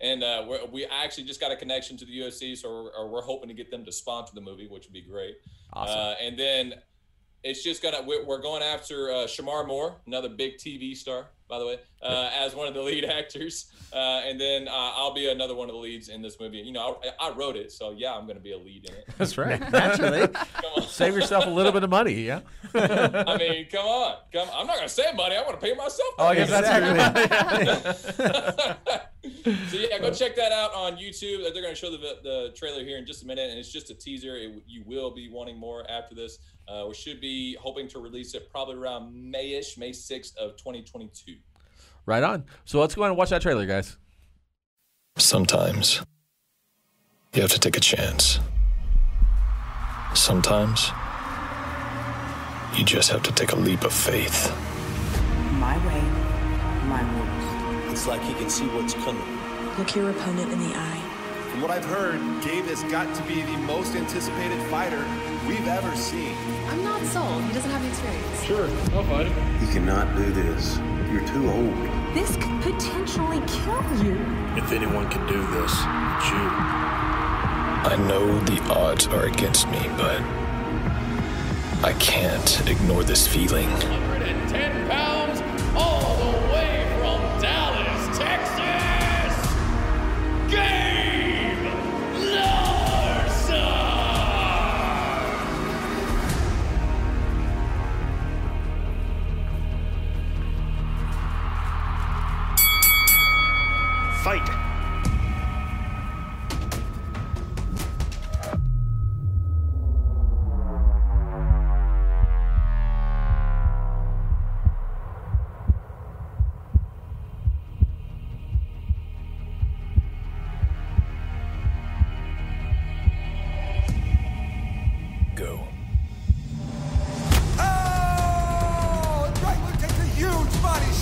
and 0.00 0.22
uh, 0.22 0.44
we're, 0.48 0.64
we 0.66 0.86
actually 0.86 1.24
just 1.24 1.40
got 1.40 1.50
a 1.50 1.56
connection 1.56 1.96
to 1.98 2.04
the 2.04 2.20
UFC, 2.20 2.56
so 2.56 2.68
we're, 2.70 2.90
or 2.90 3.08
we're 3.08 3.22
hoping 3.22 3.48
to 3.48 3.54
get 3.54 3.70
them 3.70 3.84
to 3.84 3.92
sponsor 3.92 4.34
the 4.34 4.40
movie, 4.40 4.66
which 4.68 4.86
would 4.86 4.92
be 4.92 5.02
great. 5.02 5.36
Awesome. 5.72 5.98
Uh, 5.98 6.14
and 6.22 6.38
then 6.38 6.74
it's 7.42 7.62
just 7.62 7.82
gonna 7.82 8.02
we're, 8.02 8.24
we're 8.24 8.40
going 8.40 8.62
after 8.62 9.10
uh, 9.10 9.14
Shemar 9.26 9.66
Moore, 9.66 9.96
another 10.06 10.28
big 10.28 10.56
TV 10.56 10.96
star, 10.96 11.26
by 11.48 11.58
the 11.58 11.66
way, 11.66 11.78
uh, 12.02 12.30
as 12.38 12.54
one 12.54 12.68
of 12.68 12.74
the 12.74 12.82
lead 12.82 13.04
actors. 13.18 13.72
Uh, 13.92 14.20
and 14.26 14.38
then 14.38 14.68
uh, 14.68 14.70
I'll 14.72 15.14
be 15.14 15.30
another 15.30 15.54
one 15.54 15.70
of 15.70 15.74
the 15.74 15.80
leads 15.80 16.10
in 16.10 16.20
this 16.20 16.38
movie. 16.38 16.58
You 16.58 16.72
know, 16.72 16.98
I, 17.20 17.28
I 17.28 17.30
wrote 17.30 17.56
it, 17.56 17.72
so 17.72 17.92
yeah, 17.96 18.14
I'm 18.14 18.26
gonna 18.26 18.38
be 18.38 18.52
a 18.52 18.58
lead 18.58 18.84
in 18.88 18.94
it. 18.94 19.08
That's 19.16 19.38
right. 19.38 19.58
Naturally. 19.72 20.28
Save 20.86 21.14
yourself 21.14 21.46
a 21.46 21.50
little 21.50 21.72
bit 21.72 21.84
of 21.84 21.90
money, 21.90 22.12
yeah? 22.12 22.40
I 22.74 23.36
mean, 23.38 23.66
come 23.70 23.86
on, 23.86 24.16
come. 24.32 24.48
I'm 24.52 24.66
not 24.66 24.76
gonna 24.76 24.88
save 24.88 25.14
money. 25.14 25.36
I 25.36 25.42
want 25.42 25.58
to 25.58 25.66
pay 25.66 25.74
myself. 25.74 26.14
Oh, 26.18 26.26
I 26.26 26.34
guess 26.34 26.50
that's 26.50 26.68
so 29.68 29.76
yeah, 29.76 29.98
go 29.98 30.10
check 30.10 30.36
that 30.36 30.52
out 30.52 30.74
on 30.74 30.96
YouTube. 30.96 31.42
They're 31.52 31.62
gonna 31.62 31.74
show 31.74 31.90
the 31.90 31.98
the 32.22 32.52
trailer 32.56 32.82
here 32.84 32.98
in 32.98 33.06
just 33.06 33.22
a 33.22 33.26
minute, 33.26 33.50
and 33.50 33.58
it's 33.58 33.72
just 33.72 33.90
a 33.90 33.94
teaser. 33.94 34.36
It, 34.36 34.62
you 34.66 34.82
will 34.86 35.10
be 35.10 35.28
wanting 35.30 35.58
more 35.58 35.88
after 35.90 36.14
this. 36.14 36.38
Uh, 36.66 36.84
we 36.88 36.94
should 36.94 37.20
be 37.20 37.56
hoping 37.60 37.88
to 37.88 37.98
release 37.98 38.34
it 38.34 38.50
probably 38.50 38.76
around 38.76 39.12
Mayish, 39.14 39.78
May 39.78 39.90
6th 39.90 40.36
of 40.36 40.56
2022. 40.56 41.36
Right 42.04 42.22
on. 42.22 42.44
So 42.64 42.80
let's 42.80 42.94
go 42.94 43.02
ahead 43.02 43.10
and 43.10 43.18
watch 43.18 43.30
that 43.30 43.42
trailer, 43.42 43.66
guys. 43.66 43.96
Sometimes 45.16 46.02
you 47.34 47.42
have 47.42 47.50
to 47.52 47.58
take 47.58 47.76
a 47.76 47.80
chance. 47.80 48.38
Sometimes 50.14 50.90
you 52.76 52.84
just 52.84 53.10
have 53.10 53.22
to 53.24 53.32
take 53.32 53.52
a 53.52 53.56
leap 53.56 53.84
of 53.84 53.92
faith. 53.92 54.50
My 55.52 55.76
way, 55.86 56.00
my 56.88 57.02
rules. 57.02 57.92
It's 57.92 58.06
like 58.06 58.22
he 58.22 58.34
can 58.34 58.48
see 58.48 58.66
what's 58.68 58.94
coming. 58.94 59.37
Look 59.78 59.94
your 59.94 60.10
opponent 60.10 60.52
in 60.52 60.58
the 60.58 60.74
eye. 60.74 61.00
From 61.52 61.62
what 61.62 61.70
I've 61.70 61.84
heard, 61.84 62.18
Gabe 62.42 62.64
has 62.64 62.82
got 62.90 63.14
to 63.14 63.22
be 63.22 63.42
the 63.42 63.56
most 63.58 63.94
anticipated 63.94 64.60
fighter 64.68 65.04
we've 65.46 65.68
ever 65.68 65.94
seen. 65.94 66.34
I'm 66.66 66.82
not 66.82 67.00
sold. 67.06 67.44
He 67.44 67.52
doesn't 67.52 67.70
have 67.70 67.82
the 67.82 67.88
experience. 67.88 68.42
sure 68.42 68.66
You 69.60 69.72
cannot 69.72 70.16
do 70.16 70.32
this. 70.32 70.78
You're 71.12 71.26
too 71.28 71.48
old. 71.48 71.76
This 72.12 72.34
could 72.34 72.60
potentially 72.60 73.40
kill 73.46 74.04
you. 74.04 74.18
If 74.56 74.72
anyone 74.72 75.08
can 75.10 75.24
do 75.28 75.46
this, 75.46 75.70
it's 75.70 76.28
you. 76.34 76.48
I 77.86 77.94
know 78.08 78.36
the 78.40 78.60
odds 78.74 79.06
are 79.06 79.26
against 79.26 79.68
me, 79.68 79.78
but 79.96 80.20
I 81.84 81.94
can't 82.00 82.68
ignore 82.68 83.04
this 83.04 83.28
feeling. 83.28 83.70
110 83.70 84.88
pounds, 84.88 85.17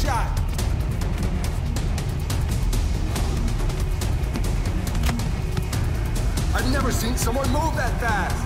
shot! 0.06 0.40
I've 6.54 6.70
never 6.72 6.92
seen 6.92 7.16
someone 7.16 7.50
move 7.50 7.74
that 7.74 7.98
fast! 8.00 8.45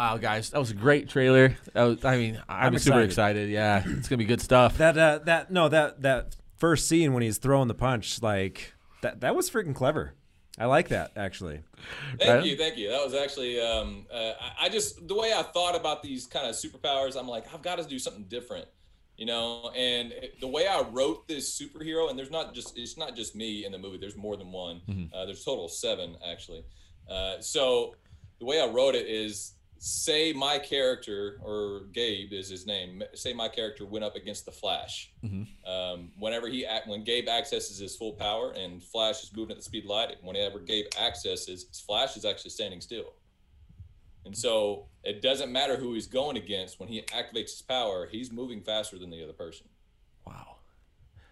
Wow, 0.00 0.16
guys, 0.16 0.48
that 0.48 0.58
was 0.58 0.70
a 0.70 0.74
great 0.74 1.10
trailer. 1.10 1.58
That 1.74 1.82
was, 1.82 2.04
I 2.06 2.16
mean, 2.16 2.40
I'm, 2.48 2.72
I'm 2.72 2.78
super 2.78 3.02
excited. 3.02 3.50
excited. 3.50 3.50
Yeah, 3.50 3.82
it's 3.98 4.08
gonna 4.08 4.16
be 4.16 4.24
good 4.24 4.40
stuff. 4.40 4.78
That 4.78 4.96
uh, 4.96 5.18
that 5.26 5.50
no 5.50 5.68
that 5.68 6.00
that 6.00 6.36
first 6.56 6.88
scene 6.88 7.12
when 7.12 7.22
he's 7.22 7.36
throwing 7.36 7.68
the 7.68 7.74
punch, 7.74 8.22
like 8.22 8.72
that 9.02 9.20
that 9.20 9.36
was 9.36 9.50
freaking 9.50 9.74
clever. 9.74 10.14
I 10.58 10.64
like 10.64 10.88
that 10.88 11.12
actually. 11.16 11.60
Thank 12.18 12.30
Right. 12.30 12.44
you, 12.46 12.56
thank 12.56 12.78
you. 12.78 12.88
That 12.88 13.04
was 13.04 13.12
actually, 13.12 13.60
um, 13.60 14.06
uh, 14.10 14.32
I, 14.40 14.66
I 14.66 14.68
just 14.70 15.06
the 15.06 15.14
way 15.14 15.34
I 15.36 15.42
thought 15.42 15.76
about 15.76 16.02
these 16.02 16.26
kind 16.26 16.46
of 16.48 16.54
superpowers. 16.54 17.14
I'm 17.14 17.28
like, 17.28 17.44
I've 17.52 17.60
got 17.60 17.76
to 17.76 17.84
do 17.84 17.98
something 17.98 18.24
different, 18.24 18.64
you 19.18 19.26
know. 19.26 19.70
And 19.76 20.12
it, 20.12 20.40
the 20.40 20.48
way 20.48 20.66
I 20.66 20.80
wrote 20.80 21.28
this 21.28 21.60
superhero, 21.60 22.08
and 22.08 22.18
there's 22.18 22.30
not 22.30 22.54
just 22.54 22.78
it's 22.78 22.96
not 22.96 23.16
just 23.16 23.36
me 23.36 23.66
in 23.66 23.72
the 23.72 23.78
movie. 23.78 23.98
There's 23.98 24.16
more 24.16 24.38
than 24.38 24.50
one. 24.50 24.80
Uh, 25.14 25.26
there's 25.26 25.44
total 25.44 25.66
of 25.66 25.72
seven 25.72 26.16
actually. 26.26 26.64
Uh, 27.06 27.38
so 27.40 27.96
the 28.38 28.46
way 28.46 28.62
I 28.62 28.66
wrote 28.66 28.94
it 28.94 29.06
is 29.06 29.52
say 29.82 30.34
my 30.34 30.58
character 30.58 31.40
or 31.42 31.86
Gabe 31.92 32.34
is 32.34 32.50
his 32.50 32.66
name. 32.66 33.02
Say 33.14 33.32
my 33.32 33.48
character 33.48 33.86
went 33.86 34.04
up 34.04 34.14
against 34.14 34.44
the 34.44 34.52
Flash. 34.52 35.10
Um, 35.66 36.10
whenever 36.18 36.48
he 36.48 36.66
act, 36.66 36.86
when 36.86 37.02
Gabe 37.02 37.28
accesses 37.28 37.78
his 37.78 37.96
full 37.96 38.12
power 38.12 38.52
and 38.52 38.84
Flash 38.84 39.22
is 39.22 39.34
moving 39.34 39.52
at 39.52 39.56
the 39.56 39.64
speed 39.64 39.84
of 39.84 39.90
light, 39.90 40.16
whenever 40.22 40.58
Gabe 40.60 40.84
accesses, 41.00 41.82
Flash 41.86 42.16
is 42.18 42.26
actually 42.26 42.50
standing 42.50 42.82
still. 42.82 43.14
And 44.26 44.36
so 44.36 44.88
it 45.02 45.22
doesn't 45.22 45.50
matter 45.50 45.76
who 45.76 45.94
he's 45.94 46.06
going 46.06 46.36
against 46.36 46.78
when 46.78 46.90
he 46.90 47.00
activates 47.00 47.52
his 47.52 47.62
power, 47.62 48.06
he's 48.06 48.30
moving 48.30 48.60
faster 48.60 48.98
than 48.98 49.08
the 49.08 49.24
other 49.24 49.32
person. 49.32 49.66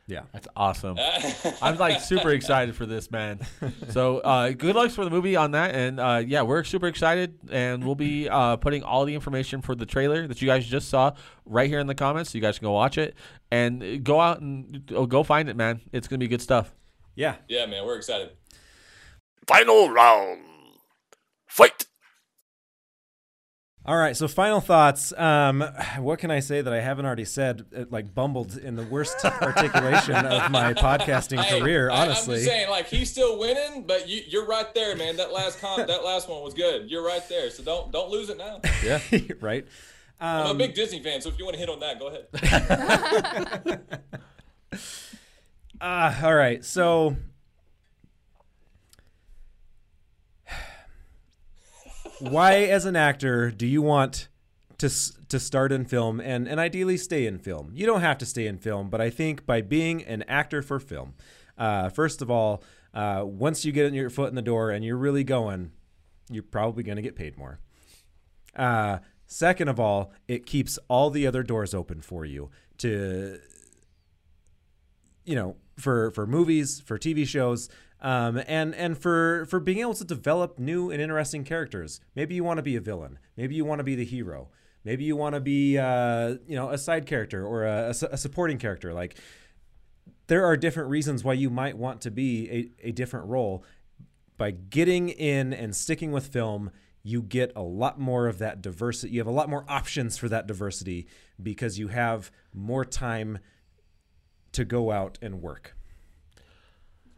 Wow, 0.08 0.14
Yeah. 0.14 0.22
that's 0.32 0.48
awesome. 0.56 0.96
I'm 1.62 1.76
like 1.78 2.00
super 2.00 2.30
excited 2.30 2.74
for 2.74 2.86
this, 2.86 3.10
man. 3.10 3.40
So 3.90 4.18
uh, 4.18 4.50
good 4.50 4.74
luck 4.76 4.90
for 4.90 5.04
the 5.04 5.10
movie 5.10 5.34
on 5.36 5.52
that, 5.52 5.74
and 5.74 5.98
uh, 5.98 6.22
yeah, 6.26 6.42
we're 6.42 6.62
super 6.64 6.86
excited, 6.86 7.38
and 7.50 7.84
we'll 7.84 7.94
be 7.94 8.28
uh, 8.28 8.56
putting 8.56 8.82
all 8.82 9.04
the 9.04 9.14
information 9.14 9.62
for 9.62 9.74
the 9.74 9.86
trailer 9.86 10.26
that 10.26 10.40
you 10.42 10.46
guys 10.46 10.66
just 10.66 10.88
saw 10.88 11.12
right 11.46 11.68
here 11.68 11.78
in 11.80 11.86
the 11.86 11.94
comments, 11.94 12.30
so 12.30 12.38
you 12.38 12.42
guys 12.42 12.58
can 12.58 12.66
go 12.66 12.72
watch 12.72 12.98
it 12.98 13.14
and 13.50 14.04
go 14.04 14.20
out 14.20 14.40
and 14.40 14.90
oh, 14.94 15.06
go 15.06 15.22
find 15.22 15.48
it, 15.48 15.56
man. 15.56 15.80
It's 15.92 16.06
gonna 16.06 16.18
be 16.18 16.28
good 16.28 16.42
stuff. 16.42 16.74
Yeah. 17.16 17.36
yeah, 17.48 17.66
man, 17.66 17.84
we're 17.86 17.96
excited. 17.96 18.30
Final 19.46 19.90
round. 19.90 20.40
Fight! 21.48 21.86
All 23.88 23.96
right, 23.96 24.14
so 24.14 24.28
final 24.28 24.60
thoughts. 24.60 25.14
Um, 25.16 25.64
what 26.00 26.18
can 26.18 26.30
I 26.30 26.40
say 26.40 26.60
that 26.60 26.70
I 26.70 26.80
haven't 26.80 27.06
already 27.06 27.24
said? 27.24 27.64
uh, 27.74 27.84
Like 27.88 28.14
bumbled 28.14 28.58
in 28.58 28.76
the 28.76 28.82
worst 28.82 29.24
articulation 29.24 30.14
of 30.14 30.50
my 30.50 30.74
podcasting 30.74 31.40
Hey, 31.40 31.58
career. 31.58 31.88
I- 31.90 32.02
Honestly, 32.02 32.34
I'm 32.34 32.40
just 32.40 32.50
saying, 32.50 32.68
like 32.70 32.86
he's 32.88 33.10
still 33.10 33.38
winning, 33.38 33.84
but 33.86 34.06
you, 34.06 34.20
you're 34.28 34.44
right 34.46 34.74
there, 34.74 34.94
man. 34.94 35.16
That 35.16 35.32
last 35.32 35.58
com- 35.62 35.86
that 35.86 36.04
last 36.04 36.28
one 36.28 36.42
was 36.42 36.52
good. 36.52 36.90
You're 36.90 37.02
right 37.02 37.26
there, 37.30 37.48
so 37.48 37.62
don't 37.62 37.90
don't 37.90 38.10
lose 38.10 38.28
it 38.28 38.36
now. 38.36 38.60
Yeah. 38.84 39.00
right. 39.40 39.66
I'm 40.20 40.46
a 40.46 40.50
Um, 40.50 40.58
big 40.58 40.74
Disney 40.74 41.02
fan, 41.02 41.22
so 41.22 41.30
if 41.30 41.38
you 41.38 41.46
want 41.46 41.54
to 41.54 41.60
hit 41.60 41.70
on 41.70 41.80
that, 41.80 41.98
go 41.98 42.08
ahead. 42.08 43.80
Ah, 45.80 46.24
all 46.26 46.34
right. 46.34 46.62
So 46.62 47.16
why 52.20 52.56
as 52.64 52.84
an 52.84 52.96
actor 52.96 53.50
do 53.50 53.66
you 53.66 53.82
want 53.82 54.28
to 54.78 54.88
to 55.28 55.38
start 55.38 55.72
in 55.72 55.84
film 55.84 56.20
and 56.20 56.48
and 56.48 56.60
ideally 56.60 56.96
stay 56.96 57.26
in 57.26 57.38
film? 57.38 57.70
You 57.72 57.86
don't 57.86 58.00
have 58.00 58.18
to 58.18 58.26
stay 58.26 58.46
in 58.46 58.58
film, 58.58 58.90
but 58.90 59.00
I 59.00 59.10
think 59.10 59.46
by 59.46 59.60
being 59.60 60.02
an 60.04 60.22
actor 60.24 60.62
for 60.62 60.78
film, 60.78 61.14
uh, 61.56 61.88
first 61.88 62.22
of 62.22 62.30
all, 62.30 62.62
uh, 62.94 63.22
once 63.24 63.64
you 63.64 63.72
get 63.72 63.92
your 63.92 64.10
foot 64.10 64.28
in 64.28 64.34
the 64.34 64.42
door 64.42 64.70
and 64.70 64.84
you're 64.84 64.96
really 64.96 65.24
going, 65.24 65.72
you're 66.30 66.42
probably 66.42 66.82
going 66.82 66.96
to 66.96 67.02
get 67.02 67.16
paid 67.16 67.36
more. 67.36 67.60
Uh, 68.54 68.98
second 69.26 69.68
of 69.68 69.78
all, 69.78 70.12
it 70.26 70.46
keeps 70.46 70.78
all 70.88 71.10
the 71.10 71.26
other 71.26 71.42
doors 71.42 71.74
open 71.74 72.00
for 72.00 72.24
you 72.24 72.50
to 72.78 73.38
you 75.24 75.34
know 75.34 75.56
for 75.76 76.10
for 76.12 76.26
movies 76.26 76.80
for 76.80 76.98
tv 76.98 77.26
shows 77.26 77.68
um, 78.00 78.40
and 78.46 78.74
and 78.74 78.96
for 78.98 79.46
for 79.46 79.60
being 79.60 79.78
able 79.78 79.94
to 79.94 80.04
develop 80.04 80.58
new 80.58 80.90
and 80.90 81.00
interesting 81.02 81.44
characters 81.44 82.00
maybe 82.14 82.34
you 82.34 82.44
want 82.44 82.58
to 82.58 82.62
be 82.62 82.76
a 82.76 82.80
villain 82.80 83.18
maybe 83.36 83.54
you 83.54 83.64
want 83.64 83.78
to 83.78 83.84
be 83.84 83.94
the 83.94 84.04
hero 84.04 84.48
maybe 84.88 85.04
you 85.04 85.16
want 85.16 85.34
to 85.34 85.40
be 85.40 85.78
uh, 85.78 86.36
you 86.46 86.56
know 86.56 86.70
a 86.70 86.78
side 86.78 87.06
character 87.06 87.46
or 87.46 87.64
a, 87.64 87.88
a 87.88 88.08
a 88.12 88.16
supporting 88.16 88.58
character. 88.58 88.92
Like 88.94 89.18
there 90.26 90.44
are 90.46 90.56
different 90.56 90.88
reasons 90.88 91.24
why 91.24 91.34
you 91.34 91.50
might 91.50 91.76
want 91.76 92.00
to 92.02 92.10
be 92.10 92.72
a, 92.82 92.88
a 92.88 92.92
different 92.92 93.26
role. 93.26 93.64
By 94.36 94.52
getting 94.52 95.08
in 95.08 95.52
and 95.52 95.74
sticking 95.74 96.12
with 96.12 96.28
film 96.28 96.70
you 97.04 97.22
get 97.22 97.52
a 97.54 97.62
lot 97.62 97.98
more 97.98 98.26
of 98.26 98.38
that 98.38 98.60
diversity 98.60 99.14
you 99.14 99.20
have 99.20 99.26
a 99.26 99.32
lot 99.32 99.48
more 99.48 99.64
options 99.68 100.18
for 100.18 100.28
that 100.28 100.46
diversity 100.46 101.06
because 101.40 101.78
you 101.78 101.88
have 101.88 102.30
more 102.52 102.84
time 102.84 103.38
to 104.52 104.64
go 104.64 104.90
out 104.90 105.16
and 105.22 105.40
work 105.40 105.76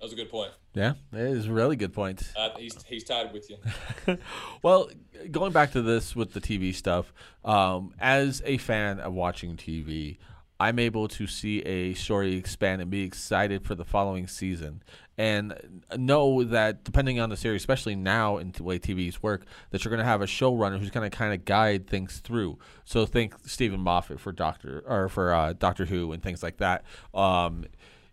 That 0.01 0.07
was 0.07 0.12
a 0.14 0.16
good 0.16 0.30
point. 0.30 0.51
Yeah, 0.72 0.94
it 1.12 1.18
is 1.18 1.46
a 1.46 1.53
really 1.53 1.76
good 1.76 1.92
point. 1.92 2.32
Uh, 2.34 2.48
he's 2.57 2.82
he's 2.84 3.05
tied 3.05 3.34
with 3.34 3.51
you. 3.51 3.59
Well, 4.62 4.88
going 5.30 5.53
back 5.53 5.72
to 5.72 5.82
this 5.82 6.16
with 6.16 6.32
the 6.32 6.40
TV 6.40 6.74
stuff, 6.74 7.12
um, 7.44 7.92
as 8.01 8.42
a 8.46 8.57
fan 8.57 8.98
of 8.98 9.12
watching 9.12 9.57
TV, 9.57 10.16
I'm 10.59 10.78
able 10.78 11.07
to 11.09 11.26
see 11.26 11.61
a 11.61 11.92
story 11.94 12.36
expand 12.36 12.80
and 12.80 12.90
be 12.90 13.03
excited 13.03 13.66
for 13.66 13.74
the 13.74 13.84
following 13.84 14.26
season, 14.26 14.82
and 15.18 15.82
know 15.98 16.44
that 16.44 16.82
depending 16.82 17.20
on 17.20 17.28
the 17.28 17.36
series, 17.36 17.61
especially 17.61 17.94
now 17.94 18.38
in 18.38 18.53
the 18.53 18.62
way 18.62 18.78
TVs 18.78 19.22
work, 19.22 19.44
that 19.70 19.84
you're 19.84 19.90
going 19.90 19.98
to 19.98 20.05
have 20.05 20.22
a 20.22 20.26
showrunner 20.26 20.78
who's 20.78 20.90
going 20.90 21.09
to 21.09 21.14
kind 21.14 21.34
of 21.34 21.44
guide 21.44 21.86
things 21.86 22.20
through. 22.20 22.59
So 22.86 23.05
think 23.05 23.34
Steven 23.44 23.80
Moffat 23.80 24.18
for 24.18 24.32
Doctor 24.32 24.82
or 24.86 25.11
for 25.11 25.34
uh, 25.34 25.53
Doctor 25.53 25.84
Who 25.84 26.12
and 26.12 26.22
things 26.22 26.42
like 26.42 26.57
that. 26.57 26.84
Um, 27.12 27.66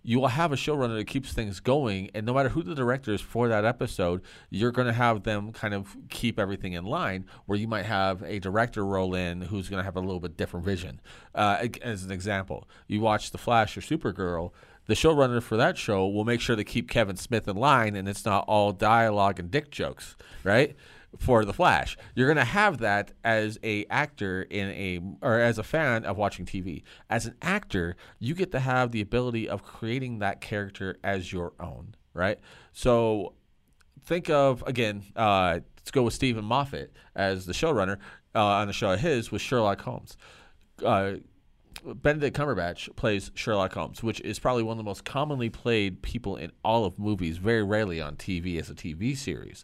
you 0.03 0.19
will 0.19 0.29
have 0.29 0.53
a 0.53 0.55
showrunner 0.55 0.97
that 0.97 1.07
keeps 1.07 1.33
things 1.33 1.59
going, 1.59 2.09
and 2.13 2.25
no 2.25 2.33
matter 2.33 2.49
who 2.49 2.63
the 2.63 2.75
director 2.75 3.13
is 3.13 3.21
for 3.21 3.47
that 3.49 3.65
episode, 3.65 4.21
you're 4.49 4.71
going 4.71 4.87
to 4.87 4.93
have 4.93 5.23
them 5.23 5.51
kind 5.51 5.73
of 5.73 5.97
keep 6.09 6.39
everything 6.39 6.73
in 6.73 6.85
line. 6.85 7.25
Where 7.45 7.57
you 7.57 7.67
might 7.67 7.85
have 7.85 8.23
a 8.23 8.39
director 8.39 8.85
roll 8.85 9.15
in 9.15 9.41
who's 9.41 9.69
going 9.69 9.79
to 9.79 9.83
have 9.83 9.97
a 9.97 10.01
little 10.01 10.19
bit 10.19 10.37
different 10.37 10.65
vision. 10.65 11.01
Uh, 11.35 11.67
as 11.81 12.03
an 12.03 12.11
example, 12.11 12.67
you 12.87 13.01
watch 13.01 13.31
The 13.31 13.37
Flash 13.37 13.77
or 13.77 13.81
Supergirl. 13.81 14.51
The 14.85 14.93
showrunner 14.93 15.43
for 15.43 15.57
that 15.57 15.77
show 15.77 16.07
will 16.07 16.23
make 16.23 16.39
sure 16.39 16.55
to 16.55 16.63
keep 16.63 16.89
Kevin 16.89 17.17
Smith 17.17 17.47
in 17.49 17.57
line, 17.57 17.95
and 17.95 18.07
it's 18.07 18.23
not 18.23 18.45
all 18.47 18.71
dialogue 18.71 19.37
and 19.37 19.51
dick 19.51 19.69
jokes, 19.69 20.15
right? 20.45 20.77
For 21.17 21.45
the 21.45 21.53
Flash. 21.53 21.97
You're 22.15 22.27
going 22.27 22.37
to 22.37 22.43
have 22.43 22.79
that 22.79 23.13
as 23.23 23.57
a 23.63 23.85
actor 23.85 24.43
in 24.43 24.69
a 24.69 25.01
or 25.21 25.39
as 25.39 25.57
a 25.57 25.63
fan 25.63 26.05
of 26.05 26.17
watching 26.17 26.45
TV. 26.45 26.83
As 27.09 27.25
an 27.25 27.35
actor, 27.41 27.95
you 28.19 28.35
get 28.35 28.51
to 28.51 28.59
have 28.59 28.91
the 28.91 29.01
ability 29.01 29.47
of 29.47 29.63
creating 29.63 30.19
that 30.19 30.41
character 30.41 30.97
as 31.03 31.31
your 31.31 31.53
own, 31.59 31.95
right? 32.13 32.39
So 32.73 33.33
think 34.05 34.29
of 34.29 34.63
again, 34.67 35.03
uh, 35.15 35.59
let's 35.77 35.91
go 35.91 36.03
with 36.03 36.13
Steven 36.13 36.45
Moffat 36.45 36.91
as 37.15 37.45
the 37.45 37.53
showrunner 37.53 37.97
uh, 38.35 38.43
on 38.43 38.67
the 38.67 38.73
show 38.73 38.91
of 38.91 38.99
his 38.99 39.31
with 39.31 39.41
Sherlock 39.41 39.81
Holmes. 39.81 40.17
Uh, 40.83 41.13
Benedict 41.85 42.35
Cumberbatch 42.35 42.95
plays 42.95 43.31
Sherlock 43.35 43.73
Holmes, 43.73 44.03
which 44.03 44.19
is 44.21 44.39
probably 44.39 44.63
one 44.63 44.73
of 44.73 44.77
the 44.77 44.83
most 44.83 45.05
commonly 45.05 45.49
played 45.49 46.01
people 46.01 46.35
in 46.35 46.51
all 46.63 46.85
of 46.85 46.99
movies, 46.99 47.37
very 47.37 47.63
rarely 47.63 48.01
on 48.01 48.15
TV 48.15 48.59
as 48.59 48.69
a 48.69 48.75
TV 48.75 49.15
series. 49.15 49.63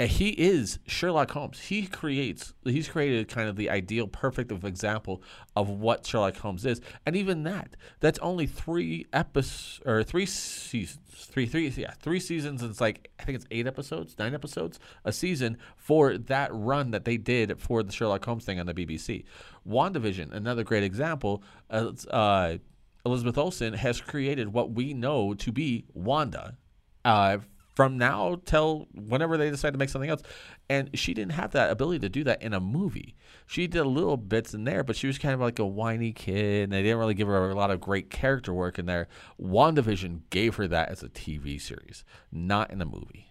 And 0.00 0.10
he 0.10 0.30
is 0.30 0.78
Sherlock 0.86 1.32
Holmes. 1.32 1.60
He 1.60 1.86
creates, 1.86 2.54
he's 2.64 2.88
created 2.88 3.28
kind 3.28 3.50
of 3.50 3.56
the 3.56 3.68
ideal, 3.68 4.06
perfect 4.06 4.50
of 4.50 4.64
example 4.64 5.22
of 5.54 5.68
what 5.68 6.06
Sherlock 6.06 6.38
Holmes 6.38 6.64
is. 6.64 6.80
And 7.04 7.14
even 7.16 7.42
that, 7.42 7.76
that's 8.00 8.18
only 8.20 8.46
three 8.46 9.04
episodes 9.12 9.82
or 9.84 10.02
three 10.02 10.24
seasons, 10.24 11.26
three, 11.26 11.44
three, 11.44 11.68
yeah, 11.68 11.92
three 12.00 12.18
seasons. 12.18 12.62
And 12.62 12.70
it's 12.70 12.80
like, 12.80 13.10
I 13.20 13.24
think 13.24 13.36
it's 13.36 13.46
eight 13.50 13.66
episodes, 13.66 14.16
nine 14.18 14.32
episodes 14.32 14.80
a 15.04 15.12
season 15.12 15.58
for 15.76 16.16
that 16.16 16.48
run 16.50 16.92
that 16.92 17.04
they 17.04 17.18
did 17.18 17.60
for 17.60 17.82
the 17.82 17.92
Sherlock 17.92 18.24
Holmes 18.24 18.46
thing 18.46 18.58
on 18.58 18.64
the 18.64 18.72
BBC. 18.72 19.24
WandaVision, 19.68 20.32
another 20.32 20.64
great 20.64 20.82
example. 20.82 21.42
Uh, 21.68 21.92
uh, 22.08 22.56
Elizabeth 23.04 23.36
Olsen 23.36 23.74
has 23.74 24.00
created 24.00 24.54
what 24.54 24.70
we 24.70 24.94
know 24.94 25.34
to 25.34 25.52
be 25.52 25.84
Wanda. 25.92 26.56
Uh, 27.04 27.38
from 27.74 27.96
now 27.96 28.40
till 28.44 28.88
whenever 28.94 29.36
they 29.36 29.50
decide 29.50 29.72
to 29.72 29.78
make 29.78 29.88
something 29.88 30.10
else. 30.10 30.22
And 30.68 30.90
she 30.98 31.14
didn't 31.14 31.32
have 31.32 31.52
that 31.52 31.70
ability 31.70 32.00
to 32.00 32.08
do 32.08 32.24
that 32.24 32.42
in 32.42 32.52
a 32.52 32.60
movie. 32.60 33.16
She 33.46 33.66
did 33.66 33.80
a 33.80 33.88
little 33.88 34.16
bits 34.16 34.54
in 34.54 34.64
there, 34.64 34.84
but 34.84 34.96
she 34.96 35.06
was 35.06 35.18
kind 35.18 35.34
of 35.34 35.40
like 35.40 35.58
a 35.58 35.66
whiny 35.66 36.12
kid, 36.12 36.64
and 36.64 36.72
they 36.72 36.82
didn't 36.82 36.98
really 36.98 37.14
give 37.14 37.28
her 37.28 37.50
a 37.50 37.54
lot 37.54 37.70
of 37.70 37.80
great 37.80 38.10
character 38.10 38.52
work 38.52 38.78
in 38.78 38.86
there. 38.86 39.08
WandaVision 39.40 40.22
gave 40.30 40.56
her 40.56 40.68
that 40.68 40.88
as 40.88 41.02
a 41.02 41.08
TV 41.08 41.60
series, 41.60 42.04
not 42.30 42.70
in 42.70 42.80
a 42.80 42.86
movie. 42.86 43.26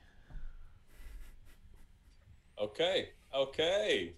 Okay, 2.61 3.09
okay. 3.33 4.13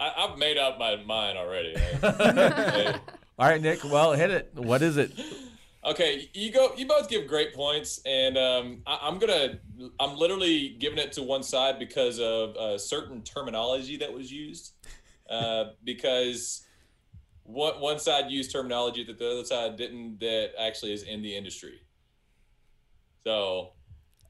I, 0.00 0.12
I've 0.16 0.38
made 0.38 0.56
up 0.56 0.78
my 0.78 0.96
mind 0.96 1.36
already. 1.36 1.76
All 3.38 3.46
right, 3.46 3.60
Nick. 3.60 3.84
Well, 3.84 4.12
hit 4.12 4.30
it. 4.30 4.50
What 4.54 4.80
is 4.80 4.96
it? 4.96 5.12
Okay, 5.86 6.28
you 6.34 6.50
go. 6.50 6.72
You 6.76 6.86
both 6.86 7.08
give 7.08 7.28
great 7.28 7.54
points, 7.54 8.00
and 8.04 8.36
um, 8.36 8.82
I, 8.86 8.98
I'm 9.02 9.18
gonna. 9.18 9.60
I'm 10.00 10.16
literally 10.16 10.70
giving 10.80 10.98
it 10.98 11.12
to 11.12 11.22
one 11.22 11.44
side 11.44 11.78
because 11.78 12.18
of 12.18 12.56
uh, 12.56 12.76
certain 12.76 13.22
terminology 13.22 13.96
that 13.98 14.12
was 14.12 14.30
used. 14.30 14.72
Uh, 15.28 15.72
because 15.82 16.64
one 17.42 17.80
one 17.80 17.98
side 17.98 18.30
used 18.30 18.52
terminology 18.52 19.02
that 19.02 19.18
the 19.18 19.28
other 19.28 19.44
side 19.44 19.74
didn't. 19.74 20.20
That 20.20 20.50
actually 20.56 20.92
is 20.92 21.02
in 21.02 21.20
the 21.20 21.36
industry. 21.36 21.80
So, 23.24 23.72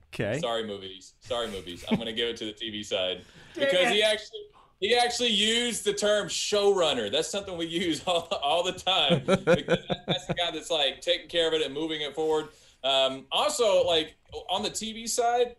Okay. 0.06 0.40
sorry, 0.40 0.66
movies. 0.66 1.12
Sorry, 1.20 1.48
movies. 1.48 1.84
I'm 1.86 1.98
gonna 1.98 2.14
give 2.14 2.30
it 2.30 2.38
to 2.38 2.46
the 2.46 2.54
TV 2.54 2.82
side 2.82 3.26
because 3.54 3.90
he 3.90 4.02
actually. 4.02 4.40
He 4.80 4.94
actually 4.94 5.30
used 5.30 5.84
the 5.84 5.92
term 5.94 6.28
showrunner. 6.28 7.10
That's 7.10 7.28
something 7.28 7.56
we 7.56 7.66
use 7.66 8.02
all, 8.06 8.28
all 8.42 8.62
the 8.62 8.72
time 8.72 9.20
because 9.26 9.78
that's 10.06 10.26
the 10.26 10.34
guy 10.34 10.50
that's 10.52 10.70
like 10.70 11.00
taking 11.00 11.28
care 11.28 11.48
of 11.48 11.54
it 11.54 11.62
and 11.62 11.72
moving 11.72 12.02
it 12.02 12.14
forward. 12.14 12.48
Um, 12.84 13.26
also, 13.32 13.84
like 13.84 14.16
on 14.50 14.62
the 14.62 14.70
TV 14.70 15.08
side, 15.08 15.56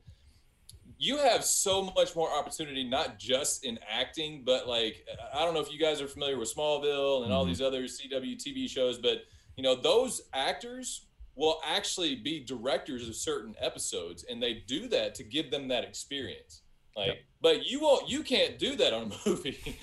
you 1.00 1.18
have 1.18 1.44
so 1.44 1.92
much 1.96 2.16
more 2.16 2.32
opportunity, 2.32 2.84
not 2.84 3.20
just 3.20 3.64
in 3.66 3.78
acting, 3.90 4.44
but 4.46 4.68
like 4.68 5.06
I 5.34 5.44
don't 5.46 5.54
know 5.54 5.60
if 5.60 5.72
you 5.72 5.80
guys 5.80 6.02
are 6.02 6.08
familiar 6.08 6.38
with 6.40 6.54
Smallville 6.54 7.24
and 7.24 7.32
all 7.34 7.44
Mhm. 7.46 7.50
these 7.50 7.62
other 7.62 7.84
CW 7.88 8.36
TV 8.36 8.68
shows, 8.68 8.98
but 8.98 9.24
you 9.56 9.64
know 9.64 9.76
those 9.76 10.22
actors 10.34 11.06
will 11.36 11.60
actually 11.64 12.16
be 12.16 12.40
directors 12.40 13.08
of 13.08 13.16
certain 13.16 13.56
episodes, 13.60 14.24
and 14.24 14.42
they 14.42 14.56
do 14.56 14.88
that 14.88 15.14
to 15.16 15.24
give 15.24 15.52
them 15.52 15.68
that 15.68 15.84
experience. 15.84 16.62
Like, 16.98 17.26
but 17.42 17.68
you 17.68 17.80
won't, 17.80 18.10
you 18.10 18.24
can't 18.24 18.58
do 18.58 18.76
that 18.76 18.92
on 18.92 19.12
a 19.12 19.16
movie. 19.30 19.80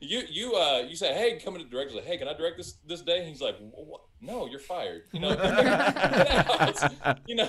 you 0.00 0.22
you 0.30 0.54
uh 0.54 0.84
you 0.86 0.94
say, 0.94 1.12
hey, 1.14 1.40
come 1.42 1.54
to 1.54 1.62
the 1.62 1.68
director, 1.68 1.96
like, 1.96 2.04
hey, 2.04 2.16
can 2.16 2.28
I 2.28 2.34
direct 2.34 2.56
this 2.56 2.74
this 2.86 3.00
day? 3.00 3.18
And 3.18 3.28
he's 3.28 3.40
like, 3.40 3.56
what? 3.58 4.02
no, 4.20 4.46
you're 4.46 4.60
fired. 4.60 5.02
You 5.12 5.20
know, 5.20 5.30
you 7.26 7.34
know, 7.34 7.48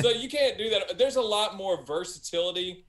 so 0.00 0.10
you 0.10 0.28
can't 0.28 0.58
do 0.58 0.70
that. 0.70 0.98
There's 0.98 1.16
a 1.16 1.22
lot 1.22 1.56
more 1.56 1.84
versatility 1.84 2.84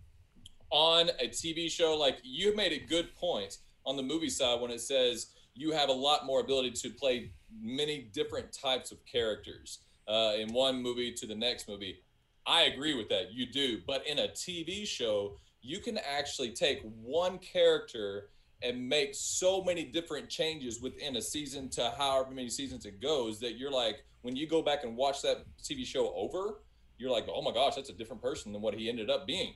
on 0.70 1.10
a 1.20 1.28
TV 1.28 1.72
show. 1.72 1.96
Like 1.96 2.20
you 2.24 2.56
made 2.56 2.74
a 2.74 2.86
good 2.86 3.16
point 3.16 3.58
on 3.86 3.96
the 3.96 4.04
movie 4.04 4.30
side 4.30 4.60
when 4.60 4.72
it 4.72 4.82
says 4.82 5.28
you 5.54 5.72
have 5.72 5.90
a 5.90 5.94
lot 5.94 6.26
more 6.26 6.42
ability 6.42 6.72
to 6.72 6.90
play 6.90 7.32
many 7.62 8.10
different 8.14 8.52
types 8.54 8.92
of 8.92 8.98
characters 9.06 9.80
uh, 10.08 10.34
in 10.38 10.54
one 10.54 10.82
movie 10.82 11.14
to 11.14 11.28
the 11.28 11.36
next 11.36 11.68
movie. 11.68 12.02
I 12.50 12.64
agree 12.64 12.96
with 12.96 13.10
that. 13.10 13.32
You 13.32 13.46
do. 13.46 13.78
But 13.86 14.08
in 14.08 14.18
a 14.18 14.28
TV 14.28 14.88
show, 14.88 15.38
you 15.62 15.80
can 15.80 16.00
actually 16.00 16.52
take 16.52 16.82
one 17.02 17.38
character 17.38 18.30
and 18.64 18.90
make 18.90 19.12
so 19.14 19.64
many 19.64 19.86
different 19.86 20.30
changes 20.30 20.82
within 20.82 21.16
a 21.16 21.22
season 21.22 21.70
to 21.70 21.94
however 21.98 22.32
many 22.32 22.50
seasons 22.50 22.86
it 22.86 23.00
goes 23.02 23.40
that 23.40 23.58
you're 23.58 23.72
like 23.72 24.04
when 24.22 24.36
you 24.36 24.48
go 24.48 24.62
back 24.62 24.84
and 24.84 24.98
watch 24.98 25.22
that 25.22 25.46
TV 25.64 25.86
show 25.86 26.12
over, 26.14 26.62
you're 26.98 27.12
like, 27.12 27.26
oh 27.32 27.42
my 27.42 27.52
gosh, 27.52 27.76
that's 27.76 27.90
a 27.90 27.94
different 27.94 28.22
person 28.22 28.52
than 28.52 28.62
what 28.62 28.74
he 28.74 28.90
ended 28.90 29.10
up 29.10 29.26
being. 29.26 29.54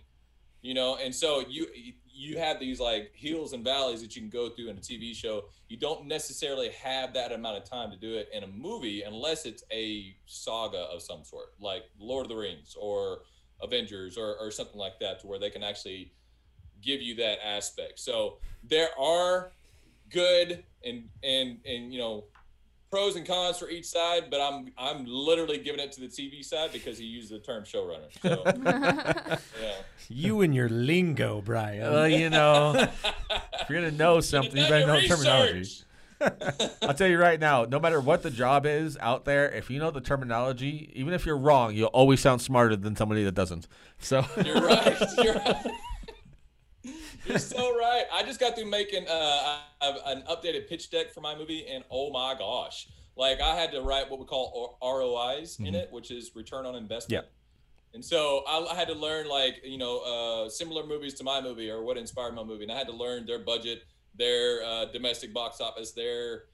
You 0.63 0.73
know, 0.73 0.95
and 0.95 1.13
so 1.13 1.43
you 1.47 1.67
you 2.15 2.37
have 2.39 2.59
these 2.59 2.79
like 2.79 3.11
hills 3.13 3.53
and 3.53 3.63
valleys 3.63 4.01
that 4.01 4.15
you 4.15 4.21
can 4.21 4.29
go 4.29 4.49
through 4.49 4.69
in 4.69 4.77
a 4.77 4.81
TV 4.81 5.13
show. 5.13 5.43
You 5.67 5.77
don't 5.77 6.07
necessarily 6.07 6.69
have 6.81 7.13
that 7.15 7.31
amount 7.31 7.57
of 7.57 7.65
time 7.65 7.91
to 7.91 7.97
do 7.97 8.15
it 8.15 8.29
in 8.31 8.43
a 8.43 8.47
movie 8.47 9.01
unless 9.01 9.45
it's 9.45 9.63
a 9.71 10.15
saga 10.25 10.87
of 10.93 11.01
some 11.01 11.25
sort, 11.25 11.47
like 11.59 11.83
Lord 11.99 12.25
of 12.25 12.29
the 12.29 12.37
Rings 12.37 12.77
or 12.79 13.23
Avengers 13.61 14.17
or, 14.17 14.37
or 14.39 14.51
something 14.51 14.77
like 14.77 14.99
that, 14.99 15.19
to 15.19 15.27
where 15.27 15.37
they 15.37 15.49
can 15.49 15.63
actually 15.63 16.13
give 16.81 17.01
you 17.01 17.15
that 17.15 17.39
aspect. 17.45 17.99
So 17.99 18.37
there 18.63 18.89
are 18.97 19.51
good 20.09 20.63
and 20.85 21.09
and 21.23 21.57
and 21.65 21.91
you 21.91 21.99
know 21.99 22.25
pros 22.93 23.15
and 23.15 23.25
cons 23.25 23.57
for 23.57 23.71
each 23.71 23.85
side, 23.85 24.25
but 24.29 24.39
I'm 24.39 24.71
I'm 24.77 25.03
literally 25.07 25.57
giving 25.57 25.79
it 25.79 25.91
to 25.93 26.01
the 26.01 26.07
TV 26.07 26.45
side 26.45 26.71
because 26.71 26.95
he 26.99 27.05
used 27.05 27.31
the 27.31 27.39
term 27.39 27.63
showrunner. 27.63 28.11
So 28.21 28.43
yeah. 29.59 29.75
You 30.09 30.41
and 30.41 30.53
your 30.53 30.69
lingo, 30.69 31.41
Brian. 31.41 31.91
Well, 31.91 32.07
you 32.07 32.29
know, 32.29 32.75
if 32.75 33.67
you're 33.67 33.81
gonna 33.81 33.89
know 33.91 34.19
something, 34.33 34.55
you 34.55 34.69
better 34.69 34.85
know 34.85 34.93
Research. 34.93 35.09
terminology. 35.09 35.69
I'll 36.83 36.93
tell 36.93 37.07
you 37.07 37.17
right 37.17 37.39
now, 37.39 37.65
no 37.65 37.79
matter 37.79 37.99
what 37.99 38.21
the 38.21 38.29
job 38.29 38.67
is 38.67 38.95
out 39.01 39.25
there, 39.25 39.49
if 39.49 39.71
you 39.71 39.79
know 39.79 39.89
the 39.89 39.99
terminology, 39.99 40.91
even 40.93 41.15
if 41.15 41.25
you're 41.25 41.35
wrong, 41.35 41.73
you'll 41.73 41.87
always 41.87 42.19
sound 42.19 42.43
smarter 42.43 42.75
than 42.75 42.95
somebody 42.95 43.23
that 43.23 43.33
doesn't. 43.33 43.67
So 43.97 44.23
You're 44.45 44.61
right. 44.61 45.01
You're 45.17 45.33
right. 45.33 45.65
You're 47.25 47.39
so 47.39 47.77
right. 47.77 48.03
I 48.11 48.23
just 48.23 48.39
got 48.39 48.55
through 48.55 48.69
making 48.69 49.07
uh, 49.07 49.59
an 49.81 50.23
updated 50.29 50.67
pitch 50.67 50.89
deck 50.91 51.13
for 51.13 51.21
my 51.21 51.35
movie, 51.35 51.65
and 51.67 51.83
oh 51.89 52.11
my 52.11 52.35
gosh, 52.37 52.87
like 53.15 53.39
I 53.41 53.55
had 53.55 53.71
to 53.71 53.81
write 53.81 54.09
what 54.09 54.19
we 54.19 54.25
call 54.25 54.77
ROIs 54.81 55.57
in 55.59 55.75
it, 55.75 55.89
which 55.91 56.11
is 56.11 56.31
return 56.35 56.65
on 56.65 56.75
investment. 56.75 57.23
Yeah. 57.23 57.29
And 57.93 58.03
so 58.03 58.43
I, 58.47 58.65
I 58.71 58.75
had 58.75 58.87
to 58.87 58.95
learn 58.95 59.27
like 59.27 59.61
you 59.63 59.77
know 59.77 59.99
uh, 59.99 60.49
similar 60.49 60.85
movies 60.85 61.13
to 61.15 61.23
my 61.23 61.39
movie 61.41 61.69
or 61.69 61.83
what 61.83 61.97
inspired 61.97 62.35
my 62.35 62.43
movie, 62.43 62.63
and 62.63 62.71
I 62.71 62.77
had 62.77 62.87
to 62.87 62.93
learn 62.93 63.25
their 63.25 63.39
budget, 63.39 63.83
their 64.15 64.63
uh, 64.63 64.85
domestic 64.85 65.33
box 65.33 65.61
office, 65.61 65.91
their 65.91 66.45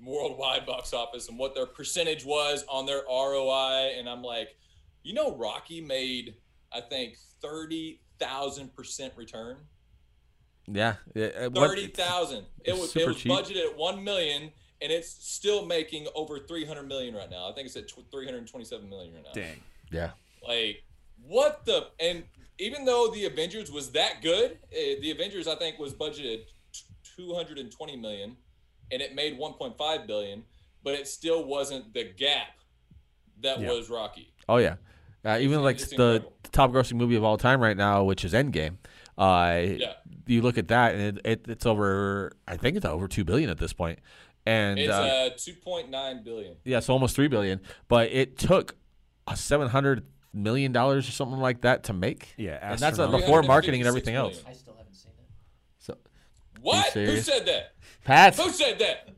worldwide 0.00 0.66
box 0.66 0.92
office, 0.92 1.28
and 1.28 1.38
what 1.38 1.54
their 1.54 1.66
percentage 1.66 2.24
was 2.24 2.64
on 2.68 2.86
their 2.86 3.02
ROI. 3.08 3.94
And 3.98 4.08
I'm 4.08 4.22
like, 4.22 4.56
you 5.02 5.14
know, 5.14 5.34
Rocky 5.34 5.80
made 5.80 6.36
I 6.72 6.80
think 6.80 7.16
thirty 7.40 8.00
thousand 8.18 8.74
percent 8.74 9.14
return. 9.16 9.56
Yeah, 10.66 10.94
yeah, 11.14 11.26
uh, 11.26 11.50
Thirty 11.50 11.88
thousand. 11.88 12.44
It 12.64 12.72
was 12.72 12.92
super 12.92 13.10
it 13.10 13.14
was 13.14 13.16
cheap. 13.22 13.32
budgeted 13.32 13.70
at 13.70 13.76
one 13.76 14.02
million, 14.04 14.52
and 14.80 14.92
it's 14.92 15.08
still 15.08 15.66
making 15.66 16.06
over 16.14 16.38
three 16.38 16.64
hundred 16.64 16.84
million 16.88 17.14
right 17.14 17.30
now. 17.30 17.48
I 17.50 17.54
think 17.54 17.66
it's 17.66 17.76
at 17.76 17.84
three 18.10 18.24
hundred 18.26 18.46
twenty-seven 18.48 18.88
million 18.88 19.14
right 19.14 19.24
now. 19.24 19.32
Dang. 19.32 19.60
yeah, 19.90 20.10
Like, 20.46 20.82
what 21.26 21.64
the? 21.66 21.88
And 22.00 22.24
even 22.58 22.84
though 22.84 23.10
the 23.12 23.24
Avengers 23.26 23.70
was 23.72 23.90
that 23.92 24.22
good, 24.22 24.58
eh, 24.72 24.96
the 25.00 25.10
Avengers 25.10 25.48
I 25.48 25.56
think 25.56 25.78
was 25.78 25.92
budgeted 25.94 26.42
two 27.16 27.34
hundred 27.34 27.58
and 27.58 27.70
twenty 27.70 27.96
million, 27.96 28.36
and 28.90 29.02
it 29.02 29.14
made 29.14 29.36
one 29.38 29.54
point 29.54 29.76
five 29.76 30.06
billion, 30.06 30.44
but 30.84 30.94
it 30.94 31.06
still 31.08 31.44
wasn't 31.44 31.92
the 31.94 32.04
gap 32.16 32.48
that 33.42 33.60
Yeah. 33.60 33.72
was 33.72 33.90
Rocky. 33.90 34.32
oh 34.48 34.58
yeah. 34.58 34.76
Uh, 35.24 35.38
even 35.40 35.62
like 35.62 35.76
it's 35.76 35.86
the, 35.86 35.92
incredible. 36.16 36.32
top 36.50 36.70
grossing 36.72 36.94
movie 36.94 37.14
of 37.14 37.22
all 37.22 37.38
time 37.38 37.60
right 37.60 37.76
now, 37.76 38.02
which 38.02 38.24
is 38.24 38.32
Endgame. 38.32 38.76
Uh, 39.16 39.60
Yeah. 39.78 39.92
You 40.26 40.42
look 40.42 40.58
at 40.58 40.68
that, 40.68 40.94
and 40.94 41.18
it, 41.18 41.26
it, 41.26 41.44
it's 41.48 41.66
over. 41.66 42.32
I 42.46 42.56
think 42.56 42.76
it's 42.76 42.86
over 42.86 43.08
two 43.08 43.24
billion 43.24 43.50
at 43.50 43.58
this 43.58 43.72
point, 43.72 43.98
and 44.46 44.78
It's 44.78 44.92
uh, 44.92 45.02
uh, 45.02 45.30
two 45.36 45.54
point 45.54 45.90
nine 45.90 46.22
billion. 46.22 46.56
Yeah, 46.64 46.80
so 46.80 46.92
almost 46.92 47.14
three 47.14 47.28
billion. 47.28 47.60
But 47.88 48.10
it 48.10 48.38
took 48.38 48.76
a 49.26 49.36
seven 49.36 49.68
hundred 49.68 50.04
million 50.32 50.72
dollars 50.72 51.08
or 51.08 51.12
something 51.12 51.38
like 51.38 51.62
that 51.62 51.84
to 51.84 51.92
make. 51.92 52.34
Yeah, 52.36 52.58
and 52.60 52.78
that's 52.78 52.98
uh, 52.98 53.08
before 53.08 53.42
marketing 53.42 53.80
and 53.80 53.88
everything 53.88 54.14
356 54.14 54.46
else. 54.46 54.56
I 54.56 54.58
still 54.58 54.74
haven't 54.76 54.94
seen 54.94 55.12
it. 55.18 55.28
So, 55.78 55.96
What? 56.60 56.92
Who 56.92 57.16
said 57.18 57.46
that? 57.46 57.74
Pat, 58.04 58.36
Who 58.36 58.50
said 58.50 58.78
that? 58.80 59.08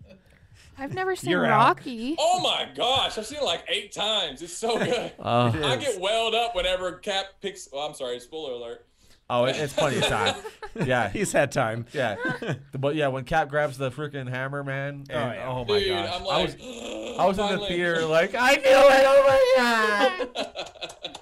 I've 0.76 0.92
never 0.92 1.14
seen 1.14 1.30
You're 1.30 1.46
out. 1.46 1.78
Rocky. 1.78 2.16
Oh 2.18 2.40
my 2.40 2.68
gosh, 2.74 3.16
I've 3.16 3.26
seen 3.26 3.38
it 3.38 3.44
like 3.44 3.64
eight 3.68 3.92
times. 3.92 4.42
It's 4.42 4.52
so 4.52 4.76
good. 4.78 5.12
uh, 5.20 5.52
I 5.55 5.76
get 5.76 6.00
welled 6.00 6.34
up 6.34 6.55
whenever 6.55 6.92
Cap 6.92 7.26
picks. 7.40 7.68
Well, 7.72 7.86
I'm 7.86 7.94
sorry, 7.94 8.18
spoiler 8.20 8.52
alert. 8.52 8.86
Oh, 9.31 9.45
it, 9.45 9.57
it's 9.57 9.72
plenty 9.72 9.99
of 9.99 10.05
time. 10.07 10.35
Yeah, 10.85 11.09
He's 11.09 11.31
had 11.31 11.53
time. 11.53 11.87
yeah. 11.93 12.16
but 12.77 12.97
yeah, 12.97 13.07
when 13.07 13.22
Cap 13.22 13.49
grabs 13.49 13.79
the 13.79 13.93
freaking 13.93 14.29
hammer, 14.29 14.64
man. 14.64 15.05
Oh, 15.09 15.14
and, 15.14 15.39
oh, 15.41 15.59
yeah. 15.59 15.64
my 15.68 15.79
Dude, 15.79 15.89
gosh, 15.89 16.11
I'm 16.16 16.22
I 16.22 16.25
like, 16.25 16.47
was 16.47 16.55
I 17.20 17.27
was 17.27 17.39
in 17.39 17.45
the 17.45 17.49
finally. 17.51 17.68
theater 17.68 18.05
like 18.07 18.35
I 18.37 18.55
knew 18.57 18.62
it. 18.64 19.05
Oh 19.07 19.25
my 19.29 20.27
god. 20.37 20.49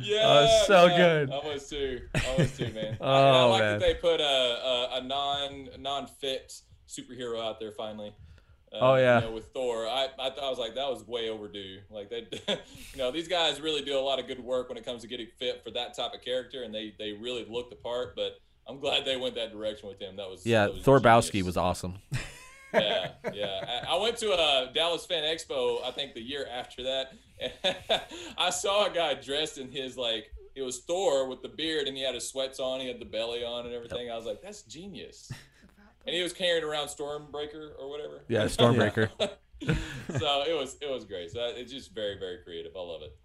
Yeah, 0.00 0.22
Oh, 0.24 0.64
so 0.68 0.86
yeah. 0.86 0.96
good. 0.96 1.30
I 1.32 1.38
was 1.52 1.68
too. 1.68 2.00
I 2.14 2.34
was 2.38 2.56
too, 2.56 2.72
man. 2.72 2.96
I, 3.00 3.04
Oh, 3.04 3.10
I 3.10 3.42
like 3.44 3.60
oh, 3.62 3.64
man. 3.64 3.78
that 3.80 3.80
they 3.80 3.94
put 3.94 4.20
a, 4.20 4.24
a, 4.24 4.88
a 4.98 5.02
non 5.02 5.68
non 5.80 6.06
fit 6.06 6.52
superhero 6.88 7.42
out 7.44 7.58
there 7.58 7.72
finally. 7.72 8.14
Uh, 8.72 8.78
Oh, 8.80 8.94
yeah. 8.96 9.20
You 9.20 9.26
know, 9.26 9.32
with 9.32 9.46
Thor, 9.46 9.86
I, 9.86 10.08
I 10.18 10.30
thought 10.30 10.44
I 10.44 10.50
was 10.50 10.58
like 10.58 10.74
that 10.74 10.88
was 10.88 11.06
way 11.06 11.28
overdue. 11.28 11.78
Like 11.90 12.10
they, 12.10 12.26
you 12.48 12.98
know, 12.98 13.10
these 13.10 13.28
guys 13.28 13.60
really 13.60 13.82
do 13.82 13.98
a 13.98 14.00
lot 14.00 14.18
of 14.18 14.26
good 14.26 14.40
work 14.40 14.68
when 14.68 14.78
it 14.78 14.84
comes 14.84 15.02
to 15.02 15.08
getting 15.08 15.28
fit 15.38 15.62
for 15.64 15.70
that 15.72 15.96
type 15.96 16.12
of 16.14 16.22
character, 16.22 16.62
and 16.62 16.74
they 16.74 16.94
they 16.98 17.12
really 17.12 17.46
look 17.48 17.70
the 17.70 17.76
part. 17.76 18.14
But 18.14 18.38
I'm 18.66 18.80
glad 18.80 19.04
they 19.04 19.16
went 19.16 19.34
that 19.36 19.52
direction 19.52 19.88
with 19.88 20.00
him. 20.00 20.16
That 20.16 20.28
was 20.28 20.44
Yeah, 20.44 20.66
that 20.66 20.74
was 20.74 20.84
Thor 20.84 21.00
Bowski 21.00 21.42
was 21.42 21.56
awesome. 21.56 21.98
yeah, 22.74 23.12
yeah. 23.32 23.82
I, 23.88 23.94
I 23.94 24.02
went 24.02 24.18
to 24.18 24.30
a 24.32 24.70
Dallas 24.74 25.06
Fan 25.06 25.22
Expo, 25.22 25.82
I 25.84 25.90
think 25.90 26.12
the 26.12 26.20
year 26.20 26.46
after 26.52 26.82
that. 26.82 27.12
And 27.40 28.02
I 28.36 28.50
saw 28.50 28.90
a 28.90 28.90
guy 28.90 29.14
dressed 29.14 29.56
in 29.56 29.70
his 29.70 29.96
like 29.96 30.30
it 30.54 30.62
was 30.62 30.80
Thor 30.80 31.28
with 31.28 31.40
the 31.40 31.48
beard 31.48 31.86
and 31.86 31.96
he 31.96 32.02
had 32.02 32.14
his 32.14 32.28
sweats 32.28 32.60
on, 32.60 32.80
he 32.80 32.88
had 32.88 33.00
the 33.00 33.06
belly 33.06 33.44
on 33.44 33.64
and 33.64 33.74
everything. 33.74 34.10
I 34.10 34.16
was 34.16 34.26
like, 34.26 34.42
that's 34.42 34.62
genius. 34.62 35.32
And 36.06 36.14
he 36.16 36.22
was 36.22 36.32
carrying 36.32 36.64
around 36.64 36.88
Stormbreaker 36.88 37.72
or 37.78 37.88
whatever. 37.90 38.20
Yeah, 38.28 38.44
Stormbreaker. 38.46 39.10
so 39.18 40.42
it 40.46 40.56
was 40.56 40.76
it 40.80 40.90
was 40.90 41.04
great. 41.04 41.30
So 41.30 41.40
it's 41.54 41.70
just 41.72 41.94
very 41.94 42.18
very 42.18 42.38
creative. 42.44 42.72
I 42.76 42.80
love 42.80 43.02
it. 43.02 43.16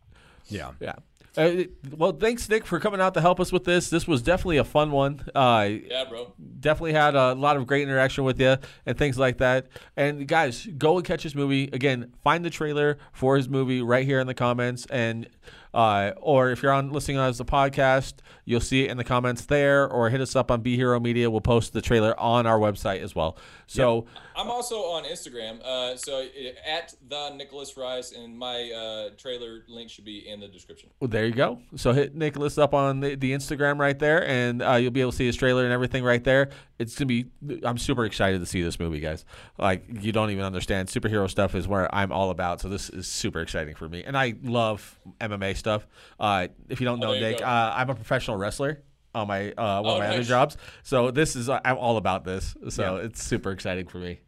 Yeah. 0.47 0.71
Yeah. 0.81 0.95
Uh, 1.35 1.63
well, 1.97 2.11
thanks, 2.11 2.47
Nick, 2.47 2.63
for 2.63 2.79
coming 2.79 3.01
out 3.01 3.15
to 3.15 3.21
help 3.21 3.39
us 3.39 3.51
with 3.51 3.63
this. 3.63 3.89
This 3.89 4.07
was 4.07 4.21
definitely 4.21 4.57
a 4.57 4.63
fun 4.63 4.91
one. 4.91 5.25
Uh, 5.33 5.67
Yeah, 5.89 6.03
bro. 6.07 6.31
definitely 6.59 6.93
had 6.93 7.15
a 7.15 7.33
lot 7.33 7.57
of 7.57 7.65
great 7.65 7.81
interaction 7.81 8.23
with 8.23 8.39
you 8.39 8.57
and 8.85 8.95
things 8.99 9.17
like 9.17 9.39
that. 9.39 9.65
And 9.97 10.27
guys, 10.27 10.67
go 10.77 10.97
and 10.97 11.05
catch 11.05 11.23
his 11.23 11.33
movie 11.33 11.69
again. 11.73 12.13
Find 12.23 12.45
the 12.45 12.51
trailer 12.51 12.99
for 13.13 13.35
his 13.35 13.49
movie 13.49 13.81
right 13.81 14.05
here 14.05 14.19
in 14.19 14.27
the 14.27 14.35
comments, 14.35 14.85
and 14.91 15.27
uh, 15.73 16.11
or 16.17 16.51
if 16.51 16.61
you're 16.61 16.71
on 16.71 16.91
listening 16.91 17.17
as 17.17 17.39
a 17.39 17.45
podcast, 17.45 18.15
you'll 18.45 18.61
see 18.61 18.83
it 18.83 18.91
in 18.91 18.97
the 18.97 19.03
comments 19.03 19.45
there, 19.45 19.87
or 19.87 20.09
hit 20.09 20.21
us 20.21 20.35
up 20.35 20.51
on 20.51 20.61
Be 20.61 20.75
Hero 20.75 20.99
Media. 20.99 21.29
We'll 21.29 21.41
post 21.41 21.73
the 21.73 21.81
trailer 21.81 22.19
on 22.19 22.45
our 22.45 22.59
website 22.59 23.01
as 23.01 23.15
well. 23.15 23.37
So 23.67 24.05
I'm 24.35 24.49
also 24.49 24.75
on 24.75 25.03
Instagram. 25.05 25.61
Uh, 25.63 25.95
so 25.97 26.19
uh, 26.19 26.69
at 26.69 26.93
the 27.07 27.31
Nicholas 27.35 27.75
Rice 27.77 28.11
and 28.11 28.37
my 28.37 28.71
uh, 28.71 29.09
trailer 29.17 29.63
link 29.67 29.89
should 29.89 30.05
be 30.05 30.27
in 30.27 30.39
the 30.39 30.47
description. 30.47 30.89
Well, 30.99 31.07
there 31.07 31.25
you 31.25 31.33
go. 31.33 31.59
So 31.75 31.91
hit 31.91 32.15
Nicholas 32.15 32.57
up 32.57 32.73
on 32.73 32.99
the, 32.99 33.15
the 33.15 33.31
Instagram 33.31 33.79
right 33.79 33.97
there, 33.97 34.27
and 34.27 34.61
uh, 34.61 34.73
you'll 34.75 34.91
be 34.91 35.01
able 35.01 35.11
to 35.11 35.17
see 35.17 35.25
his 35.25 35.35
trailer 35.35 35.63
and 35.63 35.73
everything 35.73 36.03
right 36.03 36.23
there. 36.23 36.49
It's 36.77 36.95
gonna 36.97 37.07
be. 37.07 37.25
I'm 37.63 37.77
super 37.77 38.05
excited 38.05 38.39
to 38.39 38.45
see 38.45 38.61
this 38.61 38.79
movie, 38.79 38.99
guys. 38.99 39.25
Like 39.57 39.85
you 40.01 40.11
don't 40.11 40.31
even 40.31 40.43
understand. 40.43 40.89
Superhero 40.89 41.29
stuff 41.29 41.55
is 41.55 41.67
where 41.67 41.93
I'm 41.93 42.11
all 42.11 42.29
about. 42.29 42.61
So 42.61 42.69
this 42.69 42.89
is 42.89 43.07
super 43.07 43.39
exciting 43.39 43.75
for 43.75 43.87
me, 43.87 44.03
and 44.03 44.17
I 44.17 44.35
love 44.43 44.99
MMA 45.21 45.55
stuff. 45.55 45.62
Uh, 45.67 46.47
if 46.69 46.79
you 46.81 46.85
don't 46.85 47.03
Oh, 47.03 47.13
know 47.13 47.19
Nick, 47.19 47.41
uh, 47.41 47.73
I'm 47.75 47.89
a 47.89 47.95
professional 47.95 48.37
wrestler 48.37 48.81
on 49.15 49.27
my 49.27 49.51
uh, 49.51 49.81
one 49.81 49.85
Oh, 49.85 49.93
of 49.95 49.99
my 49.99 50.07
other 50.07 50.23
jobs. 50.23 50.57
So 50.83 51.11
this 51.11 51.35
is 51.35 51.49
I'm 51.49 51.77
all 51.77 51.97
about 51.97 52.25
this. 52.25 52.55
So 52.69 52.97
Yeah. 52.97 53.05
it's 53.05 53.23
super 53.23 53.51
exciting 53.51 53.87
for 53.87 53.97
me. 53.99 54.19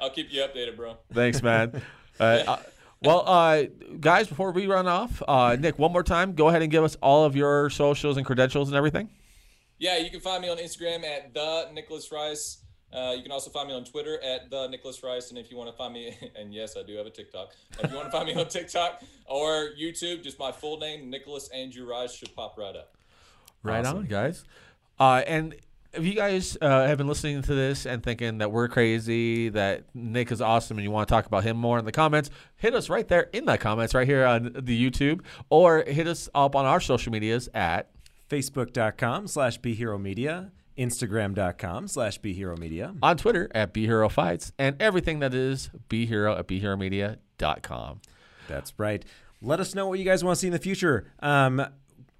I'll 0.00 0.10
keep 0.10 0.32
you 0.32 0.40
updated, 0.42 0.76
bro. 0.76 0.96
Thanks, 1.12 1.42
man. 1.42 1.82
uh, 2.20 2.22
uh, 2.22 2.56
well, 3.02 3.22
uh, 3.26 3.64
guys, 3.98 4.28
before 4.28 4.52
we 4.52 4.66
run 4.66 4.86
off, 4.86 5.22
uh, 5.26 5.56
Nick, 5.58 5.78
one 5.78 5.92
more 5.92 6.02
time, 6.02 6.34
go 6.34 6.48
ahead 6.48 6.62
and 6.62 6.70
give 6.70 6.84
us 6.84 6.96
all 7.02 7.24
of 7.24 7.34
your 7.36 7.70
socials 7.70 8.16
and 8.16 8.24
credentials 8.26 8.68
and 8.68 8.76
everything. 8.76 9.08
Yeah, 9.78 9.96
you 9.98 10.10
can 10.10 10.20
find 10.20 10.42
me 10.42 10.50
on 10.50 10.58
Instagram 10.58 11.04
at 11.04 11.32
the 11.32 11.68
Nicholas 11.72 12.12
Rice. 12.12 12.62
Uh, 12.92 13.14
you 13.16 13.22
can 13.22 13.30
also 13.32 13.50
find 13.50 13.68
me 13.68 13.74
on 13.74 13.84
Twitter 13.84 14.20
at 14.22 14.50
the 14.50 14.66
Nicholas 14.68 15.02
Rice, 15.02 15.30
and 15.30 15.38
if 15.38 15.50
you 15.50 15.56
want 15.56 15.70
to 15.70 15.76
find 15.76 15.92
me, 15.92 16.16
and 16.36 16.52
yes, 16.52 16.76
I 16.76 16.82
do 16.82 16.96
have 16.96 17.06
a 17.06 17.10
TikTok. 17.10 17.54
If 17.82 17.90
you 17.90 17.96
want 17.96 18.08
to 18.08 18.12
find 18.12 18.26
me 18.26 18.34
on 18.34 18.48
TikTok 18.48 19.02
or 19.26 19.70
YouTube, 19.80 20.22
just 20.22 20.38
my 20.38 20.52
full 20.52 20.78
name, 20.78 21.10
Nicholas 21.10 21.48
Andrew 21.48 21.88
Rice, 21.88 22.14
should 22.14 22.34
pop 22.34 22.56
right 22.58 22.74
up. 22.76 22.96
Right 23.62 23.80
Awesome. 23.84 23.98
on, 23.98 24.04
guys. 24.06 24.44
Uh, 24.98 25.22
and 25.26 25.54
if 25.92 26.04
you 26.04 26.14
guys 26.14 26.56
uh, 26.60 26.86
have 26.86 26.98
been 26.98 27.08
listening 27.08 27.42
to 27.42 27.54
this 27.54 27.84
and 27.86 28.02
thinking 28.02 28.38
that 28.38 28.52
we're 28.52 28.68
crazy, 28.68 29.48
that 29.50 29.84
Nick 29.94 30.30
is 30.30 30.40
awesome, 30.40 30.78
and 30.78 30.84
you 30.84 30.90
want 30.90 31.08
to 31.08 31.12
talk 31.14 31.26
about 31.26 31.42
him 31.44 31.56
more 31.56 31.78
in 31.78 31.84
the 31.84 31.92
comments, 31.92 32.30
hit 32.56 32.74
us 32.74 32.88
right 32.88 33.06
there 33.08 33.28
in 33.32 33.44
the 33.44 33.58
comments 33.58 33.94
right 33.94 34.06
here 34.06 34.24
on 34.24 34.52
the 34.54 34.90
YouTube, 34.90 35.20
or 35.48 35.82
hit 35.86 36.06
us 36.06 36.28
up 36.34 36.54
on 36.54 36.64
our 36.64 36.80
social 36.80 37.12
medias 37.12 37.48
at 37.54 37.90
Facebook.com 38.28 39.26
slash 39.26 39.58
Be 39.58 39.74
Hero 39.74 39.98
Media, 39.98 40.52
Instagram.com 40.80 41.86
slash 41.88 42.18
Be 42.18 42.32
Hero 42.32 42.56
Media. 42.56 42.94
On 43.02 43.16
Twitter 43.16 43.50
at 43.54 43.72
Be 43.72 43.84
Hero 43.86 44.08
Fights 44.08 44.52
and 44.58 44.74
everything 44.80 45.20
that 45.20 45.34
is 45.34 45.70
Be 45.88 46.06
Hero 46.06 46.34
at 46.36 46.48
BeHeroMedia.com. 46.48 48.00
That's 48.48 48.72
right. 48.78 49.04
Let 49.42 49.60
us 49.60 49.74
know 49.74 49.86
what 49.88 49.98
you 49.98 50.04
guys 50.04 50.24
want 50.24 50.36
to 50.36 50.40
see 50.40 50.46
in 50.48 50.52
the 50.52 50.58
future. 50.58 51.06
Um, 51.20 51.64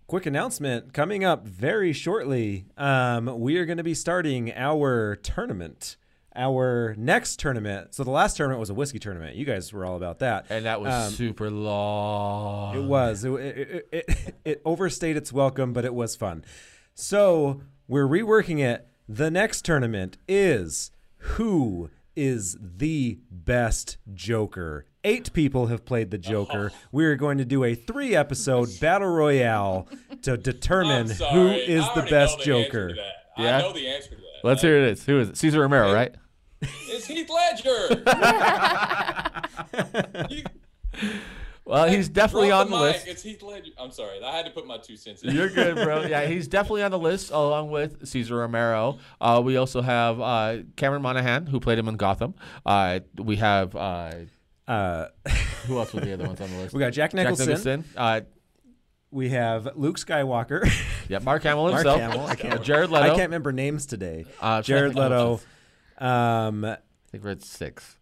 quick 0.07 0.27
announcement 0.27 0.93
coming 0.93 1.25
up 1.25 1.47
very 1.47 1.93
shortly. 1.93 2.67
Um, 2.77 3.41
we 3.41 3.57
are 3.59 3.65
going 3.67 3.79
to 3.79 3.85
be 3.85 3.95
starting 3.95 4.53
our 4.55 5.17
tournament. 5.17 5.97
Our 6.37 6.95
next 6.97 7.41
tournament. 7.41 7.93
So 7.93 8.05
the 8.05 8.13
last 8.13 8.37
tournament 8.37 8.61
was 8.61 8.71
a 8.71 8.75
whiskey 8.75 9.01
tournament. 9.01 9.35
You 9.35 9.45
guys 9.45 9.73
were 9.73 9.85
all 9.85 9.97
about 9.97 10.21
that, 10.21 10.47
and 10.49 10.65
that 10.65 10.81
was 10.81 10.95
Um, 11.09 11.13
super 11.13 11.51
long. 11.51 12.77
It 12.77 12.85
was. 12.85 13.25
It, 13.25 13.33
it, 13.33 13.89
it, 13.91 14.35
it 14.45 14.63
overstayed 14.65 15.17
its 15.17 15.33
welcome, 15.33 15.73
but 15.73 15.85
it 15.85 15.93
was 15.93 16.15
fun. 16.15 16.45
So 16.95 17.63
we're 17.91 18.07
reworking 18.07 18.61
it. 18.61 18.87
The 19.09 19.31
next 19.31 19.65
tournament 19.65 20.17
is 20.29 20.93
who 21.17 21.91
is 22.15 22.57
the 22.61 23.19
best 23.31 23.99
Joker? 24.15 24.87
Eight 25.03 25.33
people 25.33 25.67
have 25.67 25.85
played 25.85 26.11
the 26.13 26.19
Joker. 26.19 26.71
Oh. 26.73 26.79
We 26.93 27.05
are 27.07 27.17
going 27.17 27.39
to 27.39 27.45
do 27.45 27.65
a 27.65 27.75
three 27.75 28.15
episode 28.15 28.69
battle 28.81 29.09
royale 29.09 29.89
to 30.23 30.37
determine 30.37 31.09
who 31.11 31.49
is 31.49 31.85
the 31.95 32.07
best 32.09 32.39
know 32.39 32.45
the 32.59 32.65
Joker. 32.65 32.95
to. 32.95 33.03
Yeah? 33.39 33.59
I 33.59 33.61
know 33.63 33.73
the 33.73 33.89
answer 33.89 34.11
to 34.11 34.17
that. 34.17 34.45
Let's 34.45 34.63
hear 34.63 34.77
it. 34.77 34.85
Is. 34.93 35.05
Who 35.07 35.19
is 35.19 35.31
it? 35.31 35.37
Cesar 35.37 35.61
Romero, 35.61 35.93
right? 35.93 36.15
It's 36.63 37.07
Heath 37.07 37.29
Ledger. 37.31 38.03
You- 40.31 40.45
Well, 41.71 41.89
he's 41.89 42.09
definitely 42.09 42.51
on 42.51 42.69
the 42.69 42.77
mic. 42.77 42.95
list. 42.95 43.07
It's 43.07 43.23
Heath 43.23 43.43
Ledger. 43.43 43.71
I'm 43.79 43.93
sorry. 43.93 44.23
I 44.25 44.37
had 44.37 44.45
to 44.47 44.51
put 44.51 44.67
my 44.67 44.79
two 44.79 44.97
cents 44.97 45.23
in. 45.23 45.33
You're 45.35 45.49
good, 45.49 45.77
bro. 45.77 46.03
Yeah, 46.03 46.27
he's 46.27 46.49
definitely 46.49 46.83
on 46.83 46.91
the 46.91 46.99
list 46.99 47.31
along 47.31 47.71
with 47.71 48.09
Cesar 48.09 48.37
Romero. 48.37 48.99
Uh, 49.21 49.41
we 49.45 49.57
also 49.57 49.81
have 49.81 50.21
uh, 50.21 50.59
Cameron 50.75 51.03
Monaghan, 51.03 51.47
who 51.47 51.61
played 51.61 51.79
him 51.79 51.87
in 51.87 51.97
Gotham. 51.97 52.35
Uh, 52.67 53.01
we 53.17 53.37
have 53.37 53.77
uh, 53.77 54.13
Uh, 54.67 55.07
who 55.67 55.79
else 55.79 55.93
were 55.95 56.01
the 56.01 56.13
other 56.13 56.27
ones 56.27 56.41
on 56.41 56.51
the 56.51 56.57
list? 56.57 56.75
we 56.75 56.81
got 56.81 56.93
Jack 56.93 57.15
Nicholson. 57.15 57.47
Nicholson. 57.47 57.85
Uh, 57.97 58.23
We 59.13 59.29
have 59.31 59.77
Luke 59.77 59.97
Skywalker. 59.99 60.69
yeah, 61.09 61.19
Mark 61.21 61.45
Hamill 61.45 61.69
himself. 61.69 62.01
Mark. 62.01 62.13
Hamill. 62.13 62.27
I 62.27 62.35
can't, 62.35 62.63
Jared 62.65 62.91
Leto. 62.91 63.05
I 63.05 63.09
can't 63.11 63.23
remember 63.31 63.53
names 63.53 63.87
today. 63.87 64.25
Uh, 64.41 64.61
Jared 64.63 64.97
Leto. 64.97 65.41
Um, 65.99 66.65
I 66.65 66.79
think 67.13 67.23
we're 67.23 67.31
at 67.31 67.43
six. 67.43 67.97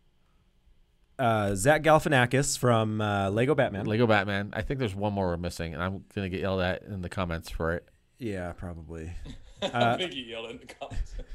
Uh, 1.19 1.55
Zach 1.55 1.83
Galifianakis 1.83 2.59
from 2.59 3.01
uh, 3.01 3.31
Lego 3.31 3.55
Batman. 3.55 3.87
Lego 3.87 4.07
Batman. 4.07 4.51
I 4.53 4.63
think 4.63 4.79
there's 4.79 4.95
one 4.95 5.13
more 5.13 5.29
we're 5.29 5.37
missing, 5.37 5.75
and 5.75 5.83
I'm 5.83 6.05
gonna 6.15 6.29
get 6.29 6.41
yelled 6.41 6.61
at 6.61 6.83
in 6.83 7.03
the 7.03 7.09
comments 7.09 7.51
for 7.51 7.75
it. 7.75 7.89
Yeah, 8.19 8.53
probably. 8.53 9.13
I 9.63 9.97
think 9.97 10.13
he 10.13 10.23
yelled 10.23 10.51
in 10.51 10.59
the 10.59 10.67
comments. 10.67 11.15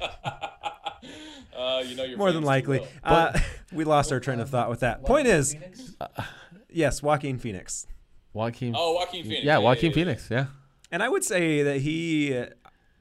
uh, 1.56 1.82
you 1.86 1.96
know 1.96 2.04
your 2.04 2.16
More 2.16 2.32
than 2.32 2.42
likely. 2.42 2.78
too 2.78 2.86
Uh, 3.02 3.38
we 3.72 3.84
lost 3.84 4.12
our 4.12 4.20
train 4.20 4.40
of 4.40 4.48
thought 4.48 4.70
with 4.70 4.80
that. 4.80 5.04
Point 5.04 5.26
is, 5.26 5.54
yes, 6.70 7.02
Joaquin 7.02 7.38
Phoenix. 7.38 7.86
Joaquin. 8.32 8.74
Oh, 8.76 8.94
Joaquin 8.94 9.24
Phoenix. 9.24 9.44
yeah, 9.44 9.58
Joaquin 9.58 9.90
yeah, 9.90 9.94
Phoenix. 9.94 10.28
Yeah. 10.30 10.46
And 10.90 11.02
I 11.02 11.08
would 11.08 11.24
say 11.24 11.62
that 11.62 11.80
he, 11.80 12.36
uh, 12.36 12.46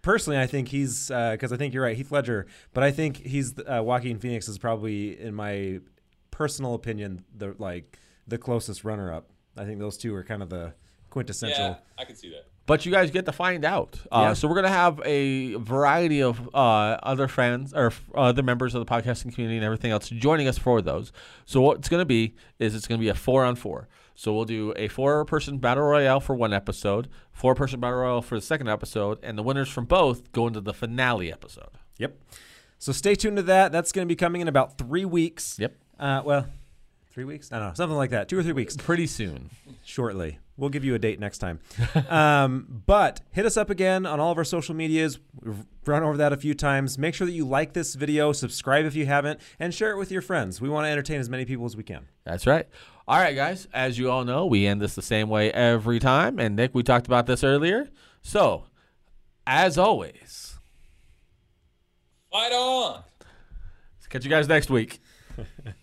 personally, 0.02 0.40
I 0.40 0.48
think 0.48 0.68
he's, 0.68 1.08
because 1.08 1.54
I 1.54 1.58
think 1.58 1.74
you're 1.74 1.84
right, 1.84 1.96
Heath 1.96 2.12
Ledger, 2.12 2.46
but 2.74 2.84
I 2.84 2.92
think 2.92 3.18
he's, 3.18 3.54
uh, 3.60 3.82
Joaquin 3.84 4.20
Phoenix 4.20 4.48
is 4.50 4.58
probably, 4.58 5.20
in 5.20 5.34
my 5.34 5.80
personal 6.34 6.74
opinion, 6.74 7.24
the 7.38 7.56
like 7.60 7.98
the 8.28 8.38
closest 8.38 8.84
runner 8.84 9.14
up. 9.14 9.30
I 9.56 9.66
think 9.66 9.80
those 9.80 9.98
two 9.98 10.14
are 10.16 10.24
kind 10.24 10.42
of 10.42 10.50
the 10.50 10.74
quintessential. 11.10 11.60
Yeah, 11.66 11.76
I 11.98 12.06
can 12.06 12.16
see 12.16 12.30
that. 12.32 12.48
But 12.66 12.86
you 12.86 12.92
guys 12.94 13.12
get 13.12 13.26
to 13.26 13.32
find 13.34 13.66
out. 13.66 14.00
Uh, 14.12 14.20
Yeah. 14.28 14.34
So 14.34 14.48
we're 14.48 14.56
gonna 14.56 14.70
have 14.70 15.00
a 15.06 15.54
variety 15.56 16.22
of 16.24 16.50
uh, 16.56 16.98
other 17.04 17.28
friends 17.28 17.74
or 17.74 17.88
f- 17.88 18.10
other 18.16 18.42
members 18.42 18.74
of 18.74 18.86
the 18.86 18.90
podcasting 18.92 19.34
community 19.34 19.58
and 19.58 19.66
everything 19.66 19.92
else 19.92 20.10
joining 20.10 20.48
us 20.48 20.58
for 20.58 20.82
those. 20.82 21.12
So 21.46 21.62
what 21.62 21.78
it's 21.80 21.90
gonna 21.90 22.06
be 22.06 22.36
is 22.60 22.74
it's 22.74 22.88
gonna 22.88 23.00
be 23.00 23.10
a 23.10 23.14
four 23.16 23.44
on 23.46 23.56
four. 23.56 23.88
So 24.16 24.34
we'll 24.34 24.46
do 24.46 24.74
a 24.76 24.88
four-person 24.90 25.58
battle 25.58 25.84
royale 25.84 26.20
for 26.20 26.36
one 26.36 26.54
episode, 26.54 27.10
four-person 27.32 27.80
battle 27.80 27.98
royale 28.00 28.22
for 28.22 28.36
the 28.36 28.42
second 28.42 28.70
episode, 28.70 29.18
and 29.24 29.38
the 29.38 29.44
winners 29.44 29.70
from 29.70 29.86
both 29.86 30.32
go 30.32 30.46
into 30.48 30.62
the 30.62 30.74
finale 30.74 31.32
episode. 31.32 31.72
Yep. 31.98 32.16
So 32.78 32.92
stay 32.92 33.16
tuned 33.16 33.38
to 33.38 33.44
that. 33.44 33.72
That's 33.72 33.92
going 33.92 34.06
to 34.08 34.12
be 34.12 34.16
coming 34.16 34.42
in 34.42 34.48
about 34.48 34.78
three 34.78 35.04
weeks. 35.06 35.58
Yep. 35.58 35.76
Uh, 36.04 36.22
well, 36.26 36.48
three 37.14 37.24
weeks? 37.24 37.50
I 37.54 37.60
don't 37.60 37.70
know. 37.70 37.74
Something 37.76 37.96
like 37.96 38.10
that. 38.10 38.28
Two 38.28 38.38
or 38.38 38.44
three 38.44 38.52
weeks. 38.52 38.76
Pretty 38.76 39.08
soon. 39.08 39.50
Shortly. 39.86 40.40
We'll 40.58 40.70
give 40.70 40.84
you 40.84 40.96
a 40.96 41.00
date 41.00 41.18
next 41.18 41.38
time. 41.38 41.62
um, 42.10 42.84
but 42.86 43.22
hit 43.32 43.46
us 43.46 43.56
up 43.56 43.70
again 43.70 44.06
on 44.06 44.20
all 44.20 44.30
of 44.30 44.38
our 44.38 44.44
social 44.44 44.76
medias. 44.76 45.18
We've 45.42 45.66
run 45.86 46.04
over 46.04 46.18
that 46.18 46.34
a 46.34 46.38
few 46.38 46.54
times. 46.54 46.98
Make 46.98 47.16
sure 47.16 47.26
that 47.26 47.32
you 47.32 47.46
like 47.48 47.72
this 47.72 47.96
video, 47.96 48.34
subscribe 48.34 48.86
if 48.86 48.96
you 48.96 49.06
haven't, 49.06 49.40
and 49.62 49.74
share 49.74 49.92
it 49.92 49.98
with 49.98 50.12
your 50.12 50.22
friends. 50.22 50.60
We 50.60 50.68
want 50.68 50.86
to 50.86 50.90
entertain 50.90 51.22
as 51.22 51.30
many 51.30 51.46
people 51.46 51.66
as 51.66 51.78
we 51.78 51.84
can. 51.84 52.06
That's 52.26 52.46
right. 52.46 52.68
All 53.08 53.18
right, 53.18 53.34
guys. 53.36 53.70
As 53.74 53.98
you 53.98 54.12
all 54.12 54.26
know, 54.26 54.46
we 54.46 54.68
end 54.68 54.82
this 54.82 54.94
the 54.94 55.02
same 55.02 55.30
way 55.30 55.54
every 55.54 56.00
time. 56.00 56.38
And 56.38 56.58
Nick, 56.58 56.76
we 56.76 56.84
talked 56.84 57.08
about 57.08 57.28
this 57.28 57.46
earlier. 57.46 57.90
So, 58.22 58.66
as 59.48 59.78
always, 59.78 60.60
Fight 62.30 62.52
on. 62.52 63.04
catch 64.10 64.26
you 64.26 64.30
guys 64.30 64.50
next 64.50 64.70
week. 64.70 65.00